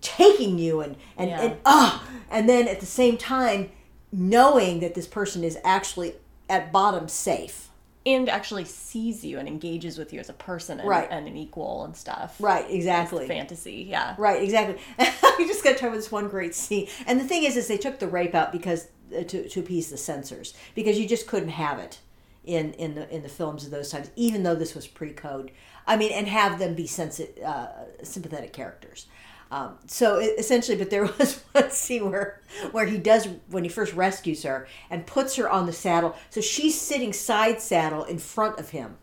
taking 0.00 0.58
you 0.58 0.80
and 0.80 0.96
and 1.16 1.30
Yeah. 1.30 1.40
and 1.42 1.56
ah! 1.64 2.06
And 2.30 2.48
then 2.48 2.68
at 2.68 2.80
the 2.80 2.86
same 2.86 3.16
time 3.16 3.70
knowing 4.12 4.80
that 4.80 4.94
this 4.94 5.06
person 5.06 5.42
is 5.44 5.58
actually 5.64 6.14
at 6.48 6.72
bottom 6.72 7.08
safe. 7.08 7.62
And 8.04 8.28
actually 8.28 8.64
sees 8.66 9.24
you 9.24 9.36
and 9.40 9.48
engages 9.48 9.98
with 9.98 10.12
you 10.12 10.20
as 10.20 10.28
a 10.28 10.32
person 10.32 10.78
and, 10.78 10.88
Right. 10.88 11.08
and 11.10 11.26
an 11.26 11.36
equal 11.36 11.84
and 11.84 11.96
stuff. 11.96 12.36
Right 12.38 12.64
exactly. 12.70 13.26
fantasy 13.26 13.84
yeah. 13.90 14.14
Right, 14.16 14.40
exactly. 14.44 14.78
you 15.40 15.48
just 15.48 15.64
got 15.64 15.70
to 15.70 15.74
talk 15.74 15.88
about 15.88 15.96
this 15.96 16.12
one 16.12 16.28
great 16.28 16.54
scene, 16.54 16.86
and 17.08 17.18
the 17.18 17.24
thing 17.24 17.42
is, 17.42 17.56
is 17.56 17.66
they 17.66 17.76
took 17.76 17.98
the 17.98 18.06
rape 18.06 18.32
out 18.36 18.52
because 18.52 18.84
uh, 18.84 18.88
to, 19.10 19.48
to 19.48 19.60
appease 19.60 19.90
the 19.90 19.96
censors 19.96 20.54
because 20.74 20.98
you 20.98 21.06
just 21.06 21.26
couldn't 21.26 21.50
have 21.50 21.78
it 21.78 22.00
in 22.44 22.72
in 22.74 22.94
the 22.94 23.12
in 23.14 23.22
the 23.22 23.28
films 23.28 23.64
of 23.64 23.70
those 23.70 23.90
times, 23.90 24.10
even 24.16 24.42
though 24.42 24.54
this 24.54 24.74
was 24.74 24.86
pre-code. 24.86 25.50
I 25.86 25.96
mean, 25.96 26.12
and 26.12 26.26
have 26.26 26.58
them 26.58 26.74
be 26.74 26.86
sensi- 26.86 27.42
uh, 27.44 27.68
sympathetic 28.02 28.52
characters. 28.52 29.06
Um, 29.50 29.78
so 29.86 30.18
it, 30.18 30.34
essentially, 30.38 30.76
but 30.76 30.90
there 30.90 31.04
was 31.18 31.42
one 31.52 31.70
scene 31.70 32.10
where 32.10 32.40
where 32.72 32.86
he 32.86 32.98
does 32.98 33.28
when 33.50 33.64
he 33.64 33.68
first 33.68 33.92
rescues 33.94 34.42
her 34.42 34.66
and 34.90 35.06
puts 35.06 35.36
her 35.36 35.48
on 35.48 35.66
the 35.66 35.72
saddle. 35.72 36.16
So 36.30 36.40
she's 36.40 36.80
sitting 36.80 37.12
side 37.12 37.60
saddle 37.60 38.04
in 38.04 38.18
front 38.18 38.58
of 38.58 38.70
him 38.70 38.96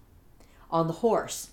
on 0.72 0.88
the 0.88 0.94
horse, 0.94 1.50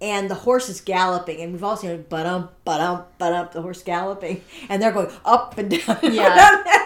and 0.00 0.28
the 0.28 0.34
horse 0.34 0.68
is 0.68 0.80
galloping, 0.80 1.40
and 1.40 1.52
we've 1.52 1.64
all 1.64 1.76
seen 1.76 1.90
it, 1.90 2.08
but 2.08 2.26
um, 2.26 2.50
but 2.64 2.80
um, 2.80 3.04
but 3.18 3.32
um, 3.32 3.48
the 3.52 3.62
horse 3.62 3.82
galloping, 3.82 4.42
and 4.68 4.82
they're 4.82 4.92
going 4.92 5.10
up 5.24 5.56
and 5.56 5.70
down. 5.70 5.98
Yeah. 6.02 6.62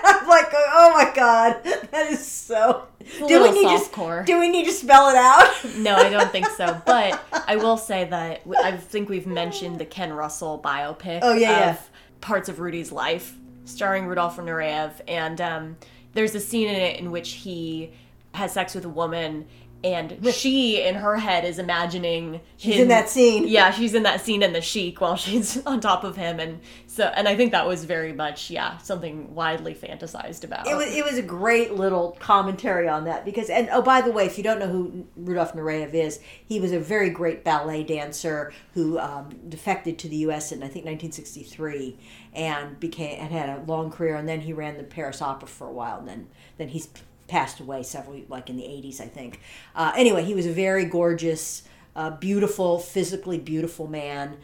Like, 0.52 0.64
oh 0.72 0.92
my 0.94 1.12
god, 1.14 1.62
that 1.90 2.06
is 2.10 2.26
so. 2.26 2.84
Do 3.26 3.42
we 3.42 3.50
need 3.52 3.78
to 3.78 4.22
do 4.26 4.38
we 4.38 4.48
need 4.48 4.64
to 4.66 4.72
spell 4.72 5.08
it 5.08 5.16
out? 5.16 5.48
No, 5.78 5.94
I 5.94 6.08
don't 6.10 6.30
think 6.30 6.46
so. 6.46 6.80
But 6.84 7.20
I 7.46 7.56
will 7.56 7.76
say 7.76 8.04
that 8.04 8.42
I 8.62 8.72
think 8.76 9.08
we've 9.08 9.26
mentioned 9.26 9.78
the 9.78 9.84
Ken 9.84 10.12
Russell 10.12 10.60
biopic 10.62 11.20
Oh, 11.22 11.32
yeah, 11.34 11.70
of 11.70 11.76
yeah. 11.76 11.78
parts 12.20 12.48
of 12.48 12.58
Rudy's 12.60 12.90
life, 12.92 13.34
starring 13.64 14.06
Rudolf 14.06 14.36
Nureyev, 14.38 14.92
and 15.06 15.40
um, 15.40 15.76
there's 16.14 16.34
a 16.34 16.40
scene 16.40 16.68
in 16.68 16.76
it 16.76 16.98
in 17.00 17.10
which 17.10 17.30
he 17.32 17.92
has 18.34 18.52
sex 18.52 18.74
with 18.74 18.84
a 18.84 18.88
woman. 18.88 19.46
And 19.84 20.18
she, 20.32 20.82
in 20.82 20.96
her 20.96 21.16
head, 21.16 21.44
is 21.44 21.58
imagining 21.60 22.40
She's 22.56 22.74
him- 22.74 22.82
in 22.82 22.88
that 22.88 23.08
scene. 23.08 23.46
Yeah, 23.46 23.70
she's 23.70 23.94
in 23.94 24.02
that 24.02 24.20
scene 24.20 24.42
in 24.42 24.52
the 24.52 24.60
Sheik 24.60 25.00
while 25.00 25.16
she's 25.16 25.64
on 25.66 25.80
top 25.80 26.02
of 26.02 26.16
him, 26.16 26.40
and 26.40 26.60
so, 26.86 27.04
and 27.04 27.28
I 27.28 27.36
think 27.36 27.52
that 27.52 27.66
was 27.66 27.84
very 27.84 28.12
much, 28.12 28.50
yeah, 28.50 28.78
something 28.78 29.34
widely 29.34 29.74
fantasized 29.74 30.42
about. 30.42 30.66
It 30.66 30.74
was, 30.74 30.86
it 30.92 31.04
was 31.04 31.16
a 31.16 31.22
great 31.22 31.74
little 31.74 32.16
commentary 32.18 32.88
on 32.88 33.04
that 33.04 33.24
because 33.24 33.50
and 33.50 33.68
oh 33.72 33.82
by 33.82 34.00
the 34.00 34.10
way 34.10 34.26
if 34.26 34.36
you 34.36 34.44
don't 34.44 34.58
know 34.58 34.68
who 34.68 35.06
Rudolf 35.16 35.54
Nureyev 35.54 35.94
is 35.94 36.20
he 36.46 36.60
was 36.60 36.72
a 36.72 36.80
very 36.80 37.10
great 37.10 37.44
ballet 37.44 37.82
dancer 37.84 38.52
who 38.74 38.98
um, 38.98 39.28
defected 39.48 39.98
to 40.00 40.08
the 40.08 40.16
U.S. 40.16 40.52
in 40.52 40.58
I 40.58 40.68
think 40.68 40.84
1963 40.86 41.96
and 42.34 42.78
became 42.80 43.20
and 43.20 43.32
had 43.32 43.48
a 43.48 43.62
long 43.66 43.90
career 43.90 44.16
and 44.16 44.28
then 44.28 44.40
he 44.40 44.52
ran 44.52 44.76
the 44.76 44.84
Paris 44.84 45.22
Opera 45.22 45.48
for 45.48 45.66
a 45.68 45.72
while 45.72 45.98
and 45.98 46.08
then 46.08 46.28
then 46.56 46.68
he's 46.68 46.88
passed 47.28 47.60
away 47.60 47.82
several 47.82 48.20
like 48.28 48.50
in 48.50 48.56
the 48.56 48.64
80s 48.64 49.00
I 49.00 49.06
think 49.06 49.40
uh, 49.74 49.92
anyway 49.96 50.24
he 50.24 50.34
was 50.34 50.46
a 50.46 50.52
very 50.52 50.84
gorgeous 50.84 51.62
uh, 51.94 52.10
beautiful 52.10 52.78
physically 52.78 53.38
beautiful 53.38 53.86
man 53.86 54.38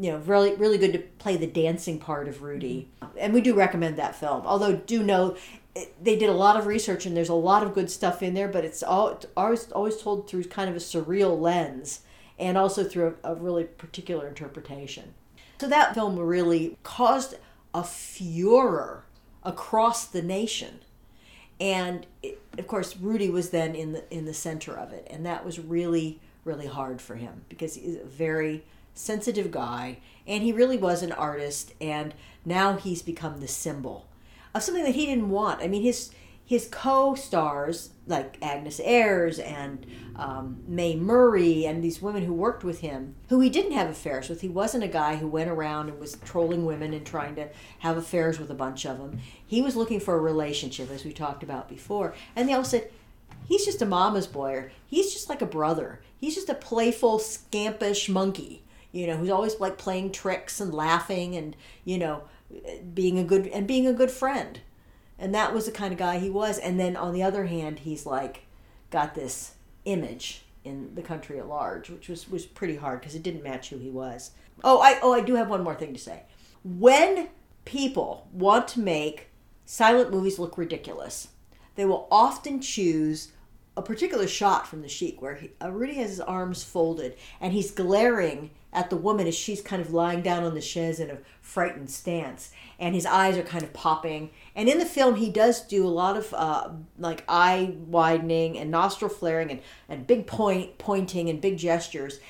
you 0.00 0.12
know, 0.12 0.18
really, 0.18 0.54
really 0.54 0.78
good 0.78 0.92
to 0.92 1.00
play 1.00 1.36
the 1.36 1.46
dancing 1.46 1.98
part 1.98 2.28
of 2.28 2.42
Rudy. 2.42 2.88
And 3.18 3.34
we 3.34 3.40
do 3.40 3.54
recommend 3.54 3.96
that 3.96 4.14
film. 4.14 4.46
Although, 4.46 4.76
do 4.76 5.02
know 5.02 5.36
they 6.02 6.16
did 6.16 6.28
a 6.28 6.34
lot 6.34 6.56
of 6.56 6.66
research 6.66 7.06
and 7.06 7.16
there's 7.16 7.28
a 7.28 7.34
lot 7.34 7.62
of 7.62 7.74
good 7.74 7.90
stuff 7.90 8.22
in 8.22 8.34
there, 8.34 8.48
but 8.48 8.64
it's 8.64 8.82
all 8.82 9.08
it's 9.08 9.26
always 9.36 9.70
always 9.72 10.00
told 10.00 10.28
through 10.28 10.44
kind 10.44 10.70
of 10.70 10.76
a 10.76 10.80
surreal 10.80 11.38
lens 11.38 12.00
and 12.38 12.56
also 12.56 12.84
through 12.84 13.16
a, 13.24 13.32
a 13.32 13.34
really 13.34 13.64
particular 13.64 14.28
interpretation. 14.28 15.14
So 15.60 15.68
that 15.68 15.94
film 15.94 16.18
really 16.18 16.76
caused 16.82 17.34
a 17.74 17.82
furor 17.82 19.04
across 19.42 20.06
the 20.06 20.22
nation 20.22 20.80
and 21.60 22.06
it, 22.22 22.40
of 22.56 22.66
course 22.66 22.96
Rudy 22.96 23.30
was 23.30 23.50
then 23.50 23.74
in 23.74 23.92
the 23.92 24.14
in 24.14 24.24
the 24.24 24.34
center 24.34 24.76
of 24.76 24.92
it. 24.92 25.06
And 25.10 25.24
that 25.26 25.44
was 25.44 25.58
really 25.58 26.20
really 26.44 26.66
hard 26.66 27.00
for 27.00 27.16
him 27.16 27.42
because 27.48 27.74
he's 27.74 27.96
a 27.96 28.04
very 28.04 28.64
sensitive 28.94 29.50
guy. 29.50 29.98
And 30.26 30.42
he 30.42 30.52
really 30.52 30.76
was 30.76 31.02
an 31.02 31.12
artist. 31.12 31.72
And 31.80 32.14
now 32.44 32.76
he's 32.76 33.02
become 33.02 33.40
the 33.40 33.48
symbol 33.48 34.06
of 34.54 34.62
something 34.62 34.84
that 34.84 34.94
he 34.94 35.06
didn't 35.06 35.30
want. 35.30 35.62
I 35.62 35.68
mean 35.68 35.82
his 35.82 36.10
his 36.44 36.68
co-stars 36.70 37.90
like 38.08 38.38
agnes 38.42 38.80
ayres 38.82 39.38
and 39.38 39.86
um, 40.16 40.62
mae 40.66 40.96
murray 40.96 41.64
and 41.66 41.82
these 41.82 42.02
women 42.02 42.24
who 42.24 42.32
worked 42.32 42.64
with 42.64 42.80
him 42.80 43.14
who 43.28 43.40
he 43.40 43.50
didn't 43.50 43.72
have 43.72 43.88
affairs 43.88 44.28
with. 44.28 44.40
He 44.40 44.48
wasn't 44.48 44.84
a 44.84 44.88
guy 44.88 45.16
who 45.16 45.28
went 45.28 45.50
around 45.50 45.88
and 45.88 46.00
was 46.00 46.16
trolling 46.24 46.64
women 46.64 46.92
and 46.92 47.06
trying 47.06 47.36
to 47.36 47.48
have 47.80 47.96
affairs 47.96 48.38
with 48.38 48.50
a 48.50 48.54
bunch 48.54 48.84
of 48.84 48.98
them 48.98 49.20
he 49.46 49.62
was 49.62 49.76
looking 49.76 50.00
for 50.00 50.14
a 50.14 50.20
relationship 50.20 50.90
as 50.90 51.04
we 51.04 51.12
talked 51.12 51.42
about 51.42 51.68
before. 51.68 52.14
And 52.36 52.48
they 52.48 52.52
all 52.52 52.64
said 52.64 52.90
he's 53.46 53.64
just 53.64 53.82
a 53.82 53.86
mama's 53.86 54.26
boy 54.26 54.52
or 54.52 54.72
he's 54.86 55.12
just 55.12 55.28
like 55.28 55.40
a 55.40 55.46
brother. 55.46 56.00
He's 56.18 56.34
just 56.34 56.50
a 56.50 56.54
playful 56.54 57.18
scampish 57.18 58.08
monkey 58.08 58.64
you 58.92 59.06
know 59.06 59.16
who's 59.16 59.30
always 59.30 59.60
like 59.60 59.78
playing 59.78 60.10
tricks 60.12 60.60
and 60.60 60.72
laughing 60.72 61.36
and 61.36 61.56
you 61.84 61.98
know 61.98 62.22
being 62.94 63.18
a 63.18 63.24
good 63.24 63.46
and 63.48 63.66
being 63.66 63.86
a 63.86 63.92
good 63.92 64.10
friend 64.10 64.60
and 65.18 65.34
that 65.34 65.52
was 65.52 65.66
the 65.66 65.72
kind 65.72 65.92
of 65.92 65.98
guy 65.98 66.18
he 66.18 66.30
was. 66.30 66.58
And 66.58 66.78
then 66.78 66.96
on 66.96 67.12
the 67.12 67.22
other 67.22 67.46
hand 67.46 67.80
he's 67.80 68.06
like 68.06 68.46
got 68.90 69.14
this 69.14 69.54
image 69.84 70.42
in 70.64 70.94
the 70.94 71.02
country 71.02 71.38
at 71.38 71.48
large 71.48 71.88
which 71.88 72.08
was 72.08 72.28
was 72.28 72.44
pretty 72.44 72.76
hard 72.76 73.00
because 73.00 73.14
it 73.14 73.22
didn't 73.22 73.44
match 73.44 73.70
who 73.70 73.78
he 73.78 73.90
was. 73.90 74.32
Oh 74.64 74.80
i 74.80 74.98
oh 75.02 75.12
i 75.12 75.20
do 75.20 75.34
have 75.34 75.48
one 75.48 75.64
more 75.64 75.74
thing 75.74 75.92
to 75.92 76.00
say. 76.00 76.22
When 76.64 77.28
people 77.64 78.28
want 78.32 78.68
to 78.68 78.80
make 78.80 79.28
silent 79.64 80.10
movies 80.10 80.38
look 80.38 80.56
ridiculous 80.56 81.28
they 81.74 81.84
will 81.84 82.08
often 82.10 82.60
choose 82.60 83.30
a 83.76 83.82
particular 83.82 84.26
shot 84.26 84.66
from 84.66 84.82
the 84.82 84.88
Sheik 84.88 85.22
where 85.22 85.36
he, 85.36 85.50
uh, 85.62 85.70
Rudy 85.70 85.94
has 85.94 86.10
his 86.10 86.20
arms 86.20 86.64
folded 86.64 87.14
and 87.40 87.52
he's 87.52 87.70
glaring 87.70 88.50
at 88.72 88.90
the 88.90 88.96
woman 88.96 89.26
as 89.26 89.34
she's 89.34 89.60
kind 89.60 89.80
of 89.80 89.92
lying 89.92 90.22
down 90.22 90.44
on 90.44 90.54
the 90.54 90.60
chaise 90.60 91.00
in 91.00 91.10
a 91.10 91.18
frightened 91.40 91.90
stance, 91.90 92.50
and 92.78 92.94
his 92.94 93.06
eyes 93.06 93.36
are 93.38 93.42
kind 93.42 93.64
of 93.64 93.72
popping. 93.72 94.30
And 94.54 94.68
in 94.68 94.78
the 94.78 94.84
film, 94.84 95.16
he 95.16 95.30
does 95.30 95.62
do 95.62 95.86
a 95.86 95.88
lot 95.88 96.16
of 96.16 96.34
uh, 96.34 96.70
like 96.98 97.24
eye 97.28 97.74
widening 97.86 98.58
and 98.58 98.70
nostril 98.70 99.10
flaring 99.10 99.50
and, 99.50 99.60
and 99.88 100.06
big 100.06 100.26
point 100.26 100.78
pointing 100.78 101.28
and 101.28 101.40
big 101.40 101.56
gestures, 101.56 102.20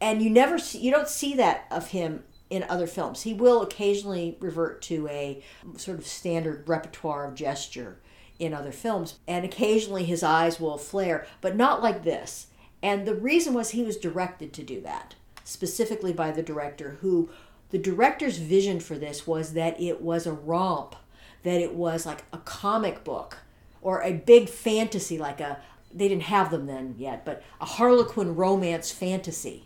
and 0.00 0.20
you 0.20 0.30
never 0.30 0.58
see, 0.58 0.78
you 0.78 0.90
don't 0.90 1.08
see 1.08 1.34
that 1.34 1.66
of 1.70 1.88
him 1.90 2.24
in 2.50 2.64
other 2.64 2.86
films. 2.86 3.22
He 3.22 3.32
will 3.32 3.62
occasionally 3.62 4.36
revert 4.40 4.82
to 4.82 5.08
a 5.08 5.42
sort 5.76 5.98
of 5.98 6.06
standard 6.06 6.68
repertoire 6.68 7.26
of 7.26 7.34
gesture 7.34 7.98
in 8.38 8.52
other 8.52 8.72
films, 8.72 9.14
and 9.26 9.44
occasionally 9.44 10.04
his 10.04 10.22
eyes 10.22 10.58
will 10.58 10.76
flare, 10.76 11.26
but 11.40 11.56
not 11.56 11.82
like 11.82 12.02
this. 12.02 12.48
And 12.82 13.06
the 13.06 13.14
reason 13.14 13.54
was 13.54 13.70
he 13.70 13.82
was 13.82 13.96
directed 13.96 14.52
to 14.52 14.62
do 14.62 14.80
that, 14.82 15.14
specifically 15.44 16.12
by 16.12 16.30
the 16.30 16.42
director, 16.42 16.98
who 17.00 17.28
the 17.70 17.78
director's 17.78 18.38
vision 18.38 18.80
for 18.80 18.96
this 18.96 19.26
was 19.26 19.52
that 19.52 19.80
it 19.80 20.00
was 20.00 20.26
a 20.26 20.32
romp, 20.32 20.96
that 21.42 21.60
it 21.60 21.74
was 21.74 22.06
like 22.06 22.24
a 22.32 22.38
comic 22.38 23.04
book 23.04 23.38
or 23.82 24.02
a 24.02 24.12
big 24.12 24.48
fantasy, 24.48 25.18
like 25.18 25.40
a, 25.40 25.60
they 25.92 26.08
didn't 26.08 26.24
have 26.24 26.50
them 26.50 26.66
then 26.66 26.94
yet, 26.98 27.24
but 27.24 27.42
a 27.60 27.66
Harlequin 27.66 28.34
romance 28.34 28.90
fantasy. 28.90 29.64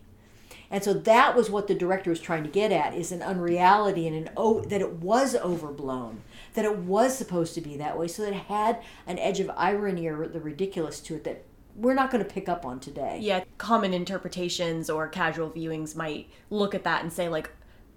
And 0.71 0.85
so 0.85 0.93
that 0.93 1.35
was 1.35 1.49
what 1.49 1.67
the 1.67 1.75
director 1.75 2.11
was 2.11 2.21
trying 2.21 2.43
to 2.43 2.51
get 2.51 2.73
at 2.73 2.95
is 2.95 3.11
an 3.11 3.23
unreality 3.23 4.07
and 4.07 4.15
an 4.17 4.31
oh 4.37 4.61
that 4.63 4.83
it 4.83 4.95
was 4.95 5.35
overblown, 5.35 6.21
that 6.55 6.67
it 6.67 6.77
was 6.79 7.17
supposed 7.17 7.55
to 7.55 7.61
be 7.63 7.77
that 7.79 7.99
way, 7.99 8.09
so 8.09 8.23
that 8.23 8.35
it 8.35 8.43
had 8.43 8.83
an 9.07 9.19
edge 9.19 9.41
of 9.41 9.51
irony 9.57 10.07
or 10.07 10.29
the 10.29 10.41
ridiculous 10.41 11.01
to 11.01 11.15
it 11.15 11.25
that 11.25 11.45
we're 11.79 11.95
not 11.95 12.11
going 12.11 12.23
to 12.25 12.29
pick 12.31 12.49
up 12.49 12.67
on 12.67 12.81
today. 12.81 13.19
yeah, 13.23 13.45
common 13.57 13.95
interpretations 13.95 14.91
or 14.91 15.07
casual 15.09 15.49
viewings 15.51 15.95
might 15.97 16.29
look 16.51 16.75
at 16.75 16.85
that 16.85 17.03
and 17.03 17.13
say 17.13 17.29
like, 17.29 17.51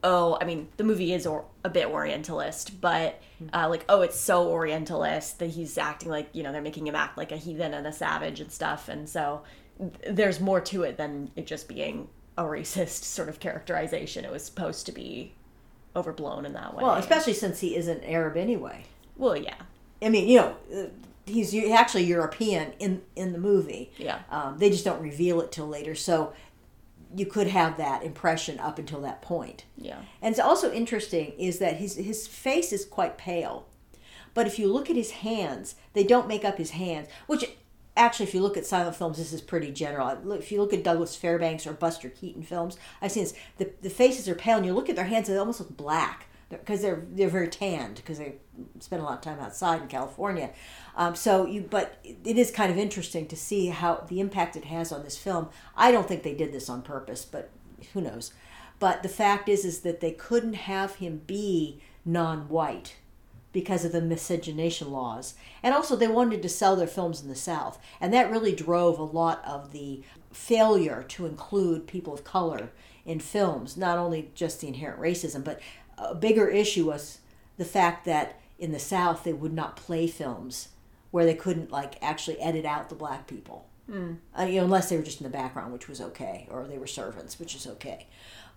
oh, 0.04 0.38
I 0.39 0.46
mean, 0.46 0.67
the 0.78 0.84
movie 0.84 1.13
is 1.13 1.26
or- 1.28 1.46
a 1.63 1.70
bit 1.70 1.88
Orientalist, 1.88 2.80
but 2.82 3.22
uh, 3.54 3.67
like, 3.70 3.84
oh, 3.89 4.02
it's 4.02 4.20
so 4.20 4.48
Orientalist 4.50 5.39
that 5.39 5.48
he's 5.52 5.78
acting 5.78 6.10
like 6.10 6.30
you 6.34 6.44
know 6.44 6.52
they're 6.52 6.62
making 6.62 6.86
him 6.88 6.96
act 6.96 7.17
like 7.17 7.32
a 7.32 7.38
heathen 7.38 7.74
and 7.74 7.86
a 7.88 7.91
savage 7.94 8.39
and 8.39 8.52
stuff, 8.52 8.88
and 8.88 9.10
so 9.10 9.41
th- 9.80 10.15
there's 10.15 10.39
more 10.39 10.62
to 10.62 10.84
it 10.84 10.98
than 10.98 11.32
it 11.36 11.46
just 11.48 11.67
being 11.67 12.08
a 12.38 12.44
racist 12.44 13.04
sort 13.04 13.30
of 13.30 13.39
characterization. 13.39 14.26
It 14.26 14.32
was 14.32 14.44
supposed 14.46 14.86
to 14.88 14.91
be 14.91 15.34
overblown 15.96 16.46
in 16.46 16.54
that 16.54 16.76
way. 16.76 16.84
Well, 16.84 16.94
especially 16.96 17.34
since 17.34 17.60
he 17.60 17.76
isn't 17.76 18.04
Arab 18.04 18.38
anyway. 18.38 18.86
well, 19.17 19.36
yeah, 19.36 19.56
I 20.02 20.10
mean, 20.10 20.28
you 20.28 20.38
know, 20.38 20.56
uh, 20.76 20.86
he's 21.32 21.54
actually 21.72 22.04
European 22.04 22.74
in 22.80 23.02
in 23.15 23.34
the 23.34 23.39
movie. 23.39 23.91
Yeah. 23.98 24.20
Um, 24.30 24.58
they 24.58 24.70
just 24.70 24.86
don't 24.86 25.02
reveal 25.02 25.41
it 25.41 25.52
till 25.52 25.67
later, 25.67 25.96
so 25.96 26.34
you 27.15 27.26
could 27.26 27.48
have 27.48 27.78
that 27.78 28.04
impression 28.04 28.60
up 28.60 28.80
until 28.80 29.02
that 29.02 29.22
point. 29.22 29.65
yeah. 29.76 30.00
And 30.22 30.32
it's 30.32 30.39
also 30.39 30.72
interesting 30.72 31.34
is 31.38 31.60
that 31.60 31.78
his 31.78 31.96
his 31.96 32.28
face 32.28 32.72
is 32.72 32.86
quite 32.86 33.17
pale, 33.17 33.67
but 34.34 34.48
if 34.48 34.58
you 34.60 34.72
look 34.72 34.89
at 34.89 34.96
his 34.96 35.12
hands, 35.12 35.76
they 35.94 36.04
don't 36.04 36.28
make 36.28 36.46
up 36.46 36.58
his 36.58 36.72
hands. 36.72 37.08
Which 37.28 37.46
actually, 37.98 38.28
if 38.28 38.34
you 38.34 38.41
look 38.41 38.56
at 38.58 38.65
silent 38.65 38.96
films, 38.96 39.17
this 39.17 39.34
is 39.34 39.41
pretty 39.41 39.72
general. 39.72 40.08
If 40.34 40.52
you 40.52 40.62
look 40.62 40.74
at 40.74 40.84
Douglas 40.84 41.15
Fairbanks 41.15 41.67
or 41.67 41.74
Buster 41.74 42.10
Keaton 42.10 42.44
films, 42.44 42.78
I've 43.02 43.12
seen 43.12 43.24
this. 43.24 43.34
The 43.58 43.72
the 43.82 43.89
faces 43.89 44.30
are 44.30 44.36
pale, 44.36 44.58
and 44.58 44.65
you 44.65 44.74
look 44.74 44.89
at 44.89 44.96
their 44.96 45.06
hands, 45.06 45.28
they 45.28 45.38
almost 45.38 45.60
look 45.60 45.76
black 45.76 46.28
because 46.51 46.81
they're 46.81 47.03
they're 47.11 47.29
very 47.29 47.47
tanned 47.47 47.95
because 47.95 48.17
they 48.17 48.35
spend 48.79 49.01
a 49.01 49.05
lot 49.05 49.15
of 49.15 49.21
time 49.21 49.39
outside 49.39 49.81
in 49.81 49.87
California. 49.87 50.51
Um, 50.95 51.15
so 51.15 51.45
you, 51.45 51.61
but 51.69 51.99
it 52.03 52.37
is 52.37 52.51
kind 52.51 52.71
of 52.71 52.77
interesting 52.77 53.27
to 53.27 53.35
see 53.35 53.67
how 53.67 54.05
the 54.07 54.19
impact 54.19 54.55
it 54.55 54.65
has 54.65 54.91
on 54.91 55.03
this 55.03 55.17
film. 55.17 55.49
I 55.75 55.91
don't 55.91 56.07
think 56.07 56.23
they 56.23 56.35
did 56.35 56.51
this 56.51 56.69
on 56.69 56.81
purpose, 56.81 57.25
but 57.25 57.49
who 57.93 58.01
knows? 58.01 58.33
But 58.79 59.03
the 59.03 59.09
fact 59.09 59.47
is, 59.47 59.63
is 59.63 59.81
that 59.81 60.01
they 60.01 60.11
couldn't 60.11 60.53
have 60.53 60.95
him 60.95 61.21
be 61.27 61.81
non-white 62.03 62.95
because 63.53 63.85
of 63.85 63.91
the 63.91 64.01
miscegenation 64.01 64.91
laws. 64.91 65.35
And 65.61 65.73
also, 65.73 65.95
they 65.95 66.07
wanted 66.07 66.41
to 66.41 66.49
sell 66.49 66.75
their 66.75 66.87
films 66.87 67.21
in 67.21 67.27
the 67.27 67.35
South. 67.35 67.79
And 67.99 68.13
that 68.13 68.31
really 68.31 68.55
drove 68.55 68.97
a 68.97 69.03
lot 69.03 69.43
of 69.45 69.71
the 69.71 70.03
failure 70.31 71.03
to 71.09 71.25
include 71.25 71.87
people 71.87 72.13
of 72.13 72.23
color 72.23 72.71
in 73.05 73.19
films, 73.19 73.75
not 73.75 73.97
only 73.97 74.29
just 74.35 74.61
the 74.61 74.67
inherent 74.67 74.99
racism, 74.99 75.43
but 75.43 75.59
a 76.09 76.15
bigger 76.15 76.47
issue 76.47 76.87
was 76.87 77.19
the 77.57 77.65
fact 77.65 78.05
that 78.05 78.39
in 78.59 78.71
the 78.71 78.79
South 78.79 79.23
they 79.23 79.33
would 79.33 79.53
not 79.53 79.75
play 79.75 80.07
films 80.07 80.69
where 81.11 81.25
they 81.25 81.35
couldn't 81.35 81.71
like 81.71 82.01
actually 82.01 82.39
edit 82.39 82.65
out 82.65 82.89
the 82.89 82.95
black 82.95 83.27
people. 83.27 83.67
Mm. 83.89 84.17
Uh, 84.37 84.43
you 84.43 84.57
know, 84.57 84.63
unless 84.63 84.89
they 84.89 84.95
were 84.95 85.03
just 85.03 85.19
in 85.19 85.25
the 85.25 85.29
background, 85.37 85.73
which 85.73 85.89
was 85.89 85.99
okay, 85.99 86.47
or 86.49 86.65
they 86.67 86.77
were 86.77 86.87
servants, 86.87 87.39
which 87.39 87.55
is 87.55 87.67
okay. 87.67 88.07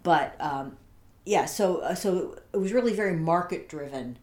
But 0.03 0.37
um, 0.41 0.77
yeah, 1.25 1.47
so 1.47 1.79
uh, 1.79 1.95
so 1.95 2.39
it 2.53 2.59
was 2.59 2.73
really 2.73 2.93
very 2.93 3.17
market 3.17 3.69
driven, 3.69 4.19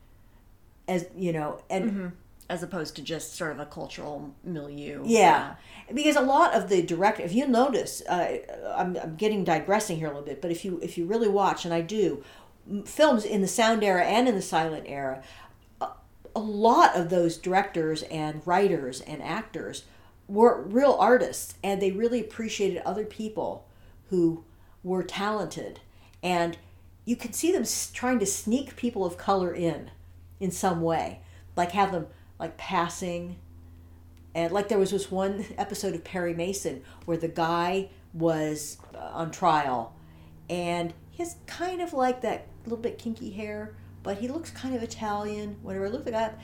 as 0.87 1.07
you 1.17 1.33
know, 1.33 1.61
and 1.69 1.91
mm-hmm. 1.91 2.07
as 2.49 2.63
opposed 2.63 2.95
to 2.95 3.01
just 3.01 3.35
sort 3.35 3.51
of 3.51 3.59
a 3.59 3.65
cultural 3.65 4.33
milieu. 4.43 5.01
Yeah, 5.05 5.55
yeah. 5.87 5.93
because 5.93 6.15
a 6.15 6.21
lot 6.21 6.53
of 6.53 6.69
the 6.69 6.81
direct, 6.81 7.19
if 7.19 7.33
you 7.33 7.47
notice, 7.47 8.01
uh, 8.07 8.37
I'm 8.75 8.95
I'm 8.95 9.15
getting 9.15 9.43
digressing 9.43 9.97
here 9.97 10.07
a 10.07 10.11
little 10.11 10.25
bit, 10.25 10.41
but 10.41 10.51
if 10.51 10.63
you 10.63 10.79
if 10.81 10.97
you 10.97 11.05
really 11.05 11.27
watch, 11.27 11.65
and 11.65 11.73
I 11.73 11.81
do, 11.81 12.23
films 12.85 13.25
in 13.25 13.41
the 13.41 13.47
sound 13.47 13.83
era 13.83 14.03
and 14.03 14.27
in 14.27 14.35
the 14.35 14.41
silent 14.41 14.85
era, 14.87 15.21
a, 16.35 16.39
lot 16.39 16.95
of 16.95 17.09
those 17.09 17.37
directors 17.37 18.03
and 18.03 18.45
writers 18.45 19.01
and 19.01 19.21
actors 19.21 19.83
were 20.27 20.61
real 20.61 20.95
artists, 20.99 21.55
and 21.61 21.81
they 21.81 21.91
really 21.91 22.21
appreciated 22.21 22.81
other 22.83 23.03
people 23.03 23.67
who 24.09 24.43
were 24.83 25.03
talented. 25.03 25.81
And 26.23 26.57
you 27.05 27.15
can 27.15 27.33
see 27.33 27.51
them 27.51 27.65
trying 27.93 28.19
to 28.19 28.25
sneak 28.25 28.75
people 28.75 29.05
of 29.05 29.17
color 29.17 29.53
in 29.53 29.91
in 30.39 30.51
some 30.51 30.81
way. 30.81 31.19
Like 31.55 31.71
have 31.71 31.91
them 31.91 32.07
like 32.39 32.57
passing. 32.57 33.37
And 34.33 34.51
like 34.51 34.69
there 34.69 34.79
was 34.79 34.91
this 34.91 35.11
one 35.11 35.45
episode 35.57 35.95
of 35.95 36.03
perry 36.03 36.33
mason 36.33 36.83
where 37.05 37.17
the 37.17 37.27
guy 37.27 37.89
was 38.13 38.77
uh, 38.95 38.99
on 39.13 39.31
trial. 39.31 39.93
And 40.49 40.93
he 41.09 41.23
has 41.23 41.35
kind 41.45 41.81
of 41.81 41.93
like 41.93 42.21
that 42.21 42.47
little 42.63 42.77
bit 42.77 42.97
kinky 42.97 43.31
hair 43.31 43.75
but 44.03 44.17
he 44.17 44.27
looks 44.27 44.51
kind 44.51 44.75
of 44.75 44.83
italian 44.83 45.57
whatever 45.61 45.89
looked 45.89 46.05
like 46.05 46.13
that 46.13 46.39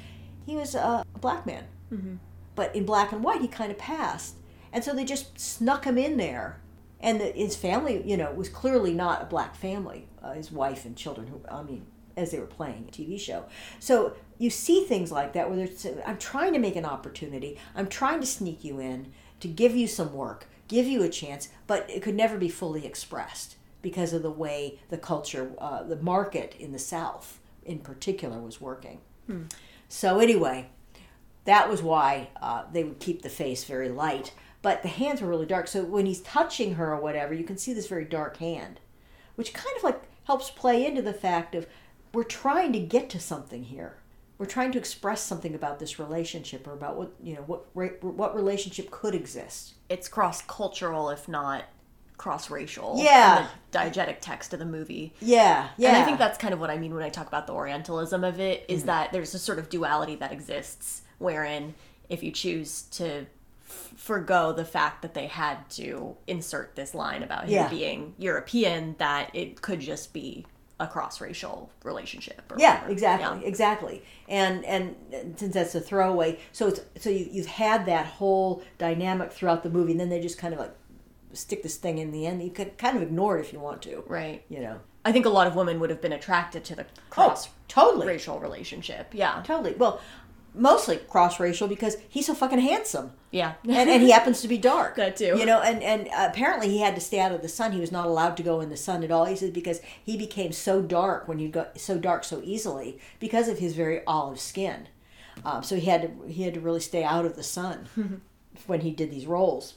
he 0.45 0.55
was 0.55 0.75
a 0.75 1.05
black 1.19 1.45
man 1.45 1.63
mm-hmm. 1.91 2.15
but 2.55 2.75
in 2.75 2.85
black 2.85 3.11
and 3.11 3.23
white 3.23 3.41
he 3.41 3.47
kind 3.47 3.71
of 3.71 3.77
passed 3.77 4.35
and 4.71 4.83
so 4.83 4.93
they 4.93 5.05
just 5.05 5.39
snuck 5.39 5.85
him 5.85 5.97
in 5.97 6.17
there 6.17 6.59
and 6.99 7.21
the, 7.21 7.25
his 7.25 7.55
family, 7.55 8.01
you 8.05 8.17
know, 8.17 8.31
was 8.31 8.49
clearly 8.49 8.93
not 8.93 9.21
a 9.21 9.25
black 9.25 9.55
family. 9.55 10.07
Uh, 10.21 10.33
his 10.33 10.51
wife 10.51 10.85
and 10.85 10.95
children, 10.95 11.27
who 11.27 11.41
I 11.49 11.63
mean, 11.63 11.85
as 12.15 12.31
they 12.31 12.39
were 12.39 12.47
playing 12.47 12.85
a 12.87 12.91
TV 12.91 13.19
show. 13.19 13.45
So 13.79 14.13
you 14.39 14.49
see 14.49 14.83
things 14.83 15.11
like 15.11 15.33
that 15.33 15.49
where 15.49 15.67
I'm 16.05 16.17
trying 16.17 16.53
to 16.53 16.59
make 16.59 16.75
an 16.75 16.85
opportunity. 16.85 17.57
I'm 17.75 17.87
trying 17.87 18.19
to 18.21 18.25
sneak 18.25 18.63
you 18.63 18.79
in 18.79 19.13
to 19.39 19.47
give 19.47 19.75
you 19.75 19.87
some 19.87 20.13
work, 20.13 20.47
give 20.67 20.87
you 20.87 21.03
a 21.03 21.09
chance, 21.09 21.49
but 21.67 21.89
it 21.89 22.01
could 22.01 22.15
never 22.15 22.37
be 22.37 22.49
fully 22.49 22.85
expressed 22.85 23.55
because 23.87 24.13
of 24.13 24.21
the 24.21 24.31
way 24.31 24.79
the 24.89 24.97
culture, 24.97 25.51
uh, 25.59 25.83
the 25.83 25.97
market 25.97 26.55
in 26.59 26.71
the 26.71 26.79
South 26.79 27.39
in 27.65 27.79
particular 27.79 28.39
was 28.39 28.61
working. 28.61 28.99
Hmm. 29.27 29.43
So 29.89 30.19
anyway, 30.19 30.69
that 31.45 31.69
was 31.69 31.81
why 31.81 32.29
uh, 32.41 32.63
they 32.71 32.83
would 32.83 32.99
keep 32.99 33.21
the 33.21 33.29
face 33.29 33.63
very 33.63 33.89
light 33.89 34.33
but 34.61 34.81
the 34.81 34.89
hands 34.89 35.21
were 35.21 35.29
really 35.29 35.45
dark. 35.45 35.67
So 35.67 35.83
when 35.83 36.05
he's 36.05 36.21
touching 36.21 36.75
her 36.75 36.93
or 36.93 36.99
whatever, 36.99 37.33
you 37.33 37.43
can 37.43 37.57
see 37.57 37.73
this 37.73 37.87
very 37.87 38.05
dark 38.05 38.37
hand, 38.37 38.79
which 39.35 39.53
kind 39.53 39.75
of 39.77 39.83
like 39.83 40.01
helps 40.25 40.49
play 40.49 40.85
into 40.85 41.01
the 41.01 41.13
fact 41.13 41.55
of 41.55 41.67
we're 42.13 42.23
trying 42.23 42.73
to 42.73 42.79
get 42.79 43.09
to 43.11 43.19
something 43.19 43.63
here. 43.63 43.97
We're 44.37 44.45
trying 44.45 44.71
to 44.73 44.77
express 44.77 45.21
something 45.21 45.55
about 45.55 45.79
this 45.79 45.99
relationship 45.99 46.67
or 46.67 46.73
about 46.73 46.95
what 46.95 47.11
you 47.23 47.35
know 47.35 47.41
what 47.41 48.03
what 48.03 48.35
relationship 48.35 48.91
could 48.91 49.15
exist. 49.15 49.75
It's 49.89 50.07
cross 50.07 50.41
cultural, 50.41 51.09
if 51.09 51.27
not 51.27 51.63
cross 52.17 52.49
racial. 52.49 52.95
Yeah. 52.97 53.47
the 53.71 53.77
diegetic 53.77 54.17
text 54.21 54.53
of 54.53 54.59
the 54.59 54.65
movie. 54.65 55.13
Yeah. 55.19 55.69
Yeah. 55.77 55.89
And 55.89 55.97
I 55.97 56.03
think 56.03 56.17
that's 56.17 56.37
kind 56.37 56.53
of 56.53 56.59
what 56.59 56.69
I 56.69 56.77
mean 56.77 56.93
when 56.93 57.03
I 57.03 57.09
talk 57.09 57.27
about 57.27 57.47
the 57.47 57.53
Orientalism 57.53 58.23
of 58.23 58.39
it, 58.39 58.65
is 58.67 58.81
mm-hmm. 58.81 58.87
that 58.87 59.11
there's 59.11 59.33
a 59.33 59.39
sort 59.39 59.59
of 59.59 59.69
duality 59.69 60.15
that 60.15 60.31
exists 60.31 61.03
wherein 61.19 61.75
if 62.09 62.23
you 62.23 62.31
choose 62.31 62.83
to 62.83 63.25
forego 63.67 64.53
the 64.53 64.65
fact 64.65 65.01
that 65.01 65.13
they 65.13 65.27
had 65.27 65.69
to 65.69 66.15
insert 66.25 66.75
this 66.75 66.95
line 66.95 67.21
about 67.21 67.45
him 67.45 67.51
yeah. 67.51 67.67
being 67.67 68.13
European, 68.17 68.95
that 68.97 69.29
it 69.35 69.61
could 69.61 69.79
just 69.79 70.13
be 70.13 70.45
a 70.79 70.87
cross 70.87 71.19
racial 71.19 71.71
relationship. 71.83 72.41
yeah, 72.57 72.75
whatever. 72.75 72.91
exactly, 72.91 73.41
yeah. 73.41 73.47
exactly. 73.47 74.03
And 74.27 74.63
and 74.65 74.95
since 75.35 75.53
that's 75.53 75.75
a 75.75 75.81
throwaway, 75.81 76.39
so 76.51 76.67
it's 76.67 76.81
so 76.99 77.09
you 77.09 77.27
you've 77.31 77.47
had 77.47 77.85
that 77.87 78.05
whole 78.05 78.63
dynamic 78.77 79.31
throughout 79.31 79.63
the 79.63 79.69
movie, 79.69 79.91
and 79.91 79.99
then 79.99 80.09
they 80.09 80.21
just 80.21 80.37
kind 80.37 80.53
of 80.53 80.59
like 80.59 80.73
stick 81.37 81.63
this 81.63 81.77
thing 81.77 81.97
in 81.97 82.11
the 82.11 82.25
end. 82.25 82.43
You 82.43 82.51
could 82.51 82.77
kind 82.77 82.97
of 82.97 83.03
ignore 83.03 83.37
it 83.37 83.41
if 83.41 83.53
you 83.53 83.59
want 83.59 83.81
to, 83.83 84.03
right? 84.07 84.43
You 84.49 84.59
know. 84.59 84.79
I 85.05 85.11
think 85.11 85.25
a 85.25 85.29
lot 85.29 85.47
of 85.47 85.55
women 85.55 85.79
would 85.79 85.89
have 85.89 86.01
been 86.01 86.11
attracted 86.11 86.65
to 86.65 86.75
the 86.75 86.85
cross 87.09 87.47
oh, 87.47 87.51
totally 87.67 88.07
racial 88.07 88.39
relationship. 88.39 89.07
Yeah, 89.13 89.41
totally. 89.45 89.73
Well, 89.73 90.01
mostly 90.53 90.97
cross 90.97 91.39
racial 91.39 91.67
because 91.67 91.97
he's 92.09 92.25
so 92.25 92.33
fucking 92.33 92.59
handsome. 92.59 93.11
Yeah, 93.31 93.53
and, 93.63 93.89
and 93.89 94.01
he 94.01 94.11
happens 94.11 94.41
to 94.41 94.47
be 94.47 94.57
dark. 94.57 94.95
that 94.97 95.15
too. 95.15 95.37
You 95.37 95.45
know, 95.45 95.61
and 95.61 95.81
and 95.83 96.09
apparently 96.17 96.69
he 96.69 96.79
had 96.79 96.95
to 96.95 97.01
stay 97.01 97.19
out 97.19 97.31
of 97.31 97.41
the 97.41 97.49
sun. 97.49 97.71
He 97.71 97.79
was 97.79 97.91
not 97.91 98.07
allowed 98.07 98.37
to 98.37 98.43
go 98.43 98.59
in 98.59 98.69
the 98.69 98.77
sun 98.77 99.03
at 99.03 99.11
all. 99.11 99.25
He 99.25 99.35
said 99.35 99.53
because 99.53 99.81
he 100.03 100.17
became 100.17 100.51
so 100.51 100.81
dark 100.81 101.27
when 101.27 101.39
you 101.39 101.49
got 101.49 101.79
so 101.79 101.97
dark 101.97 102.23
so 102.23 102.41
easily 102.43 102.99
because 103.19 103.47
of 103.47 103.59
his 103.59 103.75
very 103.75 104.03
olive 104.05 104.39
skin. 104.39 104.87
Um, 105.45 105.63
so 105.63 105.75
he 105.75 105.85
had 105.85 106.01
to 106.01 106.27
he 106.27 106.43
had 106.43 106.53
to 106.55 106.59
really 106.59 106.79
stay 106.79 107.03
out 107.03 107.25
of 107.25 107.35
the 107.35 107.43
sun 107.43 107.87
when 108.67 108.81
he 108.81 108.91
did 108.91 109.11
these 109.11 109.25
roles. 109.27 109.75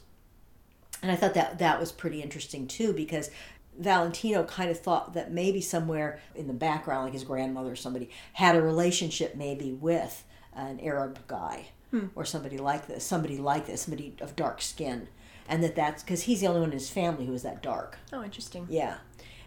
And 1.02 1.10
I 1.10 1.16
thought 1.16 1.34
that 1.34 1.58
that 1.58 1.80
was 1.80 1.92
pretty 1.92 2.22
interesting 2.22 2.66
too 2.66 2.92
because 2.92 3.30
Valentino 3.78 4.44
kind 4.44 4.70
of 4.70 4.78
thought 4.78 5.14
that 5.14 5.32
maybe 5.32 5.60
somewhere 5.60 6.20
in 6.34 6.46
the 6.46 6.52
background, 6.52 7.04
like 7.04 7.12
his 7.12 7.24
grandmother 7.24 7.72
or 7.72 7.76
somebody, 7.76 8.10
had 8.34 8.56
a 8.56 8.62
relationship 8.62 9.34
maybe 9.34 9.72
with 9.72 10.24
an 10.54 10.80
Arab 10.80 11.18
guy 11.26 11.66
hmm. 11.90 12.06
or 12.14 12.24
somebody 12.24 12.58
like 12.58 12.86
this, 12.86 13.04
somebody 13.04 13.38
like 13.38 13.66
this, 13.66 13.82
somebody 13.82 14.14
of 14.20 14.36
dark 14.36 14.60
skin, 14.60 15.08
and 15.48 15.62
that 15.64 15.74
that's 15.74 16.02
because 16.02 16.22
he's 16.22 16.40
the 16.40 16.46
only 16.46 16.60
one 16.60 16.70
in 16.70 16.78
his 16.78 16.90
family 16.90 17.26
who 17.26 17.32
is 17.32 17.42
that 17.42 17.62
dark. 17.62 17.96
Oh, 18.12 18.22
interesting. 18.22 18.66
Yeah, 18.68 18.98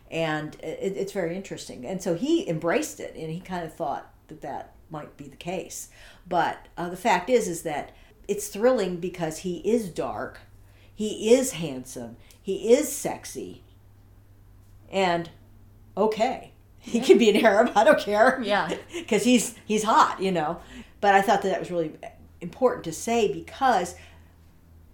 and 0.09 0.55
it, 0.55 0.93
it's 0.97 1.11
very 1.11 1.35
interesting, 1.35 1.85
and 1.85 2.01
so 2.01 2.15
he 2.15 2.47
embraced 2.47 2.99
it, 2.99 3.15
and 3.15 3.29
he 3.29 3.39
kind 3.39 3.65
of 3.65 3.73
thought 3.73 4.11
that 4.27 4.41
that 4.41 4.73
might 4.89 5.15
be 5.17 5.27
the 5.27 5.35
case. 5.35 5.89
But 6.27 6.67
uh, 6.77 6.89
the 6.89 6.97
fact 6.97 7.29
is, 7.29 7.47
is 7.47 7.63
that 7.63 7.91
it's 8.27 8.47
thrilling 8.47 8.97
because 8.97 9.39
he 9.39 9.57
is 9.57 9.89
dark, 9.89 10.39
he 10.93 11.33
is 11.33 11.53
handsome, 11.53 12.17
he 12.41 12.73
is 12.73 12.91
sexy, 12.91 13.63
and 14.91 15.29
okay. 15.97 16.51
He 16.79 16.97
yeah. 16.97 17.05
can 17.05 17.17
be 17.17 17.29
an 17.29 17.45
Arab. 17.45 17.71
I 17.75 17.85
don't 17.85 17.99
care. 17.99 18.41
Yeah, 18.43 18.69
because 18.93 19.23
he's 19.23 19.55
he's 19.65 19.83
hot, 19.83 20.21
you 20.21 20.31
know. 20.31 20.59
But 20.99 21.15
I 21.15 21.21
thought 21.21 21.41
that 21.43 21.49
that 21.49 21.59
was 21.59 21.71
really 21.71 21.93
important 22.41 22.83
to 22.83 22.91
say 22.91 23.31
because 23.31 23.95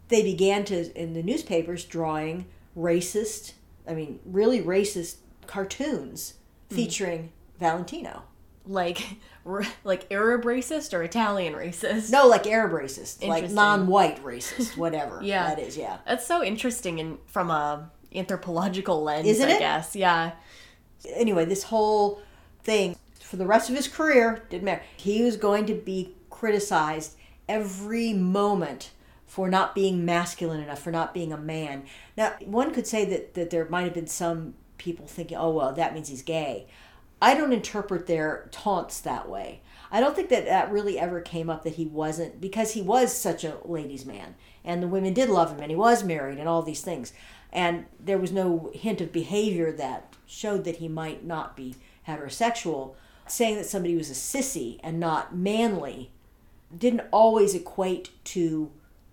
they 0.09 0.23
began 0.23 0.65
to, 0.65 0.91
in 0.99 1.13
the 1.13 1.23
newspapers, 1.23 1.85
drawing 1.85 2.45
racist, 2.77 3.53
I 3.87 3.93
mean, 3.93 4.19
really 4.25 4.61
racist 4.61 5.17
cartoons 5.47 6.33
mm-hmm. 6.65 6.75
featuring 6.75 7.23
mm. 7.23 7.59
Valentino. 7.59 8.23
Like, 8.65 9.17
like 9.83 10.11
Arab 10.11 10.43
racist 10.43 10.93
or 10.93 11.03
Italian 11.03 11.53
racist? 11.53 12.11
No, 12.11 12.27
like 12.27 12.47
Arab 12.47 12.71
racist, 12.71 13.25
like 13.27 13.49
non-white 13.49 14.23
racist, 14.23 14.77
whatever. 14.77 15.19
yeah, 15.23 15.47
that 15.47 15.59
is. 15.59 15.77
Yeah, 15.77 15.97
that's 16.05 16.25
so 16.25 16.43
interesting 16.43 16.99
and 16.99 17.17
from 17.25 17.49
a 17.49 17.89
anthropological 18.13 19.03
lens. 19.03 19.27
Isn't 19.27 19.49
I 19.49 19.53
it? 19.53 19.59
guess. 19.59 19.95
Yeah. 19.95 20.31
Anyway, 21.15 21.45
this 21.45 21.63
whole 21.63 22.21
thing 22.63 22.95
for 23.29 23.37
the 23.37 23.45
rest 23.45 23.69
of 23.69 23.75
his 23.75 23.87
career, 23.87 24.43
didn't 24.49 24.63
matter. 24.63 24.81
He 24.97 25.21
was 25.21 25.37
going 25.37 25.67
to 25.67 25.75
be 25.75 26.15
criticized 26.31 27.15
every 27.47 28.11
moment 28.13 28.91
for 29.27 29.47
not 29.47 29.75
being 29.75 30.03
masculine 30.03 30.61
enough, 30.61 30.81
for 30.81 30.89
not 30.89 31.13
being 31.13 31.31
a 31.31 31.37
man. 31.37 31.83
Now, 32.17 32.33
one 32.43 32.73
could 32.73 32.87
say 32.87 33.05
that, 33.05 33.35
that 33.35 33.51
there 33.51 33.69
might 33.69 33.83
have 33.83 33.93
been 33.93 34.07
some 34.07 34.55
people 34.79 35.05
thinking, 35.05 35.37
oh, 35.37 35.51
well, 35.51 35.73
that 35.73 35.93
means 35.93 36.07
he's 36.07 36.23
gay. 36.23 36.65
I 37.21 37.33
don't 37.33 37.53
interpret 37.53 38.07
their 38.07 38.47
taunts 38.51 38.99
that 39.01 39.29
way. 39.29 39.61
I 39.91 39.99
don't 39.99 40.15
think 40.15 40.29
that 40.29 40.45
that 40.45 40.71
really 40.71 40.99
ever 40.99 41.19
came 41.19 41.49
up 41.49 41.63
that 41.63 41.75
he 41.75 41.85
wasn't, 41.85 42.39
because 42.39 42.73
he 42.73 42.81
was 42.81 43.15
such 43.15 43.43
a 43.43 43.57
ladies' 43.65 44.05
man, 44.05 44.35
and 44.63 44.83
the 44.83 44.87
women 44.87 45.13
did 45.13 45.29
love 45.29 45.51
him, 45.51 45.59
and 45.59 45.71
he 45.71 45.75
was 45.75 46.03
married, 46.03 46.37
and 46.37 46.47
all 46.47 46.61
these 46.61 46.81
things. 46.81 47.11
And 47.51 47.85
there 47.99 48.19
was 48.19 48.31
no 48.31 48.71
hint 48.73 49.01
of 49.01 49.11
behavior 49.11 49.71
that 49.71 50.15
showed 50.27 50.63
that 50.65 50.77
he 50.77 50.87
might 50.87 51.25
not 51.25 51.57
be 51.57 51.75
heterosexual 52.07 52.95
saying 53.27 53.55
that 53.55 53.65
somebody 53.65 53.95
was 53.95 54.09
a 54.09 54.13
sissy 54.13 54.79
and 54.83 54.99
not 54.99 55.35
manly 55.35 56.11
didn't 56.75 57.01
always 57.11 57.55
equate 57.55 58.09
to 58.23 58.71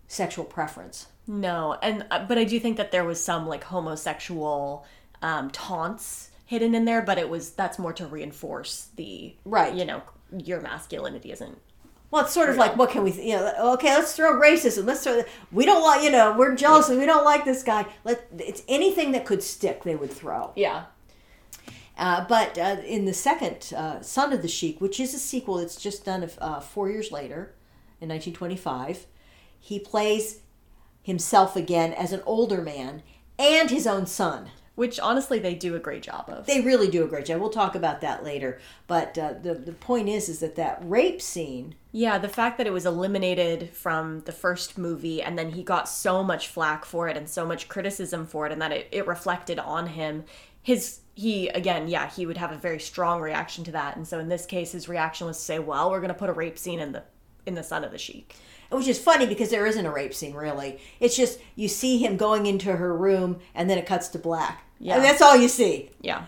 sexual 0.09 0.45
preference. 0.45 1.07
No, 1.27 1.77
and 1.83 2.07
uh, 2.11 2.25
but 2.27 2.39
I 2.39 2.45
do 2.45 2.61
think 2.61 2.77
that 2.77 2.93
there 2.93 3.05
was 3.05 3.23
some 3.23 3.47
like 3.47 3.65
homosexual 3.65 4.87
um, 5.23 5.51
taunts 5.51 6.31
hidden 6.47 6.75
in 6.75 6.87
there, 6.87 7.03
but 7.03 7.19
it 7.19 7.29
was 7.29 7.51
that's 7.51 7.79
more 7.79 7.93
to 7.93 8.07
reinforce 8.07 8.89
the 8.97 9.35
right, 9.45 9.75
you 9.75 9.85
know, 9.85 10.03
your 10.37 10.61
masculinity 10.61 11.31
isn't 11.33 11.59
Well, 12.11 12.25
it's 12.25 12.33
sort 12.33 12.49
of 12.49 12.57
like 12.57 12.77
what 12.77 12.91
can 12.91 13.03
we, 13.03 13.13
you 13.13 13.37
know? 13.37 13.73
Okay, 13.75 13.95
let's 13.95 14.15
throw 14.15 14.33
racism. 14.41 14.87
Let's 14.87 15.03
throw. 15.05 15.23
We 15.53 15.67
don't 15.67 15.83
like, 15.83 16.03
you 16.03 16.11
know, 16.11 16.35
we're 16.39 16.55
jealous. 16.55 16.89
and 16.89 16.99
We 16.99 17.07
don't 17.07 17.25
like 17.25 17.45
this 17.45 17.63
guy. 17.63 17.87
Let 18.05 18.27
it's 18.39 18.63
anything 18.69 19.13
that 19.13 19.27
could 19.27 19.43
stick. 19.43 19.83
They 19.83 19.97
would 19.97 20.11
throw. 20.13 20.53
yeah 20.57 20.85
Uh, 21.99 22.25
but 22.29 22.57
uh, 22.59 22.77
in 22.87 23.05
the 23.07 23.15
second 23.15 23.73
uh, 23.77 24.01
Son 24.03 24.33
of 24.33 24.43
the 24.43 24.49
Sheik, 24.49 24.81
which 24.81 25.01
is 25.01 25.15
a 25.15 25.19
sequel 25.19 25.57
that's 25.59 25.77
just 25.77 26.05
done 26.05 26.29
uh, 26.39 26.61
four 26.61 26.91
years 26.91 27.11
later, 27.11 27.55
in 28.01 28.09
1925, 28.09 29.07
he 29.59 29.79
plays 29.79 30.41
himself 31.03 31.57
again 31.57 31.93
as 31.93 32.13
an 32.13 32.23
older 32.27 32.61
man 32.61 33.03
and 33.39 33.71
his 33.71 33.87
own 33.87 34.07
son. 34.07 34.51
Which 34.77 35.01
honestly 35.01 35.39
they 35.39 35.55
do 35.55 35.75
a 35.75 35.81
great 35.81 36.03
job 36.03 36.27
of 36.29 36.47
They 36.47 36.61
really 36.61 36.89
do 36.89 37.03
a 37.03 37.09
great 37.09 37.27
job. 37.27 37.41
We'll 37.41 37.51
talk 37.51 37.75
about 37.75 38.03
that 38.03 38.23
later. 38.23 38.61
But 38.87 39.19
uh, 39.19 39.35
the 39.43 39.55
the 39.55 39.73
point 39.73 40.09
is, 40.09 40.29
is 40.29 40.39
that 40.39 40.55
that 40.57 40.79
rape 40.83 41.21
scene. 41.21 41.75
Yeah, 41.91 42.19
the 42.19 42.29
fact 42.29 42.59
that 42.59 42.67
it 42.67 42.73
was 42.73 42.87
eliminated 42.87 43.71
from 43.71 44.21
the 44.21 44.33
first 44.33 44.79
movie 44.79 45.23
and 45.23 45.39
then 45.39 45.51
he 45.51 45.63
got 45.63 45.89
so 45.89 46.23
much 46.23 46.49
flack 46.49 46.85
for 46.85 47.09
it 47.09 47.17
and 47.17 47.29
so 47.29 47.47
much 47.47 47.69
criticism 47.69 48.27
for 48.27 48.47
it 48.47 48.53
and 48.53 48.61
that 48.61 48.71
it, 48.71 48.89
it 48.93 49.07
reflected 49.07 49.59
on 49.59 49.89
him. 49.89 50.25
His 50.63 51.01
he 51.15 51.49
again, 51.49 51.89
yeah, 51.89 52.11
he 52.11 52.27
would 52.27 52.37
have 52.37 52.53
a 52.53 52.59
very 52.59 52.79
strong 52.79 53.23
reaction 53.23 53.65
to 53.65 53.73
that. 53.73 53.97
And 53.97 54.07
so 54.07 54.19
in 54.19 54.29
this 54.29 54.45
case 54.45 54.73
his 54.73 54.89
reaction 54.89 55.27
was 55.27 55.39
to 55.39 55.43
say, 55.43 55.59
Well, 55.59 55.91
we're 55.91 56.03
gonna 56.03 56.15
put 56.15 56.31
a 56.31 56.35
rape 56.35 56.59
scene 56.59 56.81
in 56.81 56.93
the 56.93 57.03
in 57.47 57.55
the 57.55 57.63
son 57.63 57.83
of 57.83 57.93
the 57.93 57.99
Sheik. 57.99 58.35
Which 58.69 58.89
is 58.89 58.99
funny 58.99 59.27
because 59.27 59.51
there 59.51 59.65
isn't 59.65 59.87
a 59.87 59.91
rape 59.93 60.13
scene 60.13 60.35
really. 60.35 60.81
It's 61.01 61.17
just 61.17 61.39
you 61.55 61.69
see 61.69 61.99
him 61.99 62.19
going 62.19 62.45
into 62.45 62.77
her 62.77 62.95
room 62.95 63.39
and 63.55 63.71
then 63.71 63.79
it 63.79 63.87
cuts 63.87 64.09
to 64.09 64.19
black. 64.19 64.66
Yeah, 64.79 64.97
Yeah. 64.97 65.03
that's 65.03 65.23
all 65.23 65.37
you 65.37 65.49
see. 65.49 65.91
Yeah. 66.01 66.25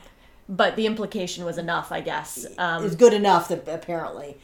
But 0.49 0.77
the 0.77 0.87
implication 0.87 1.45
was 1.45 1.59
enough, 1.59 1.93
I 1.93 2.01
guess. 2.01 2.47
Um, 2.57 2.85
is 2.85 2.97
good 2.97 3.13
enough 3.13 3.49
that 3.49 3.69
apparently. 3.69 4.39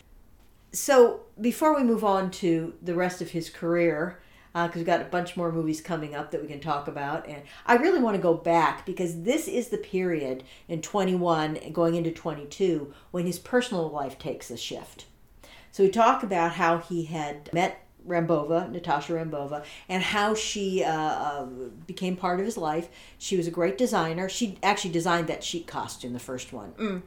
So 0.72 1.20
before 1.40 1.74
we 1.74 1.82
move 1.82 2.04
on 2.04 2.30
to 2.32 2.74
the 2.82 2.94
rest 2.94 3.22
of 3.22 3.30
his 3.30 3.48
career, 3.48 4.20
because 4.52 4.76
we've 4.76 4.86
got 4.86 5.00
a 5.00 5.04
bunch 5.04 5.36
more 5.36 5.50
movies 5.50 5.80
coming 5.80 6.14
up 6.14 6.30
that 6.30 6.40
we 6.40 6.46
can 6.46 6.60
talk 6.60 6.86
about, 6.86 7.26
and 7.28 7.42
I 7.66 7.74
really 7.76 7.98
want 8.00 8.16
to 8.16 8.22
go 8.22 8.34
back 8.34 8.86
because 8.86 9.22
this 9.22 9.48
is 9.48 9.68
the 9.68 9.78
period 9.78 10.44
in 10.68 10.80
21 10.82 11.56
and 11.56 11.74
going 11.74 11.94
into 11.96 12.12
22 12.12 12.92
when 13.10 13.26
his 13.26 13.38
personal 13.38 13.88
life 13.90 14.18
takes 14.18 14.50
a 14.50 14.56
shift. 14.56 15.06
So 15.72 15.82
we 15.82 15.90
talk 15.90 16.22
about 16.22 16.52
how 16.52 16.78
he 16.78 17.06
had 17.06 17.52
met 17.52 17.83
Rambova, 18.06 18.70
Natasha 18.70 19.12
Rambova, 19.12 19.64
and 19.88 20.02
how 20.02 20.34
she 20.34 20.84
uh, 20.84 20.92
uh, 20.92 21.44
became 21.86 22.16
part 22.16 22.40
of 22.40 22.46
his 22.46 22.56
life. 22.56 22.88
She 23.18 23.36
was 23.36 23.46
a 23.46 23.50
great 23.50 23.78
designer. 23.78 24.28
She 24.28 24.58
actually 24.62 24.92
designed 24.92 25.28
that 25.28 25.42
Sheik 25.42 25.66
costume, 25.66 26.12
the 26.12 26.18
first 26.18 26.52
one 26.52 27.02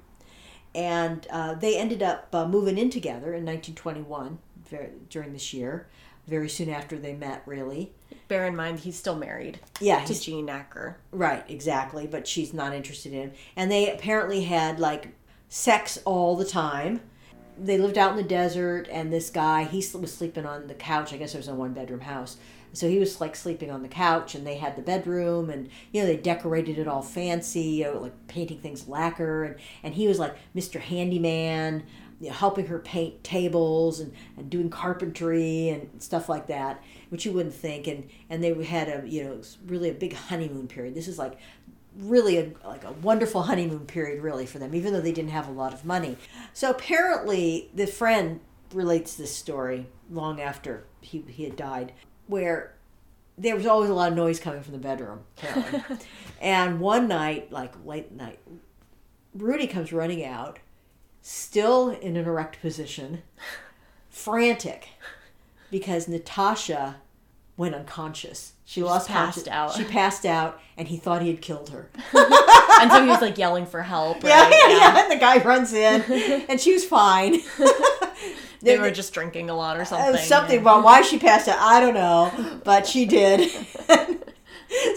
and 0.77 1.25
uh, 1.31 1.55
they 1.55 1.75
ended 1.75 2.03
up 2.03 2.27
uh, 2.33 2.47
moving 2.47 2.77
in 2.77 2.89
together 2.89 3.33
in 3.33 3.43
1921 3.45 4.37
very, 4.69 4.89
during 5.09 5.33
this 5.33 5.53
year 5.53 5.87
very 6.27 6.47
soon 6.47 6.69
after 6.69 6.97
they 6.97 7.13
met 7.13 7.41
really 7.45 7.91
bear 8.27 8.45
in 8.45 8.55
mind 8.55 8.79
he's 8.79 8.97
still 8.97 9.15
married 9.15 9.59
yeah 9.81 10.03
to 10.03 10.19
Jean 10.19 10.47
Acker. 10.49 10.97
right 11.11 11.43
exactly 11.49 12.05
but 12.05 12.27
she's 12.27 12.53
not 12.53 12.73
interested 12.73 13.11
in 13.11 13.21
him 13.21 13.31
and 13.55 13.71
they 13.71 13.91
apparently 13.91 14.43
had 14.43 14.79
like 14.79 15.09
sex 15.49 15.99
all 16.05 16.35
the 16.35 16.45
time 16.45 17.01
they 17.59 17.77
lived 17.77 17.97
out 17.97 18.11
in 18.11 18.17
the 18.17 18.23
desert 18.23 18.87
and 18.91 19.11
this 19.11 19.29
guy 19.29 19.63
he 19.63 19.77
was 19.77 20.13
sleeping 20.13 20.45
on 20.45 20.67
the 20.67 20.73
couch. 20.73 21.13
I 21.13 21.17
guess 21.17 21.33
it 21.33 21.37
was 21.37 21.47
a 21.47 21.55
one 21.55 21.73
bedroom 21.73 22.01
house. 22.01 22.37
So 22.73 22.89
he 22.89 22.99
was 22.99 23.19
like 23.19 23.35
sleeping 23.35 23.71
on 23.71 23.81
the 23.81 23.87
couch 23.87 24.35
and 24.35 24.45
they 24.45 24.57
had 24.57 24.75
the 24.75 24.81
bedroom 24.81 25.49
and 25.49 25.69
you 25.91 26.01
know 26.01 26.07
they 26.07 26.17
decorated 26.17 26.77
it 26.77 26.87
all 26.87 27.01
fancy 27.01 27.61
you 27.61 27.85
know, 27.85 27.99
like 27.99 28.27
painting 28.27 28.59
things 28.59 28.87
lacquer 28.87 29.43
and, 29.45 29.55
and 29.83 29.93
he 29.95 30.07
was 30.07 30.19
like 30.19 30.35
mr 30.55 30.79
handyman 30.79 31.83
you 32.19 32.27
know, 32.27 32.33
helping 32.33 32.67
her 32.67 32.79
paint 32.79 33.23
tables 33.23 33.99
and, 33.99 34.13
and 34.37 34.49
doing 34.49 34.69
carpentry 34.69 35.69
and 35.69 35.89
stuff 36.01 36.29
like 36.29 36.47
that 36.47 36.81
which 37.09 37.25
you 37.25 37.31
wouldn't 37.31 37.55
think. 37.55 37.87
And 37.87 38.09
and 38.29 38.43
they 38.43 38.53
had 38.63 38.87
a 38.87 39.07
you 39.07 39.23
know 39.23 39.41
really 39.65 39.89
a 39.89 39.93
big 39.93 40.13
honeymoon 40.13 40.67
period. 40.67 40.95
This 40.95 41.07
is 41.07 41.17
like 41.17 41.37
really 41.97 42.37
a, 42.37 42.51
like 42.65 42.83
a 42.83 42.91
wonderful 42.91 43.43
honeymoon 43.43 43.85
period 43.85 44.21
really 44.21 44.45
for 44.45 44.59
them 44.59 44.75
even 44.75 44.93
though 44.93 45.01
they 45.01 45.11
didn't 45.11 45.31
have 45.31 45.47
a 45.47 45.51
lot 45.51 45.73
of 45.73 45.85
money. 45.85 46.17
So 46.53 46.69
apparently 46.69 47.69
the 47.73 47.87
friend 47.87 48.39
relates 48.73 49.15
this 49.15 49.35
story 49.35 49.87
long 50.09 50.41
after 50.41 50.85
he, 51.01 51.23
he 51.27 51.43
had 51.43 51.55
died 51.55 51.93
where 52.27 52.73
there 53.37 53.55
was 53.55 53.65
always 53.65 53.89
a 53.89 53.93
lot 53.93 54.11
of 54.11 54.17
noise 54.17 54.39
coming 54.39 54.61
from 54.61 54.73
the 54.73 54.79
bedroom 54.79 55.21
and 56.41 56.79
one 56.79 57.07
night 57.07 57.51
like 57.51 57.73
late 57.85 58.11
night 58.11 58.39
rudy 59.33 59.67
comes 59.67 59.93
running 59.93 60.25
out 60.25 60.59
still 61.21 61.89
in 61.89 62.17
an 62.17 62.25
erect 62.25 62.59
position 62.59 63.21
frantic 64.09 64.89
because 65.71 66.07
natasha 66.07 66.97
went 67.57 67.73
unconscious 67.75 68.53
she 68.65 68.81
lost 68.83 69.07
passed 69.09 69.47
out. 69.47 69.73
she 69.73 69.83
passed 69.83 70.25
out 70.25 70.59
and 70.77 70.87
he 70.87 70.95
thought 70.97 71.21
he 71.23 71.27
had 71.29 71.41
killed 71.41 71.69
her 71.69 71.89
and 72.13 72.91
so 72.91 73.01
he 73.03 73.09
was 73.09 73.21
like 73.21 73.37
yelling 73.37 73.65
for 73.65 73.81
help. 73.81 74.23
yeah, 74.23 74.41
Right? 74.43 74.51
yeah, 74.69 74.77
yeah. 74.77 75.01
And 75.03 75.11
the 75.11 75.15
guy 75.17 75.41
runs 75.43 75.73
in, 75.73 76.01
and 76.49 76.59
she 76.61 76.73
was 76.73 76.85
fine. 76.85 77.39
They 78.59 78.73
There- 78.75 78.81
were 78.81 78.89
just 78.91 79.13
drinking 79.13 79.51
a 79.51 79.55
lot 79.55 79.77
or 79.77 79.81
uh, 79.81 79.85
something. 79.85 80.17
something 80.25 80.59
about 80.59 80.83
why 80.83 81.03
she 81.03 81.19
passed 81.19 81.47
out. 81.47 81.59
I 81.59 81.79
don't 81.79 81.93
know, 81.93 82.59
but 82.63 82.87
she 82.87 83.05
did. 83.05 83.51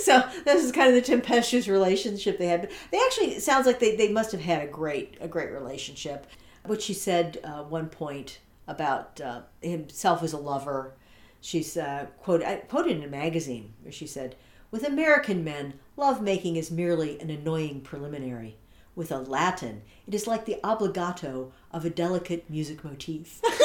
so 0.01 0.23
this 0.46 0.64
is 0.64 0.73
kind 0.73 0.88
of 0.88 0.94
the 0.94 1.03
tempestuous 1.03 1.68
relationship 1.68 2.38
they 2.38 2.46
had. 2.46 2.62
But 2.62 2.70
they 2.90 2.99
actually 2.99 3.33
it 3.33 3.42
sounds 3.42 3.66
like 3.66 3.79
they, 3.79 3.96
they 3.96 4.11
must 4.11 4.33
have 4.33 4.40
had 4.40 4.62
a 4.62 4.66
great 4.66 5.16
a 5.20 5.29
great 5.29 5.51
relationship. 5.53 6.27
What 6.64 6.81
she 6.83 6.94
said 6.94 7.38
uh, 7.44 7.62
one 7.64 7.88
point 7.90 8.38
about 8.66 9.20
uh, 9.20 9.42
himself 9.62 10.23
as 10.23 10.33
a 10.33 10.38
lover. 10.38 10.94
She's 11.40 11.76
uh, 11.76 12.07
quote 12.18 12.42
quoted 12.68 12.96
in 12.96 13.03
a 13.03 13.09
magazine 13.09 13.74
where 13.83 13.92
she 13.92 14.07
said, 14.07 14.37
"With 14.70 14.85
American 14.85 15.42
men, 15.42 15.74
love 15.96 16.22
making 16.22 16.57
is 16.57 16.70
merely 16.70 17.18
an 17.20 17.31
annoying 17.31 17.81
preliminary. 17.81 18.57
With 18.94 19.12
a 19.12 19.18
Latin, 19.18 19.83
it 20.07 20.14
is 20.14 20.26
like 20.26 20.44
the 20.44 20.59
obligato 20.62 21.53
of 21.72 21.85
a 21.85 21.90
delicate 21.90 22.50
music 22.50 22.85
motif." 22.85 23.40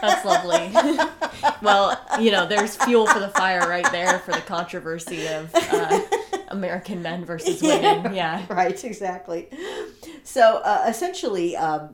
That's 0.00 0.24
lovely. 0.24 0.70
well, 1.62 1.98
you 2.20 2.30
know, 2.30 2.46
there's 2.46 2.76
fuel 2.76 3.06
for 3.06 3.20
the 3.20 3.30
fire 3.30 3.66
right 3.68 3.90
there 3.90 4.18
for 4.18 4.32
the 4.32 4.40
controversy 4.40 5.26
of 5.28 5.50
uh, 5.54 6.00
American 6.48 7.02
men 7.02 7.24
versus 7.24 7.62
women. 7.62 8.14
Yeah. 8.14 8.44
right 8.48 8.82
exactly 8.84 9.48
so 10.22 10.58
uh, 10.64 10.84
essentially 10.88 11.56
um, 11.56 11.90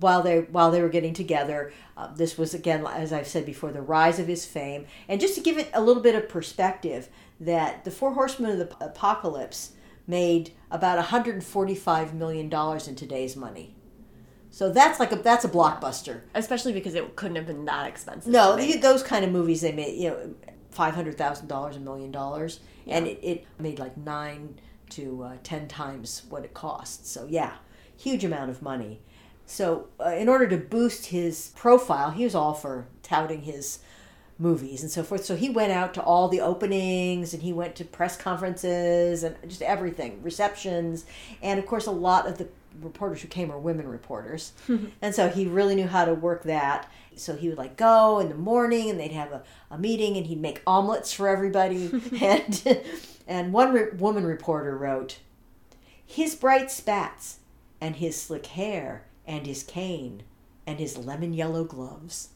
while 0.00 0.22
they 0.22 0.40
while 0.40 0.70
they 0.70 0.80
were 0.82 0.88
getting 0.88 1.14
together 1.14 1.72
uh, 1.96 2.12
this 2.14 2.36
was 2.38 2.54
again 2.54 2.86
as 2.86 3.12
i've 3.12 3.26
said 3.26 3.44
before 3.46 3.72
the 3.72 3.80
rise 3.82 4.18
of 4.18 4.26
his 4.26 4.44
fame 4.44 4.86
and 5.08 5.20
just 5.20 5.34
to 5.34 5.40
give 5.40 5.58
it 5.58 5.70
a 5.74 5.80
little 5.80 6.02
bit 6.02 6.14
of 6.14 6.28
perspective 6.28 7.08
that 7.40 7.84
the 7.84 7.90
four 7.90 8.14
horsemen 8.14 8.50
of 8.52 8.58
the 8.58 8.84
apocalypse 8.84 9.72
made 10.06 10.50
about 10.70 10.96
145 10.96 12.14
million 12.14 12.48
dollars 12.48 12.86
in 12.88 12.94
today's 12.94 13.36
money 13.36 13.74
so 14.50 14.70
that's 14.70 15.00
like 15.00 15.10
a 15.12 15.16
that's 15.16 15.44
a 15.44 15.48
blockbuster 15.48 16.20
Especially 16.34 16.72
because 16.72 16.94
it 16.94 17.16
couldn't 17.16 17.36
have 17.36 17.46
been 17.46 17.64
that 17.64 17.88
expensive. 17.88 18.30
no, 18.32 18.52
to 18.52 18.56
make. 18.58 18.72
the- 18.74 18.78
those 18.80 19.02
kind 19.02 19.24
of 19.24 19.32
movies 19.32 19.62
they 19.62 19.72
made, 19.72 19.96
you 20.00 20.10
know, 20.10 20.34
five 20.70 20.94
hundred 20.94 21.18
thousand 21.18 21.48
dollars, 21.48 21.74
a 21.76 21.80
million 21.80 22.12
dollars, 22.12 22.60
and 22.86 23.06
it, 23.06 23.18
it 23.22 23.46
made 23.58 23.78
like 23.78 23.96
nine 23.96 24.58
to 24.90 25.22
uh, 25.22 25.36
ten 25.42 25.68
times 25.68 26.22
what 26.28 26.44
it 26.44 26.54
costs. 26.54 27.10
So 27.10 27.26
yeah, 27.28 27.54
huge 27.96 28.24
amount 28.24 28.50
of 28.50 28.62
money. 28.62 29.00
So 29.46 29.88
uh, 30.00 30.10
in 30.10 30.28
order 30.28 30.46
to 30.48 30.56
boost 30.56 31.06
his 31.06 31.52
profile, 31.54 32.10
he 32.10 32.24
was 32.24 32.34
all 32.34 32.54
for 32.54 32.86
touting 33.02 33.42
his 33.42 33.80
movies 34.38 34.82
and 34.82 34.90
so 34.90 35.02
forth. 35.02 35.24
So 35.24 35.36
he 35.36 35.48
went 35.48 35.72
out 35.72 35.94
to 35.94 36.02
all 36.02 36.28
the 36.28 36.40
openings 36.40 37.34
and 37.34 37.42
he 37.42 37.52
went 37.52 37.76
to 37.76 37.84
press 37.84 38.16
conferences 38.16 39.22
and 39.22 39.36
just 39.46 39.62
everything, 39.62 40.22
receptions, 40.22 41.04
and 41.42 41.58
of 41.58 41.66
course 41.66 41.86
a 41.86 41.92
lot 41.92 42.26
of 42.26 42.38
the 42.38 42.48
reporters 42.80 43.22
who 43.22 43.28
came 43.28 43.48
were 43.48 43.58
women 43.58 43.88
reporters, 43.88 44.52
and 45.02 45.14
so 45.14 45.28
he 45.28 45.46
really 45.46 45.74
knew 45.74 45.86
how 45.86 46.04
to 46.04 46.14
work 46.14 46.44
that. 46.44 46.90
So 47.16 47.36
he 47.36 47.48
would 47.48 47.58
like 47.58 47.76
go 47.76 48.18
in 48.18 48.28
the 48.28 48.34
morning 48.34 48.90
and 48.90 48.98
they'd 48.98 49.12
have 49.12 49.30
a, 49.30 49.42
a 49.70 49.78
meeting 49.78 50.16
and 50.16 50.26
he'd 50.26 50.40
make 50.40 50.62
omelets 50.66 51.12
for 51.12 51.28
everybody. 51.28 51.90
and 52.20 52.82
and 53.26 53.52
one 53.52 53.72
re- 53.72 53.90
woman 53.96 54.24
reporter 54.24 54.76
wrote, 54.76 55.18
his 56.04 56.34
bright 56.34 56.70
spats 56.70 57.38
and 57.80 57.96
his 57.96 58.20
slick 58.20 58.46
hair 58.46 59.04
and 59.26 59.46
his 59.46 59.62
cane 59.62 60.22
and 60.66 60.78
his 60.78 60.96
lemon 60.96 61.32
yellow 61.32 61.64
gloves. 61.64 62.30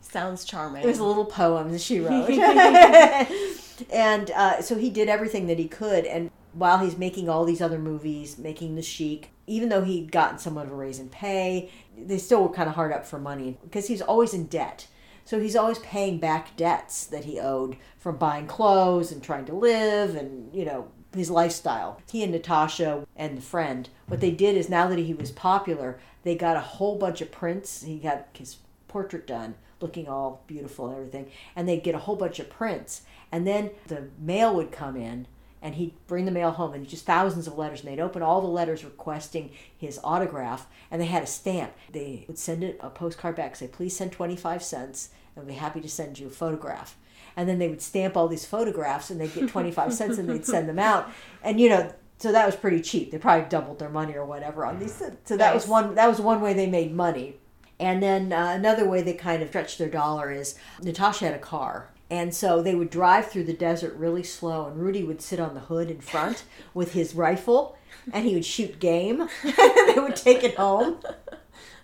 Sounds 0.00 0.44
charming. 0.44 0.82
It 0.82 0.86
was 0.86 0.98
a 0.98 1.04
little 1.04 1.24
poem 1.24 1.72
that 1.72 1.80
she 1.80 2.00
wrote. 2.00 2.28
and 3.90 4.30
uh, 4.30 4.60
so 4.60 4.76
he 4.76 4.90
did 4.90 5.08
everything 5.08 5.46
that 5.46 5.58
he 5.58 5.68
could. 5.68 6.04
And 6.04 6.30
while 6.52 6.78
he's 6.78 6.98
making 6.98 7.28
all 7.28 7.44
these 7.44 7.62
other 7.62 7.78
movies, 7.78 8.38
making 8.38 8.74
The 8.74 8.82
Sheik, 8.82 9.30
even 9.46 9.68
though 9.68 9.82
he'd 9.82 10.12
gotten 10.12 10.38
somewhat 10.38 10.66
of 10.66 10.72
a 10.72 10.76
raise 10.76 10.98
in 10.98 11.08
pay, 11.08 11.70
they 11.96 12.18
still 12.18 12.42
were 12.42 12.54
kind 12.54 12.68
of 12.68 12.74
hard 12.74 12.92
up 12.92 13.06
for 13.06 13.18
money 13.18 13.58
because 13.62 13.88
he's 13.88 14.02
always 14.02 14.34
in 14.34 14.46
debt. 14.46 14.86
So 15.24 15.40
he's 15.40 15.56
always 15.56 15.78
paying 15.78 16.18
back 16.18 16.56
debts 16.56 17.06
that 17.06 17.24
he 17.24 17.38
owed 17.38 17.76
from 17.98 18.16
buying 18.16 18.46
clothes 18.46 19.12
and 19.12 19.22
trying 19.22 19.44
to 19.46 19.54
live 19.54 20.16
and, 20.16 20.54
you 20.54 20.64
know, 20.64 20.88
his 21.14 21.30
lifestyle. 21.30 22.00
He 22.10 22.22
and 22.22 22.32
Natasha 22.32 23.06
and 23.16 23.36
the 23.36 23.42
friend, 23.42 23.88
what 24.08 24.20
they 24.20 24.30
did 24.30 24.56
is 24.56 24.68
now 24.68 24.88
that 24.88 24.98
he 24.98 25.14
was 25.14 25.30
popular, 25.30 26.00
they 26.22 26.34
got 26.34 26.56
a 26.56 26.60
whole 26.60 26.96
bunch 26.96 27.20
of 27.20 27.30
prints. 27.30 27.82
He 27.82 27.98
got 27.98 28.28
his 28.36 28.56
portrait 28.88 29.26
done, 29.26 29.54
looking 29.80 30.08
all 30.08 30.42
beautiful 30.46 30.88
and 30.88 30.96
everything, 30.96 31.30
and 31.54 31.68
they'd 31.68 31.84
get 31.84 31.94
a 31.94 31.98
whole 31.98 32.16
bunch 32.16 32.38
of 32.38 32.50
prints. 32.50 33.02
And 33.30 33.46
then 33.46 33.70
the 33.88 34.08
mail 34.18 34.54
would 34.54 34.72
come 34.72 34.96
in, 34.96 35.26
and 35.62 35.76
he'd 35.76 35.94
bring 36.06 36.24
the 36.24 36.30
mail 36.30 36.50
home, 36.50 36.74
and 36.74 36.86
just 36.86 37.06
thousands 37.06 37.46
of 37.46 37.56
letters. 37.56 37.80
And 37.80 37.88
they'd 37.88 38.02
open 38.02 38.20
all 38.20 38.40
the 38.40 38.48
letters 38.48 38.84
requesting 38.84 39.52
his 39.78 40.00
autograph, 40.02 40.66
and 40.90 41.00
they 41.00 41.06
had 41.06 41.22
a 41.22 41.26
stamp. 41.26 41.72
They 41.92 42.24
would 42.26 42.38
send 42.38 42.64
it 42.64 42.78
a 42.80 42.90
postcard 42.90 43.36
back, 43.36 43.56
say, 43.56 43.68
"Please 43.68 43.96
send 43.96 44.12
twenty 44.12 44.36
five 44.36 44.62
cents, 44.62 45.10
and 45.34 45.44
we'll 45.44 45.54
be 45.54 45.58
happy 45.58 45.80
to 45.80 45.88
send 45.88 46.18
you 46.18 46.26
a 46.26 46.30
photograph." 46.30 46.96
And 47.36 47.48
then 47.48 47.58
they 47.58 47.68
would 47.68 47.80
stamp 47.80 48.16
all 48.16 48.28
these 48.28 48.44
photographs, 48.44 49.08
and 49.08 49.20
they'd 49.20 49.32
get 49.32 49.48
twenty 49.48 49.70
five 49.70 49.94
cents, 49.94 50.18
and 50.18 50.28
they'd 50.28 50.44
send 50.44 50.68
them 50.68 50.78
out. 50.78 51.08
And 51.42 51.58
you 51.60 51.68
know, 51.68 51.92
so 52.18 52.32
that 52.32 52.44
was 52.44 52.56
pretty 52.56 52.80
cheap. 52.80 53.10
They 53.10 53.18
probably 53.18 53.48
doubled 53.48 53.78
their 53.78 53.88
money 53.88 54.14
or 54.14 54.24
whatever 54.24 54.66
on 54.66 54.78
these. 54.78 54.92
So 55.24 55.36
that 55.36 55.54
was 55.54 55.66
one. 55.66 55.94
That 55.94 56.08
was 56.08 56.20
one 56.20 56.40
way 56.40 56.52
they 56.52 56.66
made 56.68 56.92
money. 56.94 57.36
And 57.80 58.00
then 58.02 58.32
uh, 58.32 58.52
another 58.54 58.88
way 58.88 59.02
they 59.02 59.14
kind 59.14 59.42
of 59.42 59.48
stretched 59.48 59.78
their 59.78 59.88
dollar 59.88 60.30
is 60.30 60.56
Natasha 60.82 61.24
had 61.24 61.34
a 61.34 61.38
car. 61.38 61.88
And 62.12 62.34
so 62.34 62.60
they 62.60 62.74
would 62.74 62.90
drive 62.90 63.28
through 63.28 63.44
the 63.44 63.54
desert 63.54 63.94
really 63.94 64.22
slow, 64.22 64.66
and 64.66 64.76
Rudy 64.76 65.02
would 65.02 65.22
sit 65.22 65.40
on 65.40 65.54
the 65.54 65.60
hood 65.60 65.90
in 65.90 66.02
front 66.02 66.44
with 66.74 66.92
his 66.92 67.14
rifle, 67.14 67.74
and 68.12 68.26
he 68.26 68.34
would 68.34 68.44
shoot 68.44 68.78
game. 68.78 69.30
they 69.42 69.94
would 69.96 70.14
take 70.14 70.44
it 70.44 70.56
home. 70.56 70.98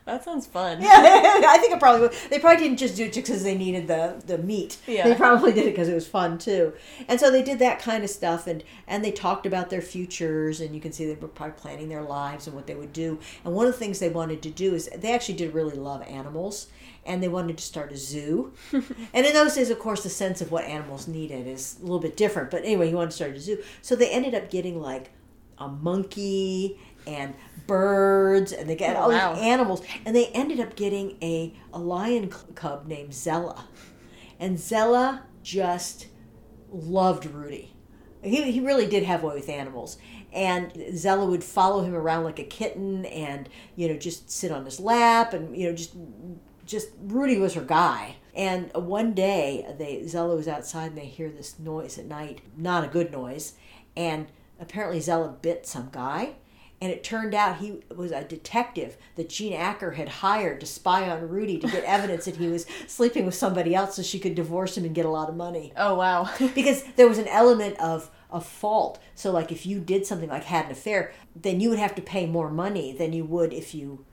That 0.09 0.25
sounds 0.25 0.47
fun. 0.47 0.81
Yeah, 0.81 0.89
I 0.95 1.59
think 1.59 1.75
it 1.75 1.79
probably 1.79 2.01
would. 2.01 2.15
They 2.31 2.39
probably 2.39 2.65
didn't 2.65 2.79
just 2.79 2.97
do 2.97 3.05
it 3.05 3.13
just 3.13 3.27
because 3.27 3.45
they 3.45 3.55
needed 3.55 3.89
the, 3.89 4.23
the 4.25 4.39
meat. 4.39 4.79
Yeah. 4.87 5.07
They 5.07 5.15
probably 5.15 5.53
did 5.53 5.67
it 5.67 5.73
because 5.73 5.87
it 5.87 5.95
was 5.95 6.09
fun 6.09 6.39
too. 6.39 6.73
And 7.09 7.21
so 7.21 7.31
they 7.31 7.43
did 7.43 7.59
that 7.59 7.79
kind 7.79 8.03
of 8.03 8.09
stuff, 8.09 8.47
and 8.47 8.65
and 8.87 9.05
they 9.05 9.13
talked 9.13 9.45
about 9.45 9.69
their 9.69 9.83
futures, 9.83 10.63
and 10.63 10.75
you 10.75 10.81
can 10.81 10.93
see 10.93 11.05
they 11.05 11.15
were 11.15 11.29
probably 11.29 11.61
planning 11.61 11.91
their 11.91 12.01
lives 12.01 12.47
and 12.47 12.57
what 12.57 12.67
they 12.67 12.75
would 12.75 12.95
do. 12.95 13.19
And 13.45 13.55
one 13.55 13.67
of 13.67 13.75
the 13.75 13.79
things 13.79 13.99
they 13.99 14.09
wanted 14.09 14.41
to 14.45 14.51
do 14.51 14.75
is 14.75 14.89
they 14.97 15.13
actually 15.13 15.35
did 15.35 15.53
really 15.53 15.77
love 15.77 16.01
animals, 16.05 16.69
and 17.05 17.23
they 17.23 17.29
wanted 17.29 17.59
to 17.59 17.65
start 17.65 17.93
a 17.93 17.97
zoo. 17.99 18.55
and 18.73 19.27
in 19.27 19.35
those 19.35 19.57
days, 19.57 19.69
of 19.69 19.79
course, 19.79 20.05
the 20.05 20.09
sense 20.09 20.41
of 20.41 20.51
what 20.51 20.65
animals 20.65 21.07
needed 21.07 21.47
is 21.47 21.77
a 21.81 21.83
little 21.83 22.01
bit 22.01 22.17
different. 22.17 22.51
But 22.51 22.65
anyway, 22.65 22.89
he 22.89 22.95
wanted 22.95 23.11
to 23.11 23.17
start 23.17 23.33
a 23.33 23.41
zoo, 23.41 23.63
so 23.83 23.95
they 23.95 24.09
ended 24.09 24.35
up 24.35 24.49
getting 24.49 24.81
like 24.81 25.11
a 25.59 25.69
monkey 25.69 26.79
and 27.07 27.35
birds 27.67 28.53
and 28.53 28.69
they 28.69 28.77
got 28.77 28.97
Oh, 28.97 29.01
all 29.01 29.09
wow. 29.11 29.35
these 29.35 29.43
animals 29.43 29.83
and 30.05 30.15
they 30.17 30.27
ended 30.29 30.61
up 30.61 30.75
getting 30.77 31.17
a, 31.23 31.55
a 31.73 31.79
lion 31.79 32.31
cub 32.55 32.87
named 32.87 33.13
Zella 33.15 33.67
and 34.41 34.59
Zella 34.59 35.25
just 35.43 36.07
loved 36.71 37.27
Rudy 37.27 37.75
he, 38.23 38.51
he 38.51 38.61
really 38.61 38.87
did 38.87 39.03
have 39.05 39.23
way 39.23 39.35
with 39.35 39.49
animals 39.49 39.99
and 40.33 40.73
Zella 40.95 41.27
would 41.27 41.45
follow 41.45 41.83
him 41.83 41.95
around 41.95 42.25
like 42.25 42.39
a 42.39 42.45
kitten 42.45 43.05
and 43.07 43.49
you 43.77 43.89
know 43.89 43.97
just 43.97 44.31
sit 44.31 44.51
on 44.51 44.65
his 44.65 44.81
lap 44.81 45.33
and 45.33 45.57
you 45.57 45.69
know 45.69 45.75
just 45.75 45.95
just 46.69 46.91
Rudy 47.01 47.39
was 47.39 47.55
her 47.55 47.63
guy. 47.63 48.17
And 48.35 48.71
one 48.75 49.15
day, 49.15 49.67
they 49.79 50.07
Zella 50.07 50.37
was 50.37 50.47
outside 50.47 50.91
and 50.91 50.99
they 50.99 51.07
hear 51.07 51.31
this 51.31 51.59
noise 51.59 51.99
at 51.99 52.05
night, 52.05 52.41
not 52.57 52.85
a 52.85 52.89
good 52.89 53.11
noise, 53.11 53.55
and 53.97 54.27
apparently 54.61 55.01
Zella 55.01 55.29
bit 55.41 55.67
some 55.67 55.89
guy. 55.91 56.35
And 56.81 56.93
it 56.93 57.03
turned 57.03 57.35
out 57.35 57.57
he 57.57 57.81
was 57.95 58.13
a 58.13 58.23
detective 58.23 58.97
that 59.17 59.29
Jean 59.29 59.53
Acker 59.53 59.93
had 59.93 60.09
hired 60.09 60.61
to 60.61 60.67
spy 60.67 61.11
on 61.11 61.29
Rudy 61.29 61.59
to 61.59 61.67
get 61.67 61.85
evidence 61.87 62.27
that 62.27 62.37
he 62.37 62.47
was 62.49 62.67
sleeping 62.87 63.27
with 63.27 63.35
somebody 63.35 63.75
else 63.75 63.97
so 63.97 64.03
she 64.03 64.19
could 64.21 64.35
divorce 64.35 64.77
him 64.77 64.85
and 64.85 64.95
get 64.95 65.05
a 65.05 65.11
lot 65.11 65.29
of 65.29 65.37
money 65.37 65.73
Oh 65.77 65.95
wow. 65.95 66.31
because 66.55 66.85
there 66.97 67.09
was 67.09 67.19
an 67.19 67.29
element 67.29 67.79
of 67.81 68.11
a 68.31 68.41
fault. 68.41 69.01
So 69.15 69.33
like 69.33 69.51
if 69.51 69.67
you 69.67 69.81
did 69.81 70.07
something 70.07 70.29
like 70.29 70.45
had 70.45 70.67
an 70.67 70.73
affair, 70.73 71.13
then 71.35 71.61
you 71.61 71.71
would 71.71 71.79
have 71.79 71.95
to 71.97 72.03
pay 72.03 72.27
more 72.27 72.51
money 72.51 72.93
than 72.93 73.13
you 73.13 73.25
would 73.25 73.53
if 73.53 73.75
you 73.75 74.05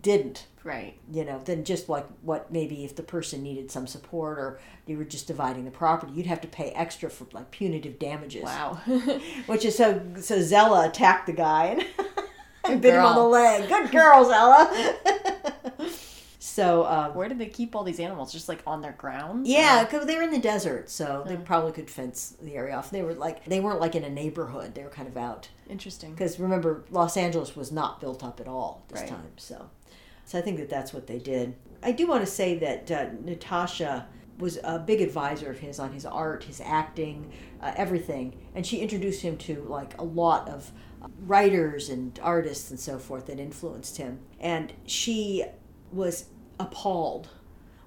didn't. 0.00 0.46
right. 0.62 0.94
You 1.12 1.24
know, 1.24 1.38
than 1.38 1.64
just 1.64 1.88
like 1.88 2.06
what 2.22 2.52
maybe 2.52 2.84
if 2.84 2.96
the 2.96 3.02
person 3.02 3.42
needed 3.42 3.70
some 3.70 3.86
support 3.86 4.38
or 4.38 4.60
you 4.86 4.96
were 4.98 5.04
just 5.04 5.26
dividing 5.26 5.64
the 5.64 5.70
property, 5.70 6.12
you'd 6.12 6.26
have 6.26 6.40
to 6.42 6.48
pay 6.48 6.70
extra 6.70 7.10
for 7.10 7.26
like 7.32 7.50
punitive 7.50 7.98
damages. 7.98 8.44
Wow. 8.44 8.80
Which 9.46 9.64
is 9.64 9.76
so 9.76 10.02
so 10.20 10.40
Zella 10.40 10.88
attacked 10.88 11.26
the 11.26 11.32
guy 11.32 11.84
and 12.64 12.80
bit 12.82 12.94
him 12.94 13.04
on 13.04 13.16
the 13.16 13.22
leg. 13.22 13.68
Good 13.68 13.90
girl, 13.90 14.24
Zella. 14.24 14.94
so 16.46 16.84
um, 16.84 17.14
Where 17.14 17.26
did 17.26 17.38
they 17.38 17.46
keep 17.46 17.74
all 17.74 17.84
these 17.84 17.98
animals? 17.98 18.30
Just 18.30 18.50
like 18.50 18.62
on 18.66 18.82
their 18.82 18.92
grounds? 18.92 19.48
Yeah, 19.48 19.82
because 19.82 20.06
they 20.06 20.14
were 20.16 20.22
in 20.22 20.30
the 20.30 20.38
desert, 20.38 20.90
so 20.90 21.24
they 21.26 21.36
probably 21.38 21.72
could 21.72 21.88
fence 21.88 22.36
the 22.42 22.54
area 22.54 22.76
off. 22.76 22.90
They 22.90 23.02
were 23.02 23.14
like 23.14 23.46
they 23.46 23.60
weren't 23.60 23.80
like 23.80 23.94
in 23.94 24.04
a 24.04 24.10
neighborhood; 24.10 24.74
they 24.74 24.82
were 24.82 24.90
kind 24.90 25.08
of 25.08 25.16
out. 25.16 25.48
Interesting. 25.70 26.10
Because 26.12 26.38
remember, 26.38 26.84
Los 26.90 27.16
Angeles 27.16 27.56
was 27.56 27.72
not 27.72 27.98
built 27.98 28.22
up 28.22 28.40
at 28.40 28.46
all 28.46 28.84
this 28.88 29.00
Right. 29.00 29.08
time, 29.08 29.32
so 29.38 29.70
so 30.26 30.38
I 30.38 30.42
think 30.42 30.58
that 30.58 30.68
that's 30.68 30.92
what 30.92 31.06
they 31.06 31.18
did. 31.18 31.54
I 31.82 31.92
do 31.92 32.06
want 32.06 32.20
to 32.22 32.30
say 32.30 32.58
that 32.58 32.90
uh, 32.90 33.06
Natasha 33.24 34.06
was 34.38 34.58
a 34.64 34.78
big 34.78 35.00
advisor 35.00 35.50
of 35.50 35.60
his 35.60 35.78
on 35.78 35.92
his 35.92 36.04
art, 36.04 36.44
his 36.44 36.60
acting, 36.60 37.32
uh, 37.62 37.72
everything, 37.74 38.36
and 38.54 38.66
she 38.66 38.80
introduced 38.80 39.22
him 39.22 39.38
to 39.38 39.62
like 39.62 39.98
a 39.98 40.04
lot 40.04 40.48
of 40.50 40.72
uh, 41.02 41.08
writers 41.26 41.88
and 41.88 42.20
artists 42.22 42.70
and 42.70 42.78
so 42.78 42.98
forth 42.98 43.24
that 43.26 43.38
influenced 43.38 43.96
him. 43.96 44.18
And 44.40 44.74
she 44.84 45.44
was 45.92 46.24
appalled 46.58 47.28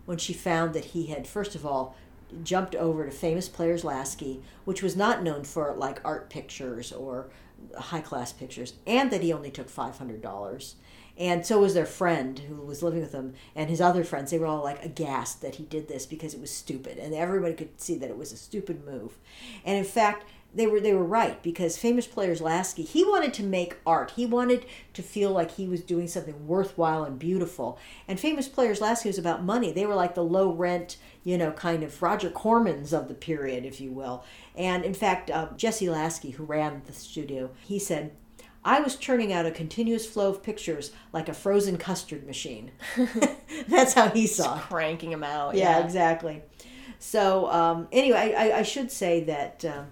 when 0.06 0.18
she 0.18 0.34
found 0.34 0.74
that 0.74 0.86
he 0.86 1.08
had, 1.08 1.28
first 1.28 1.56
of 1.56 1.66
all, 1.66 1.96
jumped 2.44 2.76
over 2.76 3.06
to 3.06 3.12
Famous 3.12 3.48
Players 3.48 3.84
Lasky, 3.84 4.42
which 4.66 4.84
was 4.84 4.96
not 4.96 5.24
known 5.24 5.44
for 5.44 5.74
like 5.76 6.02
art 6.04 6.30
pictures 6.30 6.92
or 6.92 7.30
high 7.78 8.02
class 8.02 8.32
pictures, 8.32 8.74
and 8.86 9.12
that 9.12 9.22
he 9.22 9.34
only 9.34 9.52
took 9.52 9.70
five 9.70 9.98
hundred 9.98 10.22
dollars. 10.22 10.76
And 11.18 11.44
so 11.44 11.62
was 11.62 11.74
their 11.74 11.88
friend 11.88 12.38
who 12.38 12.56
was 12.58 12.84
living 12.84 13.02
with 13.02 13.12
him, 13.12 13.34
and 13.56 13.70
his 13.70 13.82
other 13.82 14.04
friends. 14.04 14.30
They 14.30 14.38
were 14.38 14.46
all 14.46 14.64
like 14.64 14.86
aghast 14.86 15.42
that 15.42 15.56
he 15.56 15.64
did 15.64 15.88
this 15.88 16.06
because 16.06 16.34
it 16.34 16.42
was 16.42 16.52
stupid, 16.52 16.98
and 16.98 17.14
everybody 17.14 17.56
could 17.56 17.82
see 17.82 17.98
that 17.98 18.10
it 18.10 18.18
was 18.18 18.32
a 18.32 18.38
stupid 18.38 18.86
move. 18.86 19.18
And 19.66 19.78
in 19.78 19.84
fact, 19.86 20.26
they 20.58 20.68
were 20.68 20.80
they 20.82 20.94
were 20.94 21.04
right 21.04 21.42
because 21.42 21.78
famous 21.78 22.06
players 22.08 22.42
Lasky 22.42 22.84
he 22.84 23.04
wanted 23.06 23.34
to 23.36 23.44
make 23.44 23.78
art. 23.86 24.12
He 24.12 24.26
wanted 24.26 24.66
to 24.94 25.02
feel 25.02 25.32
like 25.32 25.52
he 25.52 25.68
was 25.68 25.82
doing 25.82 26.08
something 26.08 26.48
worthwhile 26.48 27.04
and 27.04 27.18
beautiful. 27.18 27.78
And 28.08 28.20
famous 28.20 28.48
players 28.48 28.82
Lasky 28.82 29.08
was 29.10 29.18
about 29.18 29.44
money. 29.44 29.72
They 29.72 29.86
were 29.86 29.96
like 29.96 30.16
the 30.16 30.24
low 30.24 30.52
rent, 30.52 30.98
you 31.24 31.38
know, 31.38 31.52
kind 31.52 31.84
of 31.84 32.02
Roger 32.02 32.30
Cormans 32.30 32.92
of 32.92 33.08
the 33.08 33.14
period, 33.14 33.66
if 33.66 33.80
you 33.80 33.92
will. 33.92 34.24
And 34.56 34.84
in 34.84 34.94
fact, 34.94 35.30
uh, 35.32 35.50
Jesse 35.56 35.90
Lasky, 35.90 36.32
who 36.32 36.44
ran 36.44 36.82
the 36.86 36.94
studio, 36.94 37.52
he 37.64 37.80
said. 37.80 38.12
I 38.66 38.82
was 38.82 38.98
churning 38.98 39.32
out 39.32 39.46
a 39.46 39.52
continuous 39.52 40.06
flow 40.06 40.30
of 40.30 40.44
pictures 40.44 40.92
like 41.14 41.30
a 41.30 41.34
frozen 41.34 41.78
custard 41.78 42.28
machine. 42.28 42.72
That's 43.70 43.94
how 43.94 44.10
he 44.10 44.28
saw 44.28 44.58
it. 44.58 44.64
Cranking 44.64 45.12
them 45.12 45.24
out. 45.24 45.56
Yeah, 45.56 45.78
Yeah. 45.80 45.86
exactly. 45.86 46.42
So 47.00 47.50
um, 47.50 47.88
anyway, 47.94 48.34
I, 48.36 48.50
I, 48.50 48.58
I 48.60 48.64
should 48.64 48.92
say 48.92 49.24
that 49.26 49.64
um, 49.64 49.88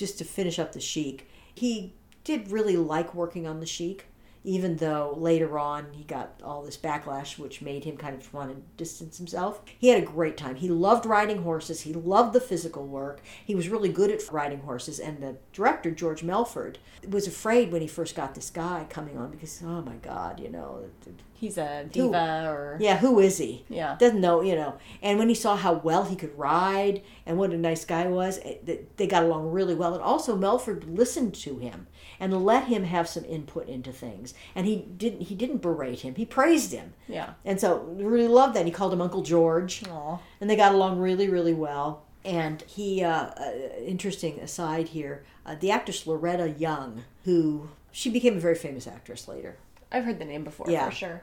just 0.00 0.18
to 0.18 0.24
finish 0.24 0.58
up 0.58 0.72
the 0.72 0.80
Sheik, 0.80 1.28
he 1.54 1.94
did 2.24 2.50
really 2.50 2.76
like 2.76 3.14
working 3.14 3.46
on 3.46 3.60
the 3.60 3.66
Sheik, 3.66 4.06
even 4.42 4.76
though 4.76 5.14
later 5.18 5.58
on 5.58 5.92
he 5.92 6.04
got 6.04 6.40
all 6.42 6.62
this 6.62 6.76
backlash, 6.76 7.38
which 7.38 7.60
made 7.60 7.84
him 7.84 7.96
kind 7.96 8.16
of 8.16 8.32
want 8.32 8.50
to 8.50 8.62
distance 8.76 9.18
himself. 9.18 9.60
He 9.78 9.88
had 9.88 10.02
a 10.02 10.06
great 10.06 10.36
time. 10.36 10.56
He 10.56 10.68
loved 10.68 11.04
riding 11.04 11.42
horses. 11.42 11.82
He 11.82 11.92
loved 11.92 12.32
the 12.32 12.40
physical 12.40 12.86
work. 12.86 13.20
He 13.44 13.54
was 13.54 13.68
really 13.68 13.90
good 13.90 14.10
at 14.10 14.30
riding 14.32 14.60
horses. 14.60 14.98
And 14.98 15.22
the 15.22 15.36
director 15.52 15.90
George 15.90 16.22
Melford 16.22 16.78
was 17.08 17.26
afraid 17.26 17.70
when 17.70 17.82
he 17.82 17.88
first 17.88 18.14
got 18.14 18.34
this 18.34 18.50
guy 18.50 18.86
coming 18.88 19.18
on 19.18 19.30
because 19.30 19.60
oh 19.62 19.82
my 19.82 19.96
God, 19.96 20.40
you 20.40 20.50
know, 20.50 20.84
He's 21.40 21.56
a 21.56 21.86
diva 21.90 22.44
or. 22.50 22.76
yeah, 22.80 22.98
who 22.98 23.18
is 23.18 23.38
he? 23.38 23.64
Yeah. 23.70 23.96
doesn't 23.98 24.20
know, 24.20 24.42
you 24.42 24.54
know. 24.54 24.76
And 25.00 25.18
when 25.18 25.30
he 25.30 25.34
saw 25.34 25.56
how 25.56 25.72
well 25.72 26.04
he 26.04 26.14
could 26.14 26.36
ride 26.36 27.02
and 27.24 27.38
what 27.38 27.52
a 27.52 27.56
nice 27.56 27.86
guy 27.86 28.06
was, 28.08 28.38
they 28.96 29.06
got 29.06 29.22
along 29.22 29.50
really 29.50 29.74
well. 29.74 29.94
And 29.94 30.02
also, 30.02 30.36
Melford 30.36 30.84
listened 30.84 31.34
to 31.36 31.56
him 31.56 31.86
and 32.20 32.44
let 32.44 32.64
him 32.64 32.84
have 32.84 33.08
some 33.08 33.24
input 33.24 33.66
into 33.66 33.90
things. 33.90 34.34
And 34.54 34.66
he 34.66 34.76
didn't 34.76 35.22
he 35.22 35.34
didn't 35.34 35.62
berate 35.62 36.00
him; 36.00 36.14
he 36.14 36.26
praised 36.26 36.72
him. 36.72 36.92
Yeah. 37.08 37.30
And 37.44 37.58
so, 37.58 37.78
really 37.78 38.28
loved 38.28 38.54
that. 38.54 38.66
He 38.66 38.70
called 38.70 38.92
him 38.92 39.00
Uncle 39.00 39.22
George, 39.22 39.82
Aw. 39.88 40.18
and 40.40 40.48
they 40.48 40.56
got 40.56 40.74
along 40.74 41.00
really, 41.00 41.28
really 41.28 41.54
well. 41.54 42.04
And 42.22 42.60
he, 42.62 43.02
uh, 43.02 43.30
uh, 43.30 43.52
interesting 43.82 44.38
aside 44.40 44.88
here, 44.88 45.24
uh, 45.46 45.54
the 45.58 45.70
actress 45.70 46.06
Loretta 46.06 46.50
Young, 46.50 47.04
who 47.24 47.70
she 47.90 48.10
became 48.10 48.36
a 48.36 48.40
very 48.40 48.54
famous 48.54 48.86
actress 48.86 49.26
later. 49.26 49.56
I've 49.92 50.04
heard 50.04 50.18
the 50.18 50.24
name 50.24 50.44
before 50.44 50.66
Yeah. 50.70 50.88
for 50.88 50.94
sure. 50.94 51.22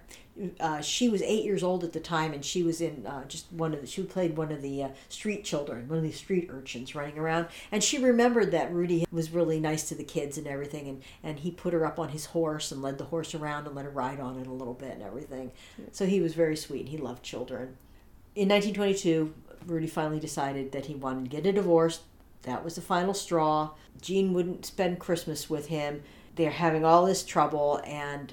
uh, 0.59 0.81
she 0.81 1.09
was 1.09 1.21
eight 1.21 1.43
years 1.45 1.63
old 1.63 1.83
at 1.83 1.93
the 1.93 1.99
time, 1.99 2.33
and 2.33 2.43
she 2.45 2.61
was 2.63 2.79
in 2.81 3.05
uh, 3.07 3.25
just 3.25 3.51
one 3.51 3.73
of 3.73 3.81
the. 3.81 3.87
She 3.87 4.03
played 4.03 4.37
one 4.37 4.51
of 4.51 4.61
the 4.61 4.83
uh, 4.83 4.89
street 5.09 5.43
children, 5.43 5.87
one 5.87 5.97
of 5.97 6.03
these 6.03 6.17
street 6.17 6.49
urchins 6.51 6.93
running 6.93 7.17
around, 7.17 7.47
and 7.71 7.83
she 7.83 7.97
remembered 7.97 8.51
that 8.51 8.71
Rudy 8.73 9.05
was 9.11 9.31
really 9.31 9.59
nice 9.59 9.87
to 9.89 9.95
the 9.95 10.03
kids 10.03 10.37
and 10.37 10.45
everything, 10.45 10.87
and 10.89 11.01
and 11.23 11.39
he 11.39 11.49
put 11.49 11.73
her 11.73 11.85
up 11.85 11.97
on 11.97 12.09
his 12.09 12.25
horse 12.27 12.71
and 12.71 12.81
led 12.81 12.97
the 12.97 13.05
horse 13.05 13.33
around 13.33 13.65
and 13.67 13.75
let 13.75 13.85
her 13.85 13.91
ride 13.91 14.19
on 14.19 14.37
it 14.37 14.45
a 14.47 14.51
little 14.53 14.73
bit 14.75 14.91
and 14.91 15.01
everything. 15.01 15.51
So 15.91 16.05
he 16.05 16.19
was 16.21 16.33
very 16.35 16.55
sweet. 16.57 16.89
He 16.89 16.97
loved 16.97 17.23
children. 17.23 17.77
In 18.35 18.49
1922, 18.49 19.33
Rudy 19.65 19.87
finally 19.87 20.19
decided 20.19 20.71
that 20.73 20.85
he 20.85 20.93
wanted 20.93 21.23
to 21.23 21.29
get 21.35 21.45
a 21.47 21.51
divorce. 21.53 22.01
that 22.43 22.63
was 22.63 22.75
the 22.75 22.81
final 22.81 23.13
straw. 23.15 23.71
Jean 24.01 24.33
wouldn't 24.33 24.65
spend 24.67 24.99
Christmas 24.99 25.49
with 25.49 25.67
him. 25.67 26.03
They're 26.35 26.51
having 26.51 26.85
all 26.85 27.05
this 27.07 27.23
trouble, 27.25 27.81
and 27.83 28.31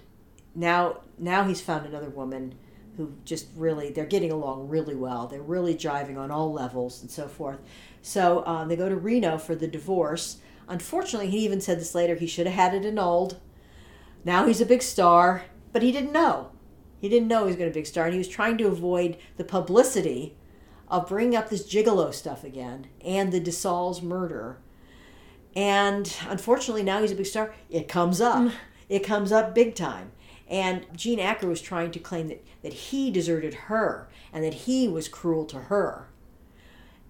now 0.55 1.01
now 1.19 1.45
he's 1.45 1.61
found 1.61 1.87
another 1.87 2.11
woman 2.11 2.55
who 2.97 3.15
just 3.25 3.49
really 3.57 3.91
they're 3.91 4.05
getting 4.05 4.33
along 4.33 4.69
really 4.69 4.95
well. 4.95 5.27
They're 5.27 5.43
really 5.43 5.75
driving 5.75 6.17
on 6.17 6.31
all 6.31 6.53
levels 6.53 7.03
and 7.03 7.11
so 7.11 7.29
forth. 7.29 7.59
So 8.03 8.47
um, 8.47 8.69
they 8.69 8.77
go 8.77 8.89
to 8.89 8.97
Reno 8.97 9.39
for 9.39 9.55
the 9.55 9.67
divorce. 9.67 10.39
Unfortunately, 10.69 11.31
he 11.31 11.45
even 11.45 11.61
said 11.61 11.81
this 11.81 11.95
later. 11.95 12.15
He 12.15 12.27
should 12.27 12.47
have 12.47 12.55
had 12.55 12.75
it 12.75 12.87
annulled. 12.87 13.41
Now 14.25 14.47
he's 14.47 14.61
a 14.61 14.67
big 14.67 14.83
star, 14.83 15.45
but 15.73 15.83
he 15.83 15.93
didn't 15.93 16.13
know. 16.13 16.51
He 17.01 17.09
didn't 17.09 17.29
know 17.29 17.41
he 17.41 17.49
was 17.49 17.57
going 17.57 17.69
to 17.69 17.75
be 17.75 17.81
a 17.81 17.83
big 17.83 17.87
star, 17.87 18.05
and 18.07 18.15
he 18.15 18.19
was 18.19 18.29
trying 18.29 18.57
to 18.59 18.67
avoid 18.67 19.19
the 19.37 19.45
publicity 19.45 20.37
of 20.89 21.09
bringing 21.09 21.37
up 21.37 21.51
this 21.51 21.67
gigolo 21.67 22.15
stuff 22.15 22.45
again 22.45 22.87
and 23.05 23.31
the 23.31 23.41
DeSaulles 23.41 24.03
murder. 24.03 24.59
And 25.55 26.17
unfortunately, 26.29 26.83
now 26.83 27.03
he's 27.03 27.13
a 27.13 27.17
big 27.17 27.27
star. 27.27 27.55
It 27.69 27.89
comes 27.89 28.21
up. 28.21 28.53
it 28.89 29.01
comes 29.01 29.33
up 29.33 29.55
big 29.55 29.75
time. 29.75 30.13
And 30.49 30.87
Jean 30.95 31.21
Acker 31.21 31.47
was 31.47 31.61
trying 31.61 31.91
to 31.93 31.99
claim 31.99 32.29
that, 32.29 32.45
that 32.63 32.73
he 32.73 33.11
deserted 33.11 33.55
her 33.55 34.09
and 34.33 34.45
that 34.45 34.55
he 34.55 34.89
was 34.89 35.09
cruel 35.09 35.45
to 35.47 35.59
her. 35.59 36.07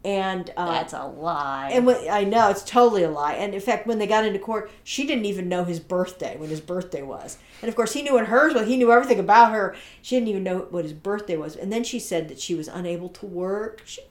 And 0.04 0.52
uh, 0.54 0.70
That's 0.70 0.92
a 0.92 1.06
lie. 1.06 1.70
and 1.72 1.86
when, 1.86 1.96
I 2.10 2.24
know 2.24 2.50
it's 2.50 2.62
totally 2.62 3.04
a 3.04 3.10
lie. 3.10 3.32
And 3.32 3.54
in 3.54 3.60
fact, 3.60 3.86
when 3.86 3.98
they 3.98 4.06
got 4.06 4.26
into 4.26 4.38
court, 4.38 4.70
she 4.84 5.06
didn't 5.06 5.24
even 5.24 5.48
know 5.48 5.64
his 5.64 5.80
birthday 5.80 6.36
when 6.36 6.50
his 6.50 6.60
birthday 6.60 7.00
was. 7.00 7.38
And 7.62 7.70
of 7.70 7.74
course, 7.74 7.94
he 7.94 8.02
knew 8.02 8.14
when 8.14 8.26
hers 8.26 8.52
was. 8.52 8.66
He 8.66 8.76
knew 8.76 8.92
everything 8.92 9.18
about 9.18 9.52
her. 9.52 9.74
She 10.02 10.16
didn't 10.16 10.28
even 10.28 10.44
know 10.44 10.66
what 10.68 10.84
his 10.84 10.92
birthday 10.92 11.38
was. 11.38 11.56
And 11.56 11.72
then 11.72 11.84
she 11.84 11.98
said 11.98 12.28
that 12.28 12.38
she 12.38 12.54
was 12.54 12.68
unable 12.68 13.08
to 13.08 13.24
work. 13.24 13.80
She 13.86 14.02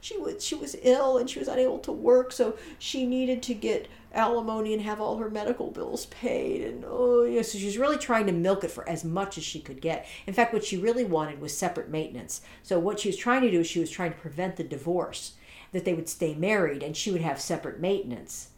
she 0.00 0.16
was 0.16 0.44
she 0.44 0.54
was 0.54 0.76
ill 0.82 1.18
and 1.18 1.28
she 1.28 1.38
was 1.38 1.48
unable 1.48 1.78
to 1.80 1.92
work, 1.92 2.32
so 2.32 2.56
she 2.78 3.06
needed 3.06 3.42
to 3.44 3.54
get 3.54 3.88
alimony 4.12 4.72
and 4.72 4.82
have 4.82 5.00
all 5.00 5.18
her 5.18 5.30
medical 5.30 5.70
bills 5.70 6.06
paid. 6.06 6.62
And 6.62 6.84
oh 6.86 7.24
yeah, 7.24 7.42
so 7.42 7.58
she 7.58 7.66
was 7.66 7.78
really 7.78 7.98
trying 7.98 8.26
to 8.26 8.32
milk 8.32 8.64
it 8.64 8.70
for 8.70 8.88
as 8.88 9.04
much 9.04 9.38
as 9.38 9.44
she 9.44 9.60
could 9.60 9.80
get. 9.80 10.06
In 10.26 10.34
fact, 10.34 10.52
what 10.52 10.64
she 10.64 10.76
really 10.76 11.04
wanted 11.04 11.40
was 11.40 11.56
separate 11.56 11.88
maintenance. 11.88 12.40
So 12.62 12.78
what 12.78 13.00
she 13.00 13.08
was 13.08 13.16
trying 13.16 13.42
to 13.42 13.50
do 13.50 13.60
is 13.60 13.66
she 13.66 13.80
was 13.80 13.90
trying 13.90 14.12
to 14.12 14.18
prevent 14.18 14.56
the 14.56 14.64
divorce 14.64 15.34
that 15.72 15.84
they 15.84 15.94
would 15.94 16.08
stay 16.08 16.34
married 16.34 16.82
and 16.82 16.96
she 16.96 17.10
would 17.10 17.20
have 17.20 17.40
separate 17.40 17.80
maintenance 17.80 18.48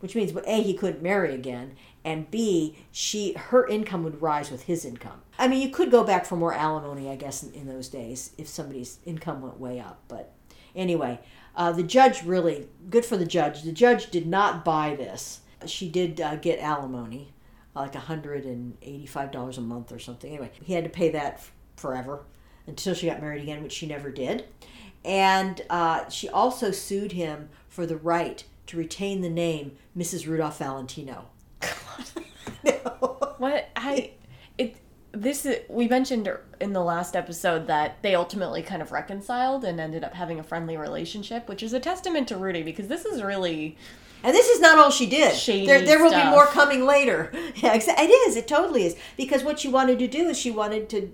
which 0.00 0.14
means 0.14 0.32
well, 0.32 0.44
a 0.46 0.62
he 0.62 0.74
couldn't 0.74 1.02
marry 1.02 1.34
again 1.34 1.74
and 2.04 2.30
b 2.30 2.76
she 2.92 3.32
her 3.34 3.66
income 3.66 4.04
would 4.04 4.20
rise 4.22 4.50
with 4.50 4.64
his 4.64 4.84
income 4.84 5.20
i 5.38 5.48
mean 5.48 5.60
you 5.60 5.70
could 5.70 5.90
go 5.90 6.04
back 6.04 6.24
for 6.24 6.36
more 6.36 6.52
alimony 6.52 7.10
i 7.10 7.16
guess 7.16 7.42
in, 7.42 7.52
in 7.52 7.66
those 7.66 7.88
days 7.88 8.32
if 8.38 8.48
somebody's 8.48 8.98
income 9.04 9.40
went 9.40 9.58
way 9.58 9.78
up 9.78 10.00
but 10.08 10.32
anyway 10.74 11.18
uh, 11.56 11.72
the 11.72 11.82
judge 11.82 12.22
really 12.22 12.68
good 12.90 13.04
for 13.04 13.16
the 13.16 13.26
judge. 13.26 13.62
The 13.62 13.72
judge 13.72 14.10
did 14.10 14.26
not 14.26 14.64
buy 14.64 14.94
this. 14.94 15.40
She 15.66 15.88
did 15.88 16.20
uh, 16.20 16.36
get 16.36 16.60
alimony 16.60 17.32
like 17.74 17.92
$185 17.92 19.58
a 19.58 19.60
month 19.60 19.92
or 19.92 19.98
something. 19.98 20.30
Anyway 20.30 20.50
he 20.62 20.72
had 20.72 20.84
to 20.84 20.90
pay 20.90 21.10
that 21.10 21.34
f- 21.34 21.52
forever 21.76 22.20
until 22.66 22.94
she 22.94 23.06
got 23.06 23.20
married 23.20 23.42
again 23.42 23.62
which 23.62 23.72
she 23.72 23.86
never 23.86 24.10
did. 24.10 24.44
And 25.04 25.62
uh, 25.70 26.08
she 26.08 26.28
also 26.28 26.70
sued 26.70 27.12
him 27.12 27.48
for 27.68 27.86
the 27.86 27.96
right 27.96 28.42
to 28.68 28.76
retain 28.76 29.20
the 29.20 29.30
name 29.30 29.76
Mrs. 29.96 30.26
Rudolph 30.26 30.58
Valentino. 30.58 31.26
What? 33.38 33.68
I 33.76 34.12
this 35.16 35.46
is 35.46 35.60
we 35.68 35.88
mentioned 35.88 36.28
in 36.60 36.72
the 36.72 36.82
last 36.82 37.16
episode 37.16 37.66
that 37.66 38.02
they 38.02 38.14
ultimately 38.14 38.62
kind 38.62 38.82
of 38.82 38.92
reconciled 38.92 39.64
and 39.64 39.80
ended 39.80 40.04
up 40.04 40.14
having 40.14 40.38
a 40.38 40.42
friendly 40.42 40.76
relationship, 40.76 41.48
which 41.48 41.62
is 41.62 41.72
a 41.72 41.80
testament 41.80 42.28
to 42.28 42.36
Rudy 42.36 42.62
because 42.62 42.88
this 42.88 43.04
is 43.04 43.22
really 43.22 43.76
And 44.22 44.34
this 44.34 44.48
is 44.48 44.60
not 44.60 44.78
all 44.78 44.90
she 44.90 45.06
did. 45.06 45.34
Shady 45.34 45.66
there, 45.66 45.82
there 45.82 46.02
will 46.02 46.12
be 46.12 46.30
more 46.30 46.46
coming 46.46 46.84
later. 46.84 47.32
Yeah, 47.56 47.74
it 47.74 48.10
is. 48.28 48.36
It 48.36 48.46
totally 48.46 48.84
is. 48.84 48.96
Because 49.16 49.42
what 49.42 49.58
she 49.58 49.68
wanted 49.68 49.98
to 50.00 50.08
do 50.08 50.28
is 50.28 50.38
she 50.38 50.50
wanted 50.50 50.88
to 50.90 51.12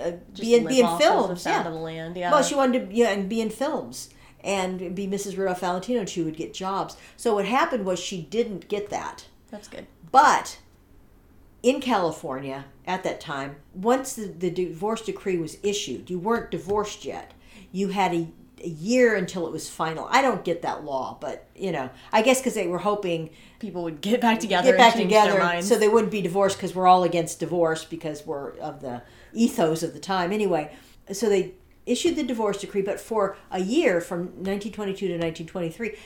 uh, 0.00 0.12
be 0.38 0.54
in, 0.54 0.66
be 0.66 0.80
in 0.80 0.98
films. 0.98 1.44
Yeah. 1.44 1.66
of 1.66 1.72
the 1.72 1.78
land. 1.78 2.16
Yeah. 2.16 2.30
Well, 2.30 2.42
she 2.42 2.54
wanted 2.54 2.90
to 2.90 2.94
yeah, 2.94 3.10
and 3.10 3.28
be 3.28 3.40
in 3.40 3.50
films 3.50 4.10
and 4.42 4.94
be 4.94 5.08
Mrs. 5.08 5.36
Rudolph 5.36 5.60
Valentino, 5.60 6.00
and 6.00 6.08
she 6.08 6.22
would 6.22 6.36
get 6.36 6.52
jobs. 6.52 6.96
So 7.16 7.34
what 7.34 7.46
happened 7.46 7.86
was 7.86 7.98
she 7.98 8.22
didn't 8.22 8.68
get 8.68 8.90
that. 8.90 9.24
That's 9.50 9.68
good. 9.68 9.86
But 10.12 10.58
in 11.64 11.80
California 11.80 12.66
at 12.86 13.02
that 13.04 13.22
time, 13.22 13.56
once 13.72 14.12
the, 14.12 14.26
the 14.26 14.50
divorce 14.50 15.00
decree 15.00 15.38
was 15.38 15.56
issued, 15.62 16.10
you 16.10 16.18
weren't 16.18 16.50
divorced 16.50 17.06
yet. 17.06 17.32
You 17.72 17.88
had 17.88 18.12
a, 18.12 18.28
a 18.62 18.68
year 18.68 19.14
until 19.14 19.46
it 19.46 19.52
was 19.52 19.70
final. 19.70 20.06
I 20.10 20.20
don't 20.20 20.44
get 20.44 20.60
that 20.60 20.84
law, 20.84 21.16
but 21.18 21.48
you 21.56 21.72
know, 21.72 21.88
I 22.12 22.20
guess 22.20 22.38
because 22.38 22.54
they 22.54 22.68
were 22.68 22.78
hoping 22.78 23.30
People 23.60 23.82
would 23.84 24.02
get 24.02 24.20
back 24.20 24.40
together. 24.40 24.72
get 24.72 24.76
back 24.76 24.94
together 24.94 25.32
Their 25.32 25.40
minds. 25.40 25.66
so 25.66 25.78
they 25.78 25.88
wouldn't 25.88 26.12
be 26.12 26.20
divorced 26.20 26.58
because 26.58 26.74
we're 26.74 26.86
all 26.86 27.02
against 27.02 27.40
divorce 27.40 27.82
because 27.82 28.26
we're 28.26 28.50
of 28.58 28.82
the 28.82 29.02
ethos 29.32 29.82
of 29.82 29.94
the 29.94 30.00
time 30.00 30.32
anyway. 30.32 30.70
So 31.12 31.30
they 31.30 31.52
issued 31.86 32.16
the 32.16 32.24
divorce 32.24 32.60
decree, 32.60 32.82
but 32.82 33.00
for 33.00 33.38
a 33.50 33.60
year 33.60 34.02
from 34.02 34.26
1922 34.44 35.08
to 35.08 35.14
1923, 35.14 35.96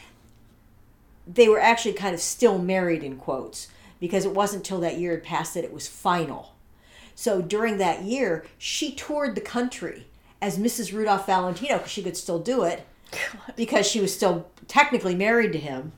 they 1.26 1.48
were 1.48 1.58
actually 1.58 1.94
kind 1.94 2.14
of 2.14 2.20
still 2.20 2.58
married 2.58 3.02
in 3.02 3.16
quotes 3.16 3.66
because 4.00 4.24
it 4.24 4.34
wasn't 4.34 4.60
until 4.64 4.80
that 4.80 4.98
year 4.98 5.12
had 5.12 5.22
passed 5.24 5.54
that 5.54 5.64
it 5.64 5.72
was 5.72 5.88
final. 5.88 6.54
So 7.14 7.42
during 7.42 7.78
that 7.78 8.02
year, 8.02 8.44
she 8.58 8.92
toured 8.92 9.34
the 9.34 9.40
country 9.40 10.06
as 10.40 10.56
Mrs. 10.58 10.92
Rudolph 10.92 11.26
Valentino 11.26 11.78
because 11.78 11.90
she 11.90 12.02
could 12.02 12.16
still 12.16 12.38
do 12.38 12.62
it 12.62 12.86
because 13.56 13.86
she 13.86 14.00
was 14.00 14.14
still 14.14 14.48
technically 14.68 15.14
married 15.14 15.52
to 15.52 15.58
him 15.58 15.92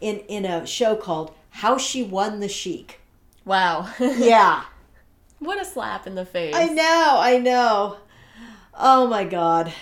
in 0.00 0.18
in 0.28 0.44
a 0.44 0.66
show 0.66 0.96
called 0.96 1.32
How 1.50 1.78
She 1.78 2.02
Won 2.02 2.40
the 2.40 2.48
Sheik. 2.48 3.00
wow. 3.44 3.90
Yeah. 4.00 4.64
what 5.38 5.60
a 5.60 5.64
slap 5.64 6.06
in 6.06 6.14
the 6.14 6.26
face. 6.26 6.54
I 6.54 6.66
know, 6.66 7.16
I 7.18 7.38
know. 7.38 7.96
Oh 8.74 9.06
my 9.06 9.24
god. 9.24 9.72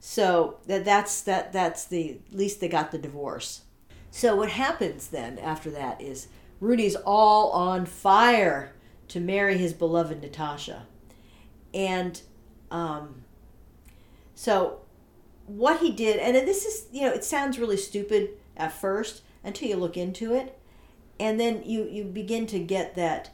So 0.00 0.56
that 0.66 0.84
that's 0.86 1.20
that 1.22 1.52
that's 1.52 1.84
the 1.84 2.12
at 2.30 2.36
least 2.36 2.60
they 2.60 2.68
got 2.68 2.90
the 2.90 2.98
divorce. 2.98 3.62
So 4.10 4.34
what 4.34 4.48
happens 4.50 5.08
then 5.08 5.38
after 5.38 5.70
that 5.70 6.00
is 6.00 6.28
Rudy's 6.62 6.94
all 6.94 7.50
on 7.50 7.86
fire 7.86 8.72
to 9.08 9.18
marry 9.18 9.58
his 9.58 9.72
beloved 9.72 10.22
Natasha. 10.22 10.86
And 11.74 12.22
um 12.70 13.24
so 14.34 14.80
what 15.46 15.80
he 15.80 15.90
did 15.90 16.18
and 16.18 16.36
this 16.36 16.64
is 16.64 16.86
you 16.92 17.02
know 17.02 17.12
it 17.12 17.24
sounds 17.24 17.58
really 17.58 17.76
stupid 17.76 18.30
at 18.56 18.72
first 18.72 19.22
until 19.44 19.68
you 19.68 19.76
look 19.76 19.96
into 19.96 20.32
it 20.32 20.58
and 21.18 21.38
then 21.38 21.62
you 21.64 21.84
you 21.90 22.04
begin 22.04 22.46
to 22.46 22.58
get 22.58 22.94
that 22.94 23.30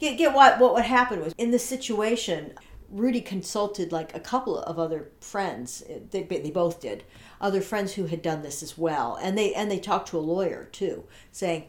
get 0.00 0.16
get 0.16 0.34
what 0.34 0.58
what 0.58 0.72
what 0.72 0.84
happened 0.84 1.22
was 1.22 1.34
in 1.36 1.50
this 1.50 1.64
situation 1.64 2.52
Rudy 2.90 3.20
consulted 3.20 3.92
like 3.92 4.16
a 4.16 4.20
couple 4.20 4.58
of 4.58 4.78
other 4.78 5.10
friends 5.20 5.84
they, 6.10 6.22
they 6.22 6.50
both 6.50 6.80
did 6.80 7.04
other 7.40 7.60
friends 7.60 7.92
who 7.94 8.06
had 8.06 8.22
done 8.22 8.42
this 8.42 8.62
as 8.62 8.76
well 8.76 9.18
and 9.22 9.38
they 9.38 9.54
and 9.54 9.70
they 9.70 9.78
talked 9.78 10.08
to 10.08 10.18
a 10.18 10.20
lawyer 10.20 10.68
too 10.72 11.04
saying 11.30 11.66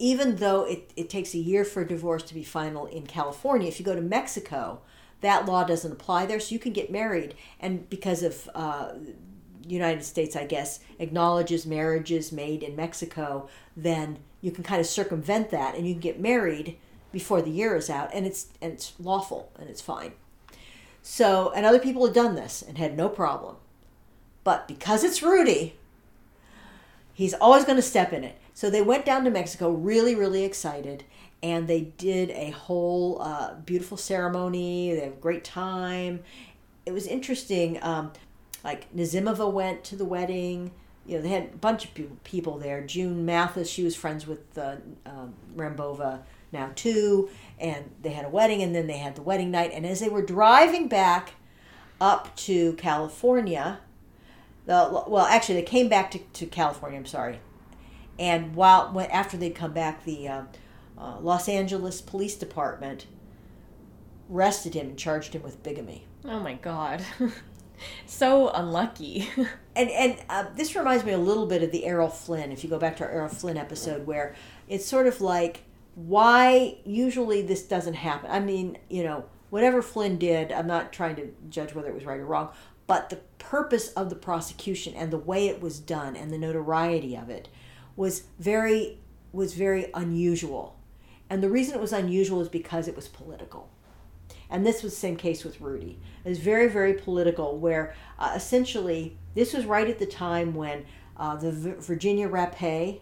even 0.00 0.36
though 0.36 0.64
it, 0.64 0.92
it 0.96 1.08
takes 1.08 1.34
a 1.34 1.38
year 1.38 1.64
for 1.64 1.82
a 1.82 1.88
divorce 1.88 2.24
to 2.24 2.34
be 2.34 2.42
final 2.42 2.86
in 2.86 3.06
California 3.06 3.68
if 3.68 3.78
you 3.78 3.86
go 3.86 3.94
to 3.94 4.00
Mexico 4.00 4.80
that 5.20 5.46
law 5.46 5.62
doesn't 5.62 5.92
apply 5.92 6.26
there 6.26 6.40
so 6.40 6.52
you 6.52 6.58
can 6.58 6.72
get 6.72 6.90
married 6.90 7.34
and 7.60 7.88
because 7.90 8.22
of 8.22 8.48
uh, 8.54 8.92
United 9.70 10.04
States, 10.04 10.36
I 10.36 10.44
guess, 10.44 10.80
acknowledges 10.98 11.66
marriages 11.66 12.32
made 12.32 12.62
in 12.62 12.76
Mexico, 12.76 13.48
then 13.76 14.18
you 14.40 14.50
can 14.50 14.64
kind 14.64 14.80
of 14.80 14.86
circumvent 14.86 15.50
that 15.50 15.74
and 15.74 15.86
you 15.86 15.94
can 15.94 16.00
get 16.00 16.20
married 16.20 16.76
before 17.12 17.42
the 17.42 17.50
year 17.50 17.76
is 17.76 17.90
out 17.90 18.10
and 18.14 18.26
it's 18.26 18.48
and 18.62 18.72
it's 18.72 18.92
lawful 18.98 19.50
and 19.58 19.68
it's 19.68 19.80
fine. 19.80 20.12
So, 21.02 21.52
and 21.54 21.64
other 21.64 21.78
people 21.78 22.04
have 22.04 22.14
done 22.14 22.34
this 22.34 22.62
and 22.62 22.78
had 22.78 22.96
no 22.96 23.08
problem. 23.08 23.56
But 24.44 24.68
because 24.68 25.02
it's 25.02 25.22
Rudy, 25.22 25.74
he's 27.14 27.34
always 27.34 27.64
going 27.64 27.76
to 27.76 27.82
step 27.82 28.12
in 28.12 28.24
it. 28.24 28.38
So 28.60 28.68
they 28.68 28.82
went 28.82 29.06
down 29.06 29.24
to 29.24 29.30
Mexico 29.30 29.70
really, 29.70 30.14
really 30.14 30.44
excited, 30.44 31.04
and 31.42 31.66
they 31.66 31.80
did 31.80 32.28
a 32.28 32.50
whole 32.50 33.22
uh, 33.22 33.54
beautiful 33.54 33.96
ceremony. 33.96 34.92
They 34.92 35.00
had 35.00 35.12
a 35.12 35.16
great 35.16 35.44
time. 35.44 36.22
It 36.84 36.92
was 36.92 37.06
interesting. 37.06 37.82
Um, 37.82 38.12
like 38.62 38.94
Nazimova 38.94 39.50
went 39.50 39.82
to 39.84 39.96
the 39.96 40.04
wedding. 40.04 40.72
You 41.06 41.16
know, 41.16 41.22
they 41.22 41.30
had 41.30 41.44
a 41.44 41.56
bunch 41.56 41.86
of 41.86 42.22
people 42.22 42.58
there. 42.58 42.82
June 42.82 43.24
Mathis, 43.24 43.66
she 43.66 43.82
was 43.82 43.96
friends 43.96 44.26
with 44.26 44.58
uh, 44.58 44.76
um, 45.06 45.32
Rambova 45.56 46.20
now 46.52 46.70
too, 46.74 47.30
and 47.58 47.90
they 48.02 48.10
had 48.10 48.26
a 48.26 48.28
wedding, 48.28 48.60
and 48.62 48.74
then 48.74 48.86
they 48.86 48.98
had 48.98 49.14
the 49.14 49.22
wedding 49.22 49.50
night. 49.50 49.70
And 49.72 49.86
as 49.86 50.00
they 50.00 50.10
were 50.10 50.20
driving 50.20 50.86
back 50.86 51.32
up 51.98 52.36
to 52.36 52.74
California, 52.74 53.80
the 54.66 55.02
well, 55.06 55.24
actually, 55.24 55.54
they 55.54 55.62
came 55.62 55.88
back 55.88 56.10
to, 56.10 56.18
to 56.18 56.44
California. 56.44 56.98
I'm 56.98 57.06
sorry, 57.06 57.40
and 58.20 58.54
while 58.54 58.92
when, 58.92 59.10
after 59.10 59.38
they'd 59.38 59.54
come 59.54 59.72
back, 59.72 60.04
the 60.04 60.28
uh, 60.28 60.42
uh, 60.98 61.18
Los 61.20 61.48
Angeles 61.48 62.02
Police 62.02 62.36
Department 62.36 63.06
arrested 64.30 64.74
him 64.74 64.90
and 64.90 64.98
charged 64.98 65.32
him 65.32 65.42
with 65.42 65.62
bigamy. 65.62 66.04
Oh 66.26 66.38
my 66.38 66.52
god. 66.52 67.02
so 68.06 68.50
unlucky. 68.50 69.26
and 69.74 69.90
and 69.90 70.18
uh, 70.28 70.44
this 70.54 70.76
reminds 70.76 71.02
me 71.02 71.12
a 71.12 71.18
little 71.18 71.46
bit 71.46 71.62
of 71.62 71.72
the 71.72 71.86
Errol 71.86 72.10
Flynn. 72.10 72.52
If 72.52 72.62
you 72.62 72.68
go 72.68 72.78
back 72.78 72.98
to 72.98 73.04
our 73.04 73.10
Errol 73.10 73.30
Flynn 73.30 73.56
episode, 73.56 74.06
where 74.06 74.34
it's 74.68 74.84
sort 74.84 75.06
of 75.06 75.22
like 75.22 75.62
why 75.94 76.76
usually 76.84 77.40
this 77.40 77.62
doesn't 77.62 77.94
happen. 77.94 78.30
I 78.30 78.40
mean, 78.40 78.76
you 78.90 79.02
know, 79.02 79.24
whatever 79.48 79.80
Flynn 79.80 80.18
did, 80.18 80.52
I'm 80.52 80.66
not 80.66 80.92
trying 80.92 81.16
to 81.16 81.32
judge 81.48 81.74
whether 81.74 81.88
it 81.88 81.94
was 81.94 82.04
right 82.04 82.20
or 82.20 82.26
wrong, 82.26 82.50
but 82.86 83.08
the 83.08 83.20
purpose 83.38 83.88
of 83.92 84.10
the 84.10 84.16
prosecution 84.16 84.92
and 84.94 85.10
the 85.10 85.18
way 85.18 85.48
it 85.48 85.62
was 85.62 85.80
done 85.80 86.16
and 86.16 86.30
the 86.30 86.38
notoriety 86.38 87.16
of 87.16 87.30
it 87.30 87.48
was 88.00 88.22
very 88.38 88.98
was 89.30 89.52
very 89.52 89.90
unusual. 89.92 90.74
And 91.28 91.42
the 91.42 91.50
reason 91.50 91.74
it 91.74 91.80
was 91.80 91.92
unusual 91.92 92.40
is 92.40 92.48
because 92.48 92.88
it 92.88 92.96
was 92.96 93.06
political. 93.06 93.68
And 94.48 94.66
this 94.66 94.82
was 94.82 94.94
the 94.94 94.98
same 94.98 95.16
case 95.16 95.44
with 95.44 95.60
Rudy. 95.60 95.98
It 96.24 96.28
was 96.30 96.38
very, 96.38 96.66
very 96.66 96.94
political, 96.94 97.58
where 97.58 97.94
uh, 98.18 98.32
essentially 98.34 99.18
this 99.34 99.52
was 99.52 99.66
right 99.66 99.88
at 99.88 99.98
the 99.98 100.06
time 100.06 100.54
when 100.54 100.86
uh, 101.16 101.36
the 101.36 101.52
v- 101.52 101.74
Virginia 101.78 102.26
Rappé 102.26 103.00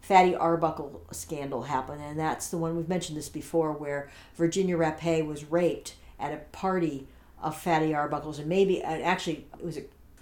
Fatty 0.00 0.36
Arbuckle 0.36 1.02
scandal 1.10 1.62
happened. 1.62 2.00
And 2.00 2.18
that's 2.18 2.48
the 2.48 2.56
one 2.56 2.76
we've 2.76 2.88
mentioned 2.88 3.18
this 3.18 3.28
before, 3.28 3.72
where 3.72 4.08
Virginia 4.36 4.76
Rappé 4.76 5.26
was 5.26 5.50
raped 5.50 5.96
at 6.20 6.32
a 6.32 6.38
party 6.52 7.08
of 7.42 7.60
Fatty 7.60 7.90
Arbuckles. 7.90 8.38
And 8.38 8.46
maybe, 8.46 8.82
uh, 8.82 8.90
actually, 8.90 9.44
it 9.58 9.64
was 9.64 9.76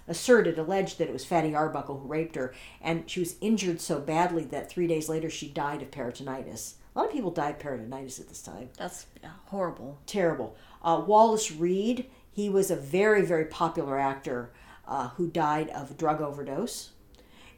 asserted, 0.07 0.57
alleged 0.57 0.97
that 0.97 1.07
it 1.07 1.13
was 1.13 1.25
Fatty 1.25 1.55
Arbuckle 1.55 1.99
who 1.99 2.07
raped 2.07 2.35
her. 2.35 2.53
And 2.81 3.09
she 3.09 3.19
was 3.19 3.35
injured 3.41 3.81
so 3.81 3.99
badly 3.99 4.43
that 4.45 4.69
three 4.69 4.87
days 4.87 5.09
later 5.09 5.29
she 5.29 5.47
died 5.47 5.81
of 5.81 5.91
peritonitis. 5.91 6.75
A 6.95 6.99
lot 6.99 7.07
of 7.07 7.13
people 7.13 7.31
died 7.31 7.55
of 7.55 7.61
peritonitis 7.61 8.19
at 8.19 8.29
this 8.29 8.41
time. 8.41 8.69
That's 8.77 9.05
horrible. 9.45 9.99
Terrible. 10.05 10.55
Uh, 10.83 11.03
Wallace 11.05 11.51
Reid, 11.51 12.09
he 12.31 12.49
was 12.49 12.71
a 12.71 12.75
very, 12.75 13.21
very 13.25 13.45
popular 13.45 13.99
actor 13.99 14.51
uh, 14.87 15.09
who 15.09 15.27
died 15.27 15.69
of 15.69 15.91
a 15.91 15.95
drug 15.95 16.21
overdose. 16.21 16.91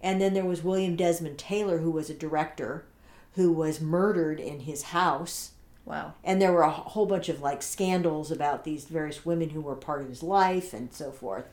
And 0.01 0.21
then 0.21 0.33
there 0.33 0.45
was 0.45 0.63
William 0.63 0.95
Desmond 0.95 1.37
Taylor, 1.37 1.79
who 1.79 1.91
was 1.91 2.09
a 2.09 2.15
director, 2.15 2.85
who 3.33 3.51
was 3.51 3.81
murdered 3.81 4.39
in 4.39 4.61
his 4.61 4.83
house. 4.83 5.51
Wow. 5.85 6.15
And 6.23 6.41
there 6.41 6.51
were 6.51 6.63
a 6.63 6.69
whole 6.71 7.05
bunch 7.05 7.29
of 7.29 7.41
like 7.41 7.63
scandals 7.63 8.29
about 8.29 8.63
these 8.63 8.85
various 8.85 9.25
women 9.25 9.51
who 9.51 9.61
were 9.61 9.75
part 9.75 10.01
of 10.01 10.09
his 10.09 10.21
life 10.21 10.73
and 10.73 10.93
so 10.93 11.11
forth. 11.11 11.45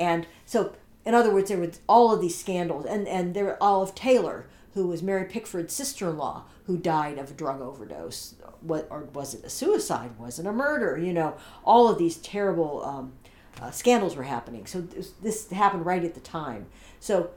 And 0.00 0.26
so, 0.46 0.74
in 1.04 1.14
other 1.14 1.32
words, 1.32 1.50
there 1.50 1.58
were 1.58 1.70
all 1.86 2.12
of 2.12 2.20
these 2.20 2.36
scandals. 2.36 2.86
And, 2.86 3.06
and 3.06 3.34
there 3.34 3.44
were 3.44 3.62
Olive 3.62 3.94
Taylor, 3.94 4.46
who 4.74 4.88
was 4.88 5.02
Mary 5.02 5.26
Pickford's 5.26 5.74
sister-in-law, 5.74 6.44
who 6.64 6.76
died 6.76 7.18
of 7.18 7.30
a 7.30 7.34
drug 7.34 7.60
overdose. 7.60 8.34
What 8.62 8.88
or 8.90 9.04
was 9.12 9.34
it 9.34 9.44
a 9.44 9.50
suicide? 9.50 10.18
Was 10.18 10.38
it 10.38 10.46
a 10.46 10.52
murder? 10.52 10.98
You 10.98 11.12
know, 11.12 11.36
all 11.64 11.88
of 11.88 11.98
these 11.98 12.16
terrible 12.16 12.84
um, 12.84 13.12
uh, 13.60 13.70
scandals 13.70 14.16
were 14.16 14.24
happening. 14.24 14.66
So 14.66 14.80
this, 14.80 15.10
this 15.22 15.50
happened 15.50 15.86
right 15.86 16.04
at 16.04 16.14
the 16.14 16.20
time. 16.20 16.66
So 16.98 17.30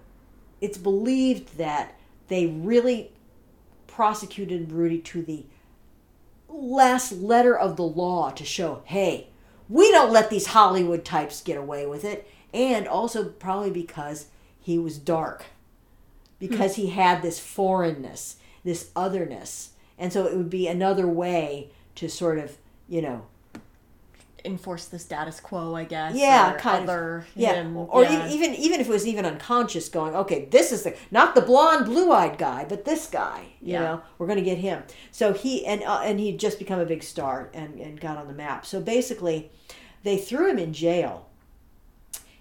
it's 0.62 0.78
believed 0.78 1.58
that 1.58 1.96
they 2.30 2.48
really 2.48 3.12
prosecuted 3.88 4.72
Rudy 4.72 5.00
to 5.00 5.22
the 5.22 5.46
last 6.48 7.12
letter 7.12 7.58
of 7.58 7.76
the 7.76 7.84
law 7.84 8.32
to 8.32 8.46
show, 8.46 8.82
hey, 8.86 9.28
we 9.70 9.92
don't 9.92 10.12
let 10.12 10.30
these 10.30 10.48
Hollywood 10.48 11.04
types 11.06 11.42
get 11.42 11.58
away 11.58 11.86
with 11.86 12.04
it. 12.04 12.28
And 12.54 12.88
also 12.88 13.26
probably 13.30 13.72
because 13.72 14.28
he 14.60 14.78
was 14.78 14.98
dark 14.98 15.46
because 16.40 16.76
he 16.76 16.88
had 16.88 17.22
this 17.22 17.40
foreignness, 17.40 18.36
this 18.64 18.92
otherness. 18.96 19.72
And 19.98 20.12
so 20.12 20.26
it 20.26 20.36
would 20.36 20.50
be 20.50 20.68
another 20.68 21.08
way 21.08 21.70
to 21.96 22.10
sort 22.10 22.38
of, 22.38 22.58
you 22.88 23.02
know, 23.02 23.26
enforce 24.46 24.86
the 24.86 25.00
status 25.00 25.40
quo, 25.40 25.74
I 25.76 25.86
guess. 25.86 26.16
yeah, 26.16 26.54
or 26.54 26.58
kind 26.60 26.84
other 26.90 27.18
of, 27.20 27.26
yeah, 27.36 27.54
him, 27.54 27.78
or 27.78 28.04
yeah. 28.04 28.30
even 28.30 28.54
even 28.56 28.82
if 28.82 28.88
it 28.90 28.92
was 28.92 29.08
even 29.08 29.26
unconscious, 29.26 29.88
going, 29.90 30.16
okay, 30.16 30.46
this 30.46 30.72
is 30.72 30.84
the 30.84 30.96
not 31.12 31.34
the 31.36 31.42
blonde, 31.42 31.86
blue-eyed 31.86 32.38
guy, 32.38 32.66
but 32.68 32.84
this 32.86 33.08
guy. 33.08 33.46
You 33.62 33.74
Yeah. 33.74 33.80
know, 33.80 34.02
we're 34.18 34.28
going 34.28 34.40
to 34.40 34.44
get 34.46 34.58
him. 34.58 34.84
So 35.12 35.34
he 35.34 35.66
and 35.66 35.82
uh, 35.84 36.02
and 36.04 36.20
he'd 36.20 36.40
just 36.40 36.60
become 36.60 36.80
a 36.80 36.86
big 36.86 37.04
star 37.04 37.50
and 37.54 37.80
and 37.80 38.00
got 38.00 38.18
on 38.18 38.28
the 38.28 38.34
map. 38.34 38.66
So 38.66 38.82
basically, 38.82 39.50
they 40.04 40.18
threw 40.18 40.50
him 40.50 40.60
in 40.60 40.74
jail. 40.74 41.30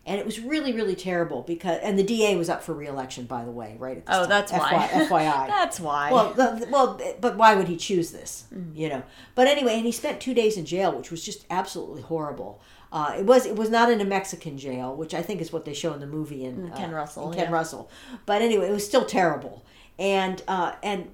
And 0.05 0.19
it 0.19 0.27
was 0.27 0.41
really, 0.41 0.73
really 0.73 0.97
terrible 0.97 1.43
because, 1.43 1.79
and 1.81 1.97
the 1.97 2.03
DA 2.03 2.35
was 2.35 2.49
up 2.49 2.65
for 2.65 2.75
reelection, 2.75 3.25
by 3.27 3.45
the 3.45 3.53
way, 3.53 3.77
right? 3.79 4.03
Oh, 4.09 4.21
time. 4.21 4.29
that's 4.29 4.51
why. 4.51 4.89
FYI. 4.93 5.47
That's 5.47 5.79
why. 5.79 6.11
Well, 6.11 6.33
the, 6.35 6.67
well, 6.71 7.01
but 7.21 7.37
why 7.37 7.55
would 7.55 7.69
he 7.69 7.77
choose 7.77 8.11
this? 8.11 8.47
You 8.75 8.89
know. 8.89 9.03
But 9.37 9.47
anyway, 9.47 9.77
and 9.77 9.87
he 9.87 9.93
spent 9.93 10.21
two 10.21 10.35
days 10.35 10.57
in 10.57 10.65
jail, 10.65 10.93
which 10.97 11.13
was 11.13 11.25
just 11.25 11.47
absolutely 11.51 12.03
horrible. 12.03 12.61
Uh, 12.91 13.15
it 13.19 13.25
was 13.25 13.47
it 13.47 13.57
was 13.57 13.71
not 13.71 13.91
in 13.91 14.01
a 14.01 14.05
Mexican 14.05 14.59
jail, 14.59 14.95
which 14.95 15.15
I 15.15 15.23
think 15.23 15.41
is 15.41 15.53
what 15.53 15.65
they 15.65 15.73
show 15.73 15.95
in 15.95 16.01
the 16.01 16.07
movie 16.07 16.45
in 16.45 16.71
Ken 16.73 16.93
uh, 16.93 16.97
Russell, 16.97 17.31
in 17.31 17.39
Ken 17.39 17.47
yeah. 17.47 17.53
Russell. 17.53 17.89
But 18.27 18.43
anyway, 18.43 18.69
it 18.69 18.73
was 18.73 18.87
still 18.87 19.05
terrible. 19.05 19.65
And 19.99 20.43
uh, 20.49 20.75
and 20.83 21.09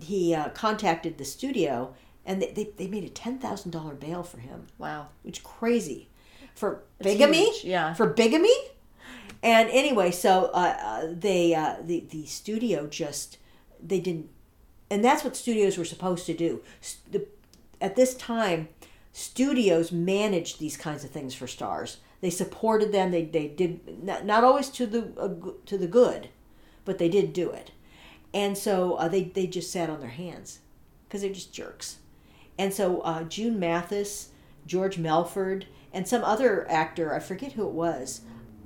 he 0.00 0.34
uh, 0.34 0.50
contacted 0.50 1.18
the 1.18 1.24
studio, 1.24 1.94
and 2.24 2.42
they, 2.42 2.52
they, 2.52 2.70
they 2.76 2.86
made 2.86 3.04
a 3.04 3.08
ten 3.08 3.38
thousand 3.38 3.70
dollar 3.70 3.94
bail 3.94 4.22
for 4.22 4.38
him, 4.38 4.66
wow. 4.78 5.08
which 5.22 5.42
crazy 5.42 6.08
for 6.56 6.82
bigamy. 7.00 7.52
yeah. 7.62 7.94
for 7.94 8.08
bigamy. 8.08 8.54
And 9.42 9.68
anyway, 9.70 10.10
so 10.10 10.46
uh, 10.46 10.76
uh, 10.82 11.06
they 11.12 11.54
uh, 11.54 11.76
the 11.82 12.04
the 12.10 12.26
studio 12.26 12.88
just 12.88 13.38
they 13.80 14.00
didn't, 14.00 14.28
and 14.90 15.04
that's 15.04 15.22
what 15.22 15.36
studios 15.36 15.78
were 15.78 15.84
supposed 15.84 16.26
to 16.26 16.34
do. 16.34 16.62
The, 17.12 17.26
at 17.80 17.94
this 17.94 18.14
time, 18.14 18.68
studios 19.12 19.92
managed 19.92 20.58
these 20.58 20.76
kinds 20.76 21.04
of 21.04 21.10
things 21.10 21.34
for 21.34 21.46
stars. 21.46 21.98
They 22.22 22.30
supported 22.30 22.90
them. 22.90 23.10
They 23.12 23.26
they 23.26 23.46
did 23.46 24.02
not, 24.02 24.24
not 24.24 24.42
always 24.42 24.70
to 24.70 24.86
the 24.86 25.12
uh, 25.18 25.52
to 25.66 25.78
the 25.78 25.86
good, 25.86 26.30
but 26.84 26.98
they 26.98 27.10
did 27.10 27.32
do 27.32 27.50
it. 27.50 27.70
And 28.32 28.56
so 28.56 28.94
uh, 28.94 29.08
they 29.08 29.24
they 29.24 29.46
just 29.46 29.70
sat 29.70 29.90
on 29.90 30.00
their 30.00 30.08
hands 30.08 30.60
because 31.06 31.20
they're 31.20 31.30
just 31.30 31.52
jerks. 31.52 31.98
And 32.58 32.72
so 32.72 33.00
uh, 33.02 33.24
June 33.24 33.60
Mathis, 33.60 34.30
George 34.66 34.98
Melford, 34.98 35.66
and 35.92 36.06
some 36.06 36.24
other 36.24 36.70
actor, 36.70 37.14
I 37.14 37.18
forget 37.20 37.52
who 37.52 37.66
it 37.66 37.72
was, 37.72 38.22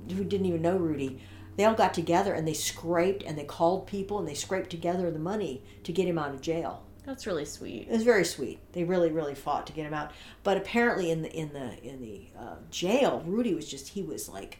who 0.09 0.23
didn't 0.23 0.47
even 0.47 0.61
know 0.61 0.77
Rudy, 0.77 1.21
they 1.57 1.65
all 1.65 1.73
got 1.73 1.93
together 1.93 2.33
and 2.33 2.47
they 2.47 2.53
scraped 2.53 3.23
and 3.23 3.37
they 3.37 3.43
called 3.43 3.87
people 3.87 4.19
and 4.19 4.27
they 4.27 4.33
scraped 4.33 4.69
together 4.69 5.11
the 5.11 5.19
money 5.19 5.61
to 5.83 5.91
get 5.91 6.07
him 6.07 6.17
out 6.17 6.33
of 6.33 6.41
jail. 6.41 6.83
That's 7.05 7.25
really 7.25 7.45
sweet. 7.45 7.87
It 7.89 7.91
was 7.91 8.03
very 8.03 8.23
sweet. 8.23 8.59
They 8.73 8.83
really, 8.83 9.11
really 9.11 9.35
fought 9.35 9.65
to 9.67 9.73
get 9.73 9.85
him 9.85 9.93
out. 9.93 10.11
But 10.43 10.57
apparently, 10.57 11.09
in 11.09 11.23
the 11.23 11.35
in 11.35 11.51
the 11.51 11.83
in 11.83 12.01
the 12.01 12.27
uh, 12.37 12.55
jail, 12.69 13.23
Rudy 13.25 13.55
was 13.55 13.67
just 13.67 13.89
he 13.89 14.03
was 14.03 14.29
like 14.29 14.59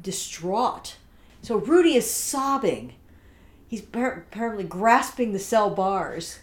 distraught. 0.00 0.96
So 1.42 1.56
Rudy 1.56 1.94
is 1.94 2.10
sobbing. 2.10 2.94
He's 3.66 3.82
apparently 3.82 4.64
grasping 4.64 5.32
the 5.32 5.38
cell 5.38 5.68
bars, 5.68 6.38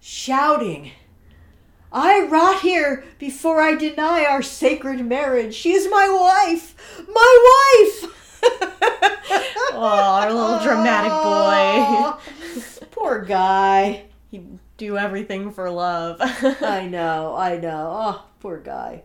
shouting, 0.00 0.92
"I 1.92 2.26
rot 2.26 2.60
here 2.60 3.04
before 3.18 3.60
I 3.60 3.74
deny 3.74 4.24
our 4.24 4.42
sacred 4.42 5.04
marriage. 5.04 5.54
She 5.54 5.72
is 5.72 5.88
my 5.90 6.08
wife, 6.08 6.74
my 7.08 7.98
wife." 8.02 8.14
Oh, 9.70 9.82
our 9.82 10.32
little 10.32 10.58
dramatic 10.60 11.12
boy. 11.12 12.86
Poor 12.90 13.22
guy. 13.22 14.06
He'd 14.30 14.58
do 14.76 14.96
everything 14.96 15.52
for 15.52 15.70
love. 15.70 16.16
I 16.20 16.88
know, 16.90 17.36
I 17.36 17.58
know. 17.58 17.92
Oh, 17.94 18.24
poor 18.40 18.58
guy. 18.58 19.04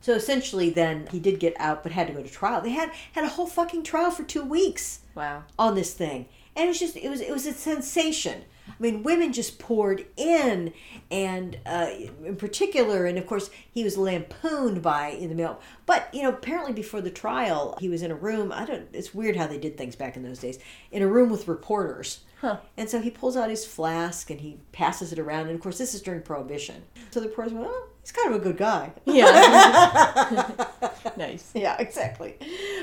So 0.00 0.12
essentially, 0.12 0.70
then 0.70 1.08
he 1.10 1.18
did 1.18 1.40
get 1.40 1.54
out, 1.58 1.82
but 1.82 1.92
had 1.92 2.06
to 2.08 2.12
go 2.12 2.22
to 2.22 2.28
trial. 2.28 2.60
They 2.60 2.70
had 2.70 2.90
had 3.12 3.24
a 3.24 3.28
whole 3.28 3.46
fucking 3.46 3.82
trial 3.84 4.10
for 4.10 4.22
two 4.22 4.44
weeks 4.44 5.00
wow. 5.14 5.44
on 5.58 5.74
this 5.74 5.94
thing, 5.94 6.26
and 6.54 6.66
it 6.66 6.68
was 6.68 6.78
just 6.78 6.96
it 6.96 7.08
was 7.08 7.20
it 7.20 7.32
was 7.32 7.46
a 7.46 7.52
sensation. 7.52 8.44
Mean, 8.84 9.02
women 9.02 9.32
just 9.32 9.58
poured 9.58 10.04
in, 10.14 10.74
and 11.10 11.58
uh, 11.64 11.88
in 12.22 12.36
particular, 12.36 13.06
and 13.06 13.16
of 13.16 13.26
course, 13.26 13.48
he 13.72 13.82
was 13.82 13.96
lampooned 13.96 14.82
by 14.82 15.08
in 15.08 15.30
the 15.30 15.34
mail. 15.34 15.58
But 15.86 16.10
you 16.12 16.22
know, 16.22 16.28
apparently, 16.28 16.74
before 16.74 17.00
the 17.00 17.10
trial, 17.10 17.78
he 17.80 17.88
was 17.88 18.02
in 18.02 18.10
a 18.10 18.14
room. 18.14 18.52
I 18.52 18.66
don't. 18.66 18.88
It's 18.92 19.14
weird 19.14 19.36
how 19.36 19.46
they 19.46 19.56
did 19.56 19.78
things 19.78 19.96
back 19.96 20.16
in 20.16 20.22
those 20.22 20.38
days. 20.38 20.58
In 20.92 21.00
a 21.00 21.08
room 21.08 21.30
with 21.30 21.48
reporters. 21.48 22.20
Huh. 22.44 22.58
And 22.76 22.90
so 22.90 23.00
he 23.00 23.08
pulls 23.08 23.38
out 23.38 23.48
his 23.48 23.64
flask 23.64 24.28
and 24.28 24.38
he 24.38 24.58
passes 24.70 25.14
it 25.14 25.18
around. 25.18 25.46
And 25.46 25.54
of 25.54 25.62
course, 25.62 25.78
this 25.78 25.94
is 25.94 26.02
during 26.02 26.20
Prohibition. 26.20 26.82
So 27.10 27.20
the 27.20 27.28
poor 27.28 27.46
went, 27.46 27.66
"Oh, 27.66 27.88
he's 28.02 28.12
kind 28.12 28.34
of 28.34 28.38
a 28.38 28.44
good 28.44 28.58
guy." 28.58 28.92
Yeah. 29.06 30.54
nice. 31.16 31.52
Yeah, 31.54 31.74
exactly. 31.78 32.34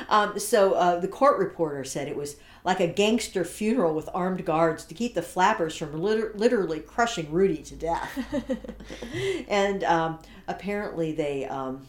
Um, 0.09 0.39
so 0.39 0.73
uh, 0.73 0.99
the 0.99 1.07
court 1.07 1.37
reporter 1.37 1.83
said 1.83 2.07
it 2.07 2.15
was 2.15 2.37
like 2.63 2.79
a 2.79 2.87
gangster 2.87 3.45
funeral 3.45 3.93
with 3.93 4.09
armed 4.15 4.43
guards 4.45 4.83
to 4.85 4.95
keep 4.95 5.13
the 5.13 5.21
flappers 5.21 5.75
from 5.75 6.01
liter- 6.01 6.31
literally 6.33 6.79
crushing 6.79 7.31
Rudy 7.31 7.57
to 7.57 7.75
death. 7.75 8.09
and 9.47 9.83
um, 9.83 10.17
apparently 10.47 11.11
they, 11.11 11.45
um, 11.45 11.85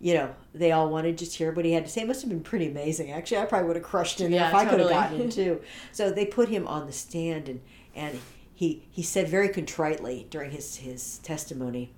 you 0.00 0.14
know, 0.14 0.34
they 0.54 0.72
all 0.72 0.88
wanted 0.88 1.18
to 1.18 1.24
just 1.24 1.36
hear 1.36 1.52
what 1.52 1.64
he 1.64 1.72
had 1.72 1.84
to 1.84 1.90
say. 1.90 2.02
It 2.02 2.08
must 2.08 2.22
have 2.22 2.30
been 2.30 2.42
pretty 2.42 2.68
amazing. 2.68 3.12
Actually, 3.12 3.38
I 3.38 3.44
probably 3.44 3.68
would 3.68 3.76
have 3.76 3.84
crushed 3.84 4.20
in 4.20 4.30
there 4.30 4.40
Yeah, 4.40 4.48
if 4.48 4.54
I 4.54 4.64
could 4.64 4.80
have 4.80 4.88
gotten 4.88 5.20
in 5.20 5.30
too. 5.30 5.60
So 5.92 6.10
they 6.10 6.24
put 6.24 6.48
him 6.48 6.66
on 6.66 6.86
the 6.86 6.92
stand 6.92 7.48
and 7.48 7.60
and 7.94 8.18
he 8.54 8.86
he 8.90 9.02
said 9.02 9.28
very 9.28 9.48
contritely 9.48 10.26
during 10.30 10.52
his 10.52 10.76
his 10.76 11.18
testimony, 11.18 11.92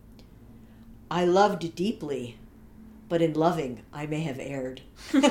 "I 1.11 1.25
loved 1.25 1.75
deeply." 1.75 2.39
but 3.09 3.21
in 3.21 3.35
loving 3.35 3.83
I 3.93 4.07
may 4.07 4.21
have 4.21 4.39
erred. 4.41 4.81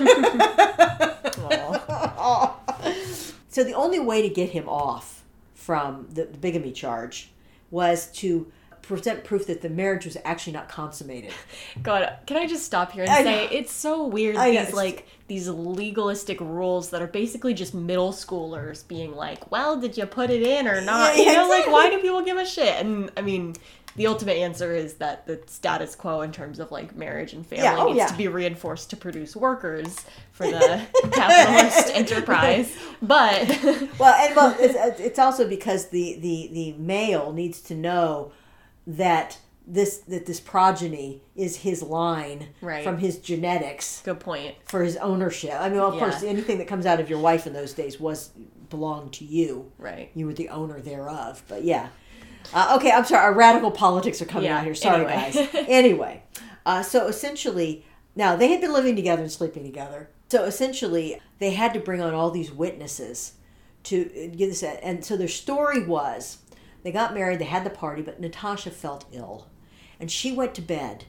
So 3.51 3.65
the 3.65 3.73
only 3.73 3.99
way 3.99 4.21
to 4.21 4.29
get 4.29 4.51
him 4.51 4.69
off 4.69 5.23
from 5.53 6.07
the, 6.09 6.23
the 6.23 6.37
bigamy 6.37 6.71
charge 6.71 7.31
was 7.69 8.09
to 8.13 8.49
present 8.95 9.23
proof 9.23 9.47
that 9.47 9.61
the 9.61 9.69
marriage 9.69 10.05
was 10.05 10.17
actually 10.25 10.53
not 10.53 10.69
consummated. 10.69 11.31
God, 11.83 12.11
can 12.27 12.37
I 12.37 12.47
just 12.47 12.65
stop 12.65 12.91
here 12.91 13.03
and 13.03 13.11
I 13.11 13.23
say 13.23 13.45
know. 13.45 13.49
it's 13.51 13.71
so 13.71 14.05
weird 14.07 14.35
I 14.35 14.51
these 14.51 14.59
it's- 14.59 14.73
like 14.73 15.07
these 15.27 15.47
legalistic 15.47 16.41
rules 16.41 16.89
that 16.89 17.01
are 17.01 17.07
basically 17.07 17.53
just 17.53 17.73
middle 17.73 18.11
schoolers 18.11 18.85
being 18.87 19.15
like, 19.15 19.49
"Well, 19.51 19.79
did 19.79 19.97
you 19.97 20.05
put 20.05 20.29
it 20.29 20.43
in 20.43 20.67
or 20.67 20.81
not?" 20.81 21.15
Yeah, 21.17 21.23
you 21.23 21.33
know, 21.37 21.47
like 21.49 21.67
why 21.67 21.89
do 21.89 21.99
people 21.99 22.21
give 22.21 22.37
a 22.37 22.45
shit? 22.45 22.75
And 22.85 23.09
I 23.15 23.21
mean, 23.21 23.55
the 23.95 24.07
ultimate 24.07 24.35
answer 24.37 24.73
is 24.75 24.95
that 24.95 25.25
the 25.27 25.41
status 25.47 25.95
quo 25.95 26.21
in 26.21 26.31
terms 26.33 26.59
of 26.59 26.69
like 26.71 26.95
marriage 26.97 27.31
and 27.33 27.45
family 27.45 27.63
Yeah, 27.63 27.77
oh, 27.77 27.85
needs 27.87 27.97
yeah. 27.97 28.07
to 28.07 28.17
be 28.17 28.27
reinforced 28.27 28.89
to 28.89 28.97
produce 28.97 29.35
workers 29.35 30.05
for 30.33 30.47
the 30.47 30.81
capitalist 31.11 31.95
enterprise. 31.95 32.75
But 33.01 33.47
Well, 33.99 34.13
and 34.13 34.35
well, 34.35 34.55
it's, 34.59 34.99
it's 34.99 35.19
also 35.19 35.47
because 35.47 35.89
the, 35.89 36.17
the, 36.19 36.49
the 36.53 36.71
male 36.73 37.31
needs 37.33 37.61
to 37.63 37.75
know 37.75 38.31
that 38.87 39.37
this 39.67 39.97
that 39.99 40.25
this 40.25 40.39
progeny 40.39 41.21
is 41.35 41.57
his 41.57 41.83
line 41.83 42.47
Right. 42.61 42.83
from 42.83 42.97
his 42.97 43.17
genetics 43.19 44.01
good 44.03 44.19
point. 44.19 44.55
for 44.65 44.83
his 44.83 44.97
ownership. 44.97 45.53
I 45.53 45.69
mean, 45.69 45.77
well, 45.79 45.89
of 45.89 45.93
Yeah. 45.95 45.99
course, 45.99 46.23
anything 46.23 46.57
that 46.57 46.67
comes 46.67 46.85
out 46.85 46.99
of 46.99 47.09
your 47.09 47.19
wife 47.19 47.45
in 47.45 47.53
those 47.53 47.73
days 47.73 47.99
was 47.99 48.31
belonged 48.69 49.13
to 49.13 49.25
you. 49.25 49.71
Right. 49.77 50.09
You 50.15 50.25
were 50.25 50.33
the 50.33 50.49
owner 50.49 50.79
thereof. 50.79 51.43
But 51.47 51.63
yeah. 51.63 51.89
Uh, 52.53 52.75
okay, 52.77 52.91
I'm 52.91 53.05
sorry. 53.05 53.23
Our 53.23 53.33
radical 53.33 53.69
politics 53.69 54.19
are 54.21 54.25
coming 54.25 54.45
Yeah, 54.45 54.57
out 54.57 54.63
here. 54.65 54.73
Sorry, 54.75 55.05
anyway. 55.05 55.31
guys. 55.53 55.65
anyway, 55.69 56.23
uh, 56.65 56.81
so 56.81 57.07
essentially, 57.07 57.85
now 58.15 58.35
they 58.35 58.47
had 58.47 58.61
been 58.61 58.73
living 58.73 58.95
together 58.95 59.21
and 59.21 59.31
sleeping 59.31 59.63
together. 59.63 60.09
So 60.29 60.43
essentially, 60.45 61.21
they 61.37 61.51
had 61.51 61.73
to 61.75 61.79
bring 61.79 62.01
on 62.01 62.13
all 62.15 62.31
these 62.31 62.51
witnesses 62.51 63.33
to 63.83 64.01
uh, 64.05 64.35
give 64.35 64.49
this. 64.49 64.63
And 64.63 65.05
so 65.05 65.15
their 65.15 65.27
story 65.27 65.85
was 65.85 66.39
they 66.83 66.91
got 66.91 67.13
married, 67.13 67.39
they 67.39 67.45
had 67.45 67.63
the 67.63 67.69
party, 67.69 68.01
but 68.01 68.19
Natasha 68.19 68.71
felt 68.71 69.05
ill. 69.11 69.47
And 69.99 70.09
she 70.11 70.31
went 70.31 70.55
to 70.55 70.61
bed. 70.61 71.05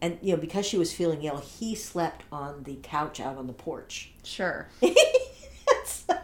And, 0.00 0.18
you 0.20 0.34
know, 0.34 0.40
because 0.40 0.66
she 0.66 0.76
was 0.76 0.92
feeling 0.92 1.22
ill, 1.22 1.38
he 1.38 1.74
slept 1.76 2.24
on 2.32 2.64
the 2.64 2.76
couch 2.82 3.20
out 3.20 3.36
on 3.36 3.46
the 3.46 3.52
porch. 3.52 4.12
Sure. 4.24 4.68
so, 5.84 6.14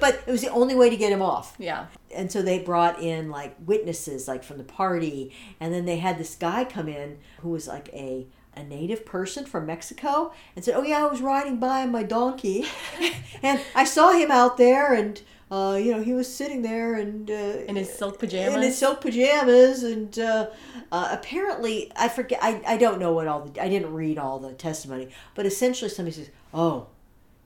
but 0.00 0.22
it 0.26 0.30
was 0.30 0.42
the 0.42 0.50
only 0.50 0.74
way 0.74 0.88
to 0.90 0.96
get 0.96 1.10
him 1.12 1.22
off 1.22 1.56
Yeah. 1.58 1.86
and 2.14 2.30
so 2.30 2.42
they 2.42 2.60
brought 2.60 3.00
in 3.02 3.30
like 3.30 3.56
witnesses 3.64 4.28
like 4.28 4.44
from 4.44 4.58
the 4.58 4.64
party 4.64 5.34
and 5.58 5.74
then 5.74 5.84
they 5.84 5.96
had 5.98 6.16
this 6.18 6.36
guy 6.36 6.64
come 6.64 6.88
in 6.88 7.18
who 7.40 7.48
was 7.50 7.66
like 7.66 7.88
a 7.92 8.26
a 8.56 8.62
native 8.62 9.04
person 9.04 9.44
from 9.44 9.66
Mexico 9.66 10.32
and 10.54 10.64
said, 10.64 10.76
"Oh 10.76 10.84
yeah, 10.84 11.02
I 11.04 11.06
was 11.10 11.20
riding 11.20 11.58
by 11.58 11.82
on 11.82 11.90
my 11.90 12.04
donkey, 12.04 12.64
and 13.42 13.60
I 13.74 13.82
saw 13.82 14.12
him 14.12 14.30
out 14.30 14.58
there, 14.58 14.94
and 14.94 15.20
uh, 15.54 15.76
you 15.76 15.92
know 15.92 16.02
he 16.02 16.12
was 16.12 16.32
sitting 16.32 16.62
there 16.62 16.94
and 16.94 17.30
uh, 17.30 17.34
In 17.68 17.76
his 17.76 17.92
silk 17.92 18.18
pajamas. 18.18 18.54
in 18.56 18.62
his 18.62 18.76
silk 18.76 19.00
pajamas, 19.00 19.84
and 19.84 20.18
uh, 20.18 20.48
uh, 20.90 21.08
apparently 21.12 21.92
I 21.94 22.08
forget. 22.08 22.40
I, 22.42 22.60
I 22.66 22.76
don't 22.76 22.98
know 22.98 23.12
what 23.12 23.28
all 23.28 23.40
the 23.44 23.62
I 23.62 23.68
didn't 23.68 23.92
read 23.92 24.18
all 24.18 24.38
the 24.40 24.52
testimony, 24.52 25.10
but 25.36 25.46
essentially 25.46 25.88
somebody 25.90 26.16
says, 26.16 26.30
"Oh, 26.52 26.88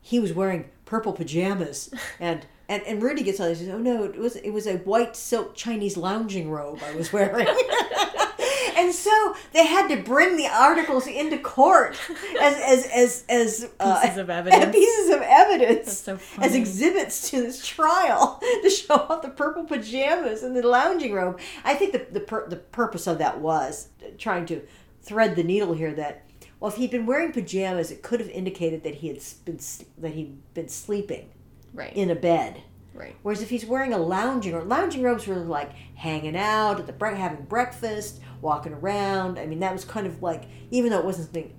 he 0.01 0.19
was 0.21 0.33
wearing 0.33 0.71
purple 0.87 1.13
pajamas," 1.13 1.93
and 2.21 2.47
and 2.69 2.83
and 2.85 3.03
Rudy 3.03 3.23
gets 3.23 3.41
on. 3.41 3.51
He 3.51 3.55
says, 3.57 3.69
"Oh 3.69 3.79
no, 3.79 4.05
it 4.05 4.17
was 4.17 4.37
it 4.37 4.51
was 4.51 4.67
a 4.67 4.79
white 4.79 5.15
silk 5.15 5.55
Chinese 5.55 5.97
lounging 5.99 6.51
robe 6.51 6.81
I 6.83 6.95
was 6.95 7.13
wearing." 7.13 7.47
And 8.79 8.95
so 8.95 9.35
they 9.53 9.67
had 9.67 9.89
to 9.89 9.97
bring 10.03 10.37
the 10.37 10.47
articles 10.47 11.07
into 11.07 11.39
court 11.39 11.97
as 12.41 12.55
as 12.57 12.87
as 12.87 13.25
as 13.29 13.71
uh, 13.81 14.01
Pieces 14.03 14.19
of 14.19 14.31
evidence. 14.39 14.75
pieces 14.75 15.11
of 15.11 15.21
evidence 15.23 15.99
so 15.99 16.19
as 16.39 16.55
exhibits 16.55 17.31
to 17.31 17.41
this 17.43 17.67
trial 17.67 18.41
to 18.63 18.71
show 18.71 18.95
off 18.95 19.23
the 19.23 19.29
purple 19.31 19.65
pajamas 19.65 20.43
and 20.43 20.57
the 20.57 20.67
lounging 20.67 21.13
robe. 21.13 21.39
I 21.65 21.75
think 21.75 21.93
the 21.93 22.07
the, 22.11 22.21
pur- 22.21 22.49
the 22.49 22.57
purpose 22.57 23.07
of 23.07 23.19
that 23.19 23.41
was 23.41 23.89
trying 24.19 24.47
to 24.47 24.63
thread 25.03 25.37
the 25.37 25.43
needle 25.43 25.75
here 25.75 25.93
that 25.95 26.25
well, 26.61 26.71
if 26.71 26.77
he'd 26.77 26.91
been 26.91 27.07
wearing 27.07 27.33
pajamas, 27.33 27.91
it 27.93 28.03
could 28.03 28.19
have 28.21 28.31
indicated 28.31 28.83
that 28.85 28.97
he 28.97 29.09
had 29.09 29.21
been 29.45 29.59
that 29.99 30.13
he'd 30.15 30.37
been 30.55 30.69
sleeping 30.69 31.31
Right. 31.75 31.93
in 31.95 32.11
a 32.11 32.15
bed. 32.17 32.63
Right. 32.99 33.17
Whereas 33.23 33.43
if 33.43 33.51
he's 33.51 33.65
wearing 33.65 33.93
a 33.93 33.99
lounging 33.99 34.55
robe, 34.55 34.69
lounging 34.69 35.03
robes 35.03 35.27
were 35.27 35.37
like 35.37 35.73
hanging 35.95 36.37
out 36.37 36.79
at 36.81 36.87
the 36.87 36.93
bre- 36.93 37.15
having 37.15 37.45
breakfast, 37.45 38.21
walking 38.41 38.73
around. 38.75 39.39
I 39.39 39.47
mean, 39.47 39.61
that 39.61 39.73
was 39.73 39.85
kind 39.85 40.07
of 40.07 40.23
like 40.23 40.45
even 40.71 40.91
though 40.91 40.99
it 40.99 41.05
wasn't 41.05 41.27
something 41.27 41.55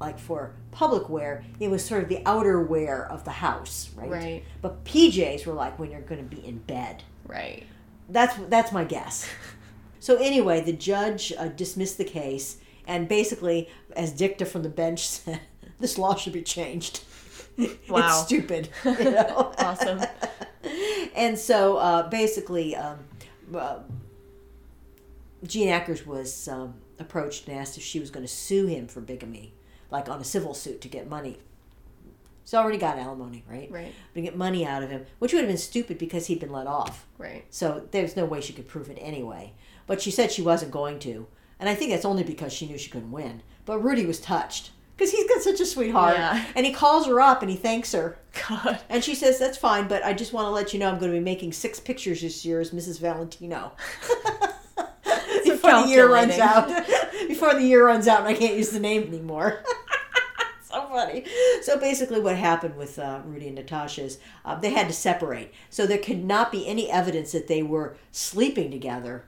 like 0.00 0.18
for 0.18 0.54
public 0.70 1.08
wear, 1.08 1.44
it 1.58 1.70
was 1.70 1.84
sort 1.84 2.02
of 2.02 2.08
the 2.08 2.22
outer 2.24 2.62
wear 2.62 3.10
of 3.10 3.24
the 3.24 3.32
house, 3.32 3.90
right? 3.96 4.10
Right. 4.10 4.44
But 4.62 4.84
PJs 4.84 5.44
were 5.46 5.54
like 5.54 5.78
when 5.78 5.90
you're 5.90 6.00
going 6.00 6.26
to 6.26 6.36
be 6.36 6.44
in 6.46 6.58
bed. 6.58 7.02
Right. 7.26 7.66
That's 8.08 8.34
that's 8.48 8.72
my 8.72 8.84
guess. 8.84 9.28
So 10.00 10.16
anyway, 10.16 10.60
the 10.60 10.72
judge 10.72 11.32
uh, 11.36 11.48
dismissed 11.48 11.98
the 11.98 12.04
case, 12.04 12.58
and 12.86 13.08
basically, 13.08 13.68
as 13.96 14.12
dicta 14.12 14.46
from 14.46 14.62
the 14.62 14.68
bench 14.68 15.06
said, 15.08 15.40
this 15.80 15.98
law 15.98 16.14
should 16.14 16.32
be 16.32 16.42
changed. 16.42 17.02
Wow. 17.88 18.06
It's 18.06 18.26
stupid. 18.26 18.68
You 18.84 19.10
know? 19.10 19.52
Awesome. 19.58 20.00
and 21.14 21.38
so 21.38 21.76
uh, 21.76 22.08
basically, 22.08 22.76
um, 22.76 22.98
uh, 23.54 23.78
Jean 25.44 25.68
Ackers 25.68 26.06
was 26.06 26.48
um, 26.48 26.74
approached 26.98 27.48
and 27.48 27.58
asked 27.58 27.76
if 27.76 27.82
she 27.82 28.00
was 28.00 28.10
going 28.10 28.26
to 28.26 28.32
sue 28.32 28.66
him 28.66 28.86
for 28.86 29.00
bigamy, 29.00 29.52
like 29.90 30.08
on 30.08 30.20
a 30.20 30.24
civil 30.24 30.54
suit 30.54 30.80
to 30.80 30.88
get 30.88 31.08
money. 31.08 31.38
He's 32.42 32.54
already 32.54 32.78
got 32.78 32.98
alimony, 32.98 33.44
right? 33.48 33.70
Right. 33.70 33.92
To 34.14 34.22
get 34.22 34.36
money 34.36 34.66
out 34.66 34.82
of 34.82 34.90
him, 34.90 35.04
which 35.18 35.32
would 35.32 35.40
have 35.40 35.48
been 35.48 35.58
stupid 35.58 35.98
because 35.98 36.26
he'd 36.26 36.40
been 36.40 36.52
let 36.52 36.66
off. 36.66 37.06
Right. 37.18 37.44
So 37.50 37.86
there's 37.90 38.16
no 38.16 38.24
way 38.24 38.40
she 38.40 38.54
could 38.54 38.66
prove 38.66 38.88
it 38.88 38.98
anyway. 39.00 39.52
But 39.86 40.00
she 40.00 40.10
said 40.10 40.32
she 40.32 40.42
wasn't 40.42 40.72
going 40.72 40.98
to. 41.00 41.26
And 41.60 41.68
I 41.68 41.74
think 41.74 41.90
that's 41.90 42.04
only 42.04 42.22
because 42.22 42.52
she 42.52 42.66
knew 42.66 42.78
she 42.78 42.90
couldn't 42.90 43.10
win. 43.10 43.42
But 43.66 43.80
Rudy 43.80 44.06
was 44.06 44.20
touched 44.20 44.70
because 44.98 45.12
he's 45.12 45.28
got 45.28 45.40
such 45.42 45.60
a 45.60 45.64
sweetheart. 45.66 46.16
Yeah. 46.16 46.44
And 46.56 46.66
he 46.66 46.72
calls 46.72 47.06
her 47.06 47.20
up 47.20 47.40
and 47.40 47.50
he 47.50 47.56
thanks 47.56 47.92
her. 47.92 48.18
God. 48.48 48.80
And 48.88 49.04
she 49.04 49.14
says, 49.14 49.38
That's 49.38 49.56
fine, 49.56 49.86
but 49.86 50.04
I 50.04 50.12
just 50.12 50.32
want 50.32 50.46
to 50.46 50.50
let 50.50 50.72
you 50.74 50.80
know 50.80 50.88
I'm 50.90 50.98
going 50.98 51.12
to 51.12 51.16
be 51.18 51.24
making 51.24 51.52
six 51.52 51.78
pictures 51.78 52.20
this 52.20 52.44
year 52.44 52.60
as 52.60 52.72
Mrs. 52.72 52.98
Valentino. 53.00 53.72
Before 55.44 55.82
the 55.82 55.88
year 55.88 56.10
runs 56.10 56.38
out. 56.38 56.68
Before 57.28 57.54
the 57.54 57.62
year 57.62 57.86
runs 57.86 58.08
out 58.08 58.20
and 58.20 58.28
I 58.28 58.34
can't 58.34 58.56
use 58.56 58.70
the 58.70 58.80
name 58.80 59.04
anymore. 59.04 59.62
so 60.62 60.86
funny. 60.88 61.24
So 61.62 61.78
basically, 61.78 62.20
what 62.20 62.36
happened 62.36 62.76
with 62.76 62.98
uh, 62.98 63.20
Rudy 63.24 63.46
and 63.46 63.54
Natasha 63.56 64.02
is 64.02 64.18
uh, 64.44 64.56
they 64.56 64.70
had 64.70 64.88
to 64.88 64.92
separate. 64.92 65.52
So 65.70 65.86
there 65.86 65.98
could 65.98 66.24
not 66.24 66.50
be 66.52 66.66
any 66.66 66.90
evidence 66.90 67.32
that 67.32 67.46
they 67.48 67.62
were 67.62 67.96
sleeping 68.12 68.70
together. 68.70 69.24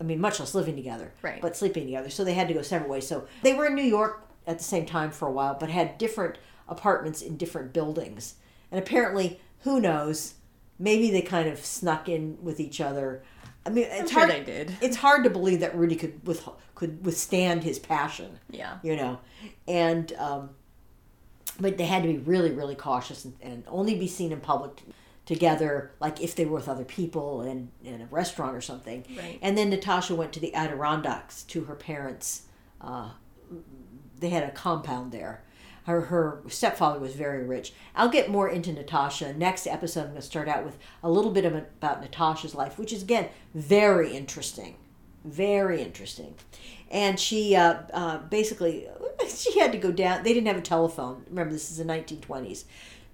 I 0.00 0.04
mean, 0.04 0.20
much 0.20 0.40
less 0.40 0.54
living 0.54 0.74
together, 0.76 1.12
Right. 1.22 1.40
but 1.40 1.56
sleeping 1.56 1.84
together. 1.86 2.10
So 2.10 2.24
they 2.24 2.34
had 2.34 2.48
to 2.48 2.54
go 2.54 2.62
separate 2.62 2.90
ways. 2.90 3.06
So 3.06 3.26
they 3.42 3.54
were 3.54 3.66
in 3.66 3.74
New 3.74 3.82
York 3.82 4.26
at 4.46 4.58
the 4.58 4.64
same 4.64 4.86
time 4.86 5.10
for 5.10 5.26
a 5.28 5.32
while, 5.32 5.54
but 5.58 5.70
had 5.70 5.98
different 5.98 6.38
apartments 6.68 7.22
in 7.22 7.36
different 7.36 7.72
buildings. 7.72 8.34
And 8.70 8.78
apparently, 8.80 9.40
who 9.60 9.80
knows? 9.80 10.34
Maybe 10.78 11.10
they 11.10 11.22
kind 11.22 11.48
of 11.48 11.64
snuck 11.64 12.08
in 12.08 12.38
with 12.42 12.58
each 12.60 12.80
other. 12.80 13.22
I 13.66 13.70
mean, 13.70 13.86
it's 13.88 14.10
sure 14.10 14.20
hard. 14.26 14.32
they 14.32 14.44
did. 14.44 14.76
It's 14.82 14.96
hard 14.96 15.24
to 15.24 15.30
believe 15.30 15.60
that 15.60 15.74
Rudy 15.76 15.96
could 15.96 16.26
with 16.26 16.46
could 16.74 17.04
withstand 17.06 17.62
his 17.62 17.78
passion 17.78 18.40
Yeah. 18.50 18.78
you 18.82 18.96
know 18.96 19.20
and 19.68 20.12
um, 20.18 20.50
but 21.60 21.78
they 21.78 21.86
had 21.86 22.02
to 22.02 22.08
be 22.08 22.18
really 22.18 22.50
really 22.50 22.74
cautious 22.74 23.24
and, 23.24 23.34
and 23.40 23.62
only 23.68 23.94
be 23.96 24.08
seen 24.08 24.32
in 24.32 24.40
public 24.40 24.82
together 25.24 25.92
like 26.00 26.20
if 26.20 26.34
they 26.34 26.44
were 26.44 26.56
with 26.56 26.68
other 26.68 26.82
people 26.84 27.42
in, 27.42 27.70
in 27.84 28.00
a 28.02 28.06
restaurant 28.06 28.56
or 28.56 28.60
something 28.60 29.04
Right. 29.16 29.38
and 29.40 29.56
then 29.56 29.70
natasha 29.70 30.16
went 30.16 30.32
to 30.32 30.40
the 30.40 30.52
adirondacks 30.52 31.44
to 31.44 31.62
her 31.64 31.76
parents 31.76 32.42
uh, 32.80 33.10
they 34.18 34.30
had 34.30 34.42
a 34.44 34.50
compound 34.50 35.12
there. 35.12 35.42
Her, 35.86 36.02
her 36.02 36.42
stepfather 36.48 36.98
was 36.98 37.14
very 37.14 37.44
rich. 37.44 37.74
I'll 37.94 38.08
get 38.08 38.30
more 38.30 38.48
into 38.48 38.72
natasha. 38.72 39.34
Next 39.34 39.66
episode 39.66 40.00
i'm 40.00 40.06
going 40.06 40.16
to 40.16 40.22
start 40.22 40.48
out 40.48 40.64
with 40.64 40.78
a 41.02 41.10
little 41.10 41.30
bit 41.30 41.44
of, 41.44 41.54
about 41.54 42.00
natasha's 42.00 42.54
life 42.54 42.78
which 42.78 42.92
is 42.92 43.02
again 43.02 43.28
very 43.54 44.12
interesting. 44.16 44.76
Very 45.24 45.82
interesting. 45.82 46.34
And 46.90 47.18
she 47.18 47.54
uh, 47.54 47.82
uh, 47.92 48.18
basically 48.18 48.86
she 49.28 49.58
had 49.58 49.72
to 49.72 49.78
go 49.78 49.92
down 49.92 50.22
they 50.22 50.32
didn't 50.32 50.48
have 50.48 50.56
a 50.56 50.62
telephone. 50.62 51.24
Remember 51.28 51.52
this 51.52 51.70
is 51.70 51.76
the 51.76 51.84
1920s 51.84 52.64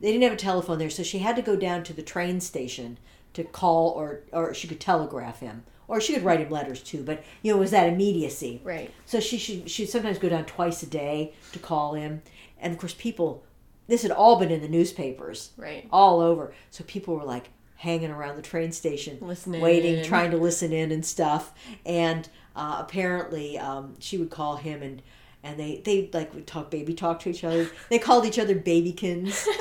they 0.01 0.12
didn't 0.12 0.22
have 0.22 0.32
a 0.32 0.36
telephone 0.36 0.78
there 0.78 0.90
so 0.90 1.03
she 1.03 1.18
had 1.18 1.36
to 1.36 1.42
go 1.42 1.57
down 1.57 1.82
to 1.84 1.92
the 1.92 2.03
train 2.03 2.40
station 2.40 2.98
to 3.32 3.44
call 3.44 3.90
or 3.90 4.22
or 4.32 4.55
she 4.55 4.66
could 4.66 4.80
telegraph 4.80 5.40
him 5.40 5.62
or 5.91 6.01
she 6.01 6.14
could 6.14 6.22
write 6.24 6.41
him 6.41 6.51
letters 6.51 6.82
too 6.82 7.03
but 7.03 7.22
you 7.43 7.53
know 7.53 7.59
it 7.59 7.61
was 7.61 7.70
that 7.72 7.88
immediacy 7.88 8.61
Right. 8.64 8.91
so 9.05 9.20
she 9.20 9.38
should 9.38 9.70
she'd 9.70 9.91
sometimes 9.91 10.18
go 10.18 10.28
down 10.28 10.45
twice 10.47 10.82
a 10.82 10.86
day 10.86 11.34
to 11.53 11.59
call 11.59 11.95
him 11.95 12.22
and 12.61 12.72
of 12.72 12.78
course 12.78 12.95
people 12.95 13.45
this 13.88 14.03
had 14.03 14.12
all 14.12 14.38
been 14.38 14.51
in 14.51 14.62
the 14.62 14.68
newspapers 14.68 15.51
Right. 15.57 15.86
all 15.93 16.20
over 16.20 16.55
so 16.70 16.84
people 16.84 17.16
were 17.16 17.24
like 17.24 17.51
hanging 17.76 18.11
around 18.11 18.36
the 18.36 18.43
train 18.43 18.72
station 18.72 19.18
Listening 19.20 19.61
waiting 19.61 20.05
trying 20.05 20.30
to 20.30 20.36
listen 20.36 20.72
in 20.72 20.93
and 20.93 21.05
stuff 21.05 21.53
and 21.84 22.28
uh, 22.57 22.76
apparently 22.80 23.59
um, 23.59 23.95
she 23.99 24.18
would 24.18 24.30
call 24.30 24.57
him 24.57 24.82
and 24.82 25.03
and 25.43 25.59
they 25.59 25.80
they 25.84 26.11
like 26.12 26.34
would 26.34 26.47
talk 26.47 26.70
baby 26.70 26.93
talk 26.93 27.20
to 27.20 27.30
each 27.30 27.45
other. 27.45 27.70
They 27.88 27.99
called 27.99 28.26
each 28.26 28.38
other 28.38 28.55
babykins. 28.55 29.47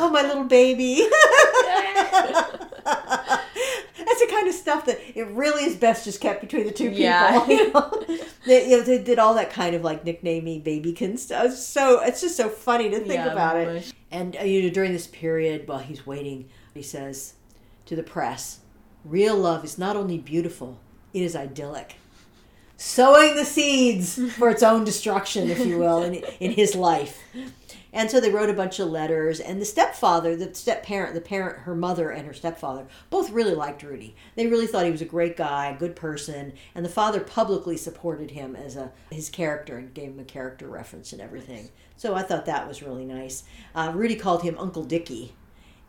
oh 0.00 0.10
my 0.12 0.22
little 0.22 0.44
baby. 0.44 1.06
Kind 4.48 4.56
of 4.56 4.62
stuff 4.62 4.86
that 4.86 5.18
it 5.18 5.26
really 5.28 5.64
is 5.64 5.76
best 5.76 6.04
just 6.04 6.22
kept 6.22 6.40
between 6.40 6.64
the 6.64 6.72
two 6.72 6.88
people. 6.88 7.02
Yeah. 7.02 7.46
You 7.46 7.70
know? 7.70 8.04
they, 8.46 8.70
you 8.70 8.78
know, 8.78 8.82
they 8.82 9.02
did 9.02 9.18
all 9.18 9.34
that 9.34 9.50
kind 9.50 9.76
of 9.76 9.82
like 9.82 10.06
nicknaming 10.06 10.62
babykins 10.62 11.18
stuff. 11.18 11.52
So 11.52 12.00
it's 12.02 12.22
just 12.22 12.34
so 12.34 12.48
funny 12.48 12.88
to 12.88 12.98
think 12.98 13.14
Yeah, 13.14 13.32
about 13.32 13.56
it. 13.56 13.92
And 14.10 14.36
uh, 14.36 14.44
you 14.44 14.62
know, 14.62 14.70
during 14.70 14.92
this 14.94 15.06
period, 15.06 15.68
while 15.68 15.80
he's 15.80 16.06
waiting, 16.06 16.48
he 16.72 16.80
says 16.82 17.34
to 17.84 17.94
the 17.94 18.02
press, 18.02 18.60
"Real 19.04 19.36
love 19.36 19.64
is 19.64 19.76
not 19.76 19.96
only 19.96 20.16
beautiful; 20.16 20.80
it 21.12 21.22
is 21.22 21.36
idyllic." 21.36 21.96
Sowing 22.78 23.34
the 23.34 23.44
seeds 23.44 24.18
for 24.34 24.48
its 24.48 24.62
own 24.62 24.84
destruction, 24.84 25.50
if 25.50 25.66
you 25.66 25.78
will, 25.78 26.02
in, 26.02 26.14
in 26.40 26.52
his 26.52 26.74
life. 26.74 27.18
And 27.98 28.08
so 28.08 28.20
they 28.20 28.30
wrote 28.30 28.48
a 28.48 28.54
bunch 28.54 28.78
of 28.78 28.90
letters, 28.90 29.40
and 29.40 29.60
the 29.60 29.64
stepfather, 29.64 30.36
the 30.36 30.54
step 30.54 30.84
parent, 30.84 31.14
the 31.14 31.20
parent, 31.20 31.62
her 31.62 31.74
mother, 31.74 32.10
and 32.10 32.28
her 32.28 32.32
stepfather 32.32 32.86
both 33.10 33.32
really 33.32 33.56
liked 33.56 33.82
Rudy. 33.82 34.14
They 34.36 34.46
really 34.46 34.68
thought 34.68 34.84
he 34.84 34.92
was 34.92 35.02
a 35.02 35.04
great 35.04 35.36
guy, 35.36 35.66
a 35.66 35.76
good 35.76 35.96
person, 35.96 36.52
and 36.76 36.84
the 36.84 36.90
father 36.90 37.18
publicly 37.18 37.76
supported 37.76 38.30
him 38.30 38.54
as 38.54 38.76
a 38.76 38.92
his 39.10 39.28
character 39.28 39.78
and 39.78 39.92
gave 39.92 40.10
him 40.10 40.20
a 40.20 40.24
character 40.24 40.68
reference 40.68 41.12
and 41.12 41.20
everything. 41.20 41.70
So 41.96 42.14
I 42.14 42.22
thought 42.22 42.46
that 42.46 42.68
was 42.68 42.84
really 42.84 43.04
nice. 43.04 43.42
Uh, 43.74 43.90
Rudy 43.92 44.14
called 44.14 44.42
him 44.42 44.56
Uncle 44.60 44.84
Dickie, 44.84 45.34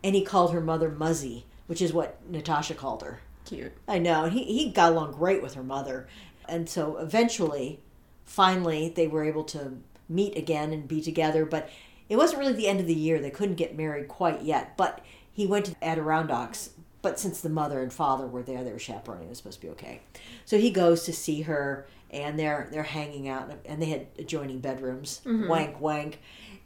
and 0.02 0.16
he 0.16 0.24
called 0.24 0.52
her 0.52 0.60
mother 0.60 0.90
Muzzy, 0.90 1.46
which 1.68 1.80
is 1.80 1.92
what 1.92 2.18
Natasha 2.28 2.74
called 2.74 3.02
her. 3.02 3.20
Cute. 3.44 3.70
I 3.86 4.00
know. 4.00 4.24
and 4.24 4.32
He 4.32 4.42
he 4.42 4.70
got 4.70 4.90
along 4.90 5.12
great 5.12 5.42
with 5.42 5.54
her 5.54 5.62
mother, 5.62 6.08
and 6.48 6.68
so 6.68 6.96
eventually, 6.96 7.78
finally, 8.24 8.88
they 8.88 9.06
were 9.06 9.22
able 9.22 9.44
to 9.44 9.78
meet 10.08 10.36
again 10.36 10.72
and 10.72 10.88
be 10.88 11.00
together. 11.00 11.46
But 11.46 11.70
it 12.10 12.16
wasn't 12.16 12.40
really 12.40 12.52
the 12.52 12.68
end 12.68 12.80
of 12.80 12.86
the 12.86 12.94
year. 12.94 13.18
They 13.20 13.30
couldn't 13.30 13.54
get 13.54 13.76
married 13.76 14.08
quite 14.08 14.42
yet. 14.42 14.76
But 14.76 15.02
he 15.32 15.46
went 15.46 15.64
to 15.66 15.76
Adirondacks. 15.82 16.70
But 17.02 17.18
since 17.18 17.40
the 17.40 17.48
mother 17.48 17.80
and 17.80 17.90
father 17.90 18.26
were 18.26 18.42
there, 18.42 18.62
they 18.62 18.72
were 18.72 18.78
chaperoning. 18.78 19.26
It 19.26 19.30
was 19.30 19.38
supposed 19.38 19.60
to 19.62 19.66
be 19.68 19.70
okay. 19.72 20.02
So 20.44 20.58
he 20.58 20.70
goes 20.70 21.04
to 21.04 21.14
see 21.14 21.42
her, 21.42 21.86
and 22.10 22.38
they're 22.38 22.68
they're 22.70 22.82
hanging 22.82 23.28
out, 23.28 23.50
and 23.64 23.80
they 23.80 23.86
had 23.86 24.08
adjoining 24.18 24.58
bedrooms. 24.58 25.22
Wank 25.48 25.80
wank, 25.80 26.18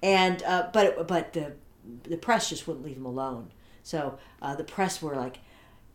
and 0.03 0.43
uh, 0.43 0.71
but 0.73 1.07
but 1.07 1.35
the 1.35 1.53
the 2.03 2.17
press 2.17 2.49
just 2.49 2.67
wouldn't 2.67 2.85
leave 2.85 2.97
him 2.97 3.07
alone. 3.07 3.53
So 3.85 4.19
uh, 4.43 4.57
the 4.57 4.65
press 4.65 5.01
were 5.01 5.15
like 5.15 5.39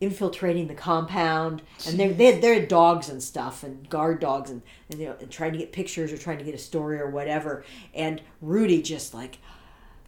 infiltrating 0.00 0.66
the 0.66 0.74
compound, 0.74 1.62
and 1.86 1.98
they 1.98 2.08
they 2.08 2.26
had 2.26 2.42
their 2.42 2.64
dogs 2.66 3.08
and 3.08 3.22
stuff, 3.22 3.62
and 3.62 3.88
guard 3.88 4.20
dogs, 4.20 4.50
and 4.50 4.62
and, 4.90 5.00
you 5.00 5.06
know, 5.06 5.16
and 5.20 5.30
trying 5.30 5.52
to 5.52 5.58
get 5.58 5.72
pictures 5.72 6.12
or 6.12 6.18
trying 6.18 6.38
to 6.38 6.44
get 6.44 6.54
a 6.54 6.58
story 6.58 6.98
or 6.98 7.10
whatever. 7.10 7.64
And 7.94 8.20
Rudy 8.40 8.82
just 8.82 9.14
like. 9.14 9.38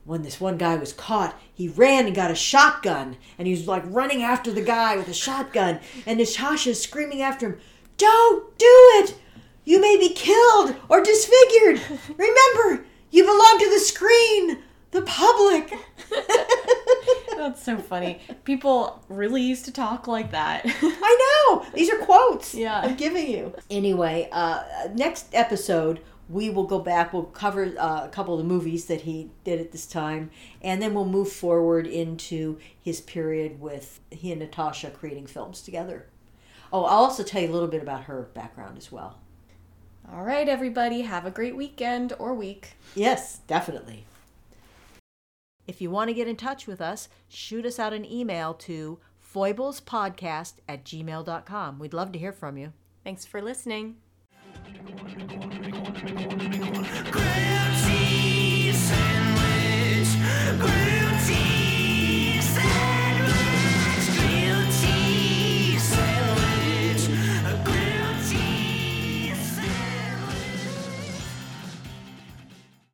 When 0.04 0.22
this 0.22 0.40
one 0.40 0.58
guy 0.58 0.74
was 0.74 0.92
caught, 0.92 1.38
he 1.54 1.68
ran 1.68 2.06
and 2.06 2.16
got 2.16 2.32
a 2.32 2.34
shotgun, 2.34 3.16
and 3.38 3.46
he 3.46 3.54
was 3.54 3.68
like 3.68 3.84
running 3.86 4.20
after 4.20 4.50
the 4.50 4.60
guy 4.60 4.96
with 4.96 5.06
a 5.06 5.14
shotgun. 5.14 5.78
And 6.04 6.18
Natasha's 6.18 6.82
screaming 6.82 7.22
after 7.22 7.46
him, 7.46 7.60
"Don't 7.98 8.58
do 8.58 8.66
it! 8.94 9.14
You 9.64 9.80
may 9.80 9.96
be 9.96 10.08
killed 10.08 10.74
or 10.88 11.04
disfigured. 11.04 11.80
Remember, 12.16 12.84
you 13.12 13.22
belong 13.22 13.58
to 13.60 13.70
the 13.70 13.78
screen, 13.78 14.58
the 14.92 15.02
public." 15.02 15.72
That's 17.36 17.64
so 17.64 17.76
funny. 17.78 18.20
People 18.44 19.04
really 19.08 19.42
used 19.42 19.64
to 19.64 19.72
talk 19.72 20.06
like 20.06 20.30
that. 20.30 20.62
I 20.66 21.48
know. 21.50 21.66
These 21.74 21.90
are 21.90 21.98
quotes. 21.98 22.54
Yeah. 22.54 22.80
I'm 22.80 22.94
giving 22.94 23.28
you. 23.28 23.52
Anyway, 23.68 24.28
uh, 24.30 24.62
next 24.94 25.26
episode 25.32 26.00
we 26.28 26.50
will 26.50 26.64
go 26.64 26.78
back. 26.78 27.12
We'll 27.12 27.24
cover 27.24 27.74
uh, 27.78 28.04
a 28.04 28.08
couple 28.08 28.34
of 28.34 28.38
the 28.38 28.46
movies 28.46 28.86
that 28.86 29.02
he 29.02 29.30
did 29.44 29.60
at 29.60 29.72
this 29.72 29.86
time, 29.86 30.30
and 30.62 30.80
then 30.80 30.94
we'll 30.94 31.04
move 31.04 31.30
forward 31.30 31.86
into 31.86 32.58
his 32.80 33.00
period 33.00 33.60
with 33.60 34.00
he 34.10 34.32
and 34.32 34.40
Natasha 34.40 34.90
creating 34.90 35.26
films 35.26 35.62
together. 35.62 36.06
Oh, 36.72 36.84
I'll 36.84 37.04
also 37.04 37.22
tell 37.22 37.42
you 37.42 37.50
a 37.50 37.52
little 37.52 37.68
bit 37.68 37.82
about 37.82 38.04
her 38.04 38.30
background 38.34 38.78
as 38.78 38.90
well. 38.90 39.18
All 40.10 40.22
right, 40.22 40.48
everybody, 40.48 41.02
have 41.02 41.26
a 41.26 41.30
great 41.30 41.54
weekend 41.54 42.12
or 42.18 42.34
week. 42.34 42.74
Yes, 42.94 43.40
definitely. 43.46 44.06
If 45.66 45.80
you 45.80 45.90
want 45.90 46.08
to 46.08 46.14
get 46.14 46.28
in 46.28 46.36
touch 46.36 46.66
with 46.66 46.80
us, 46.80 47.08
shoot 47.28 47.64
us 47.64 47.78
out 47.78 47.92
an 47.92 48.04
email 48.04 48.54
to 48.54 48.98
foiblespodcast 49.34 50.54
at 50.68 50.84
gmail.com. 50.84 51.78
We'd 51.78 51.94
love 51.94 52.12
to 52.12 52.18
hear 52.18 52.32
from 52.32 52.58
you. 52.58 52.72
Thanks 53.04 53.24
for 53.24 53.40
listening. 53.40 53.96
Grilled 57.10 57.74
cheese 57.84 58.78
sandwich. 58.78 60.10
Grilled 60.58 61.01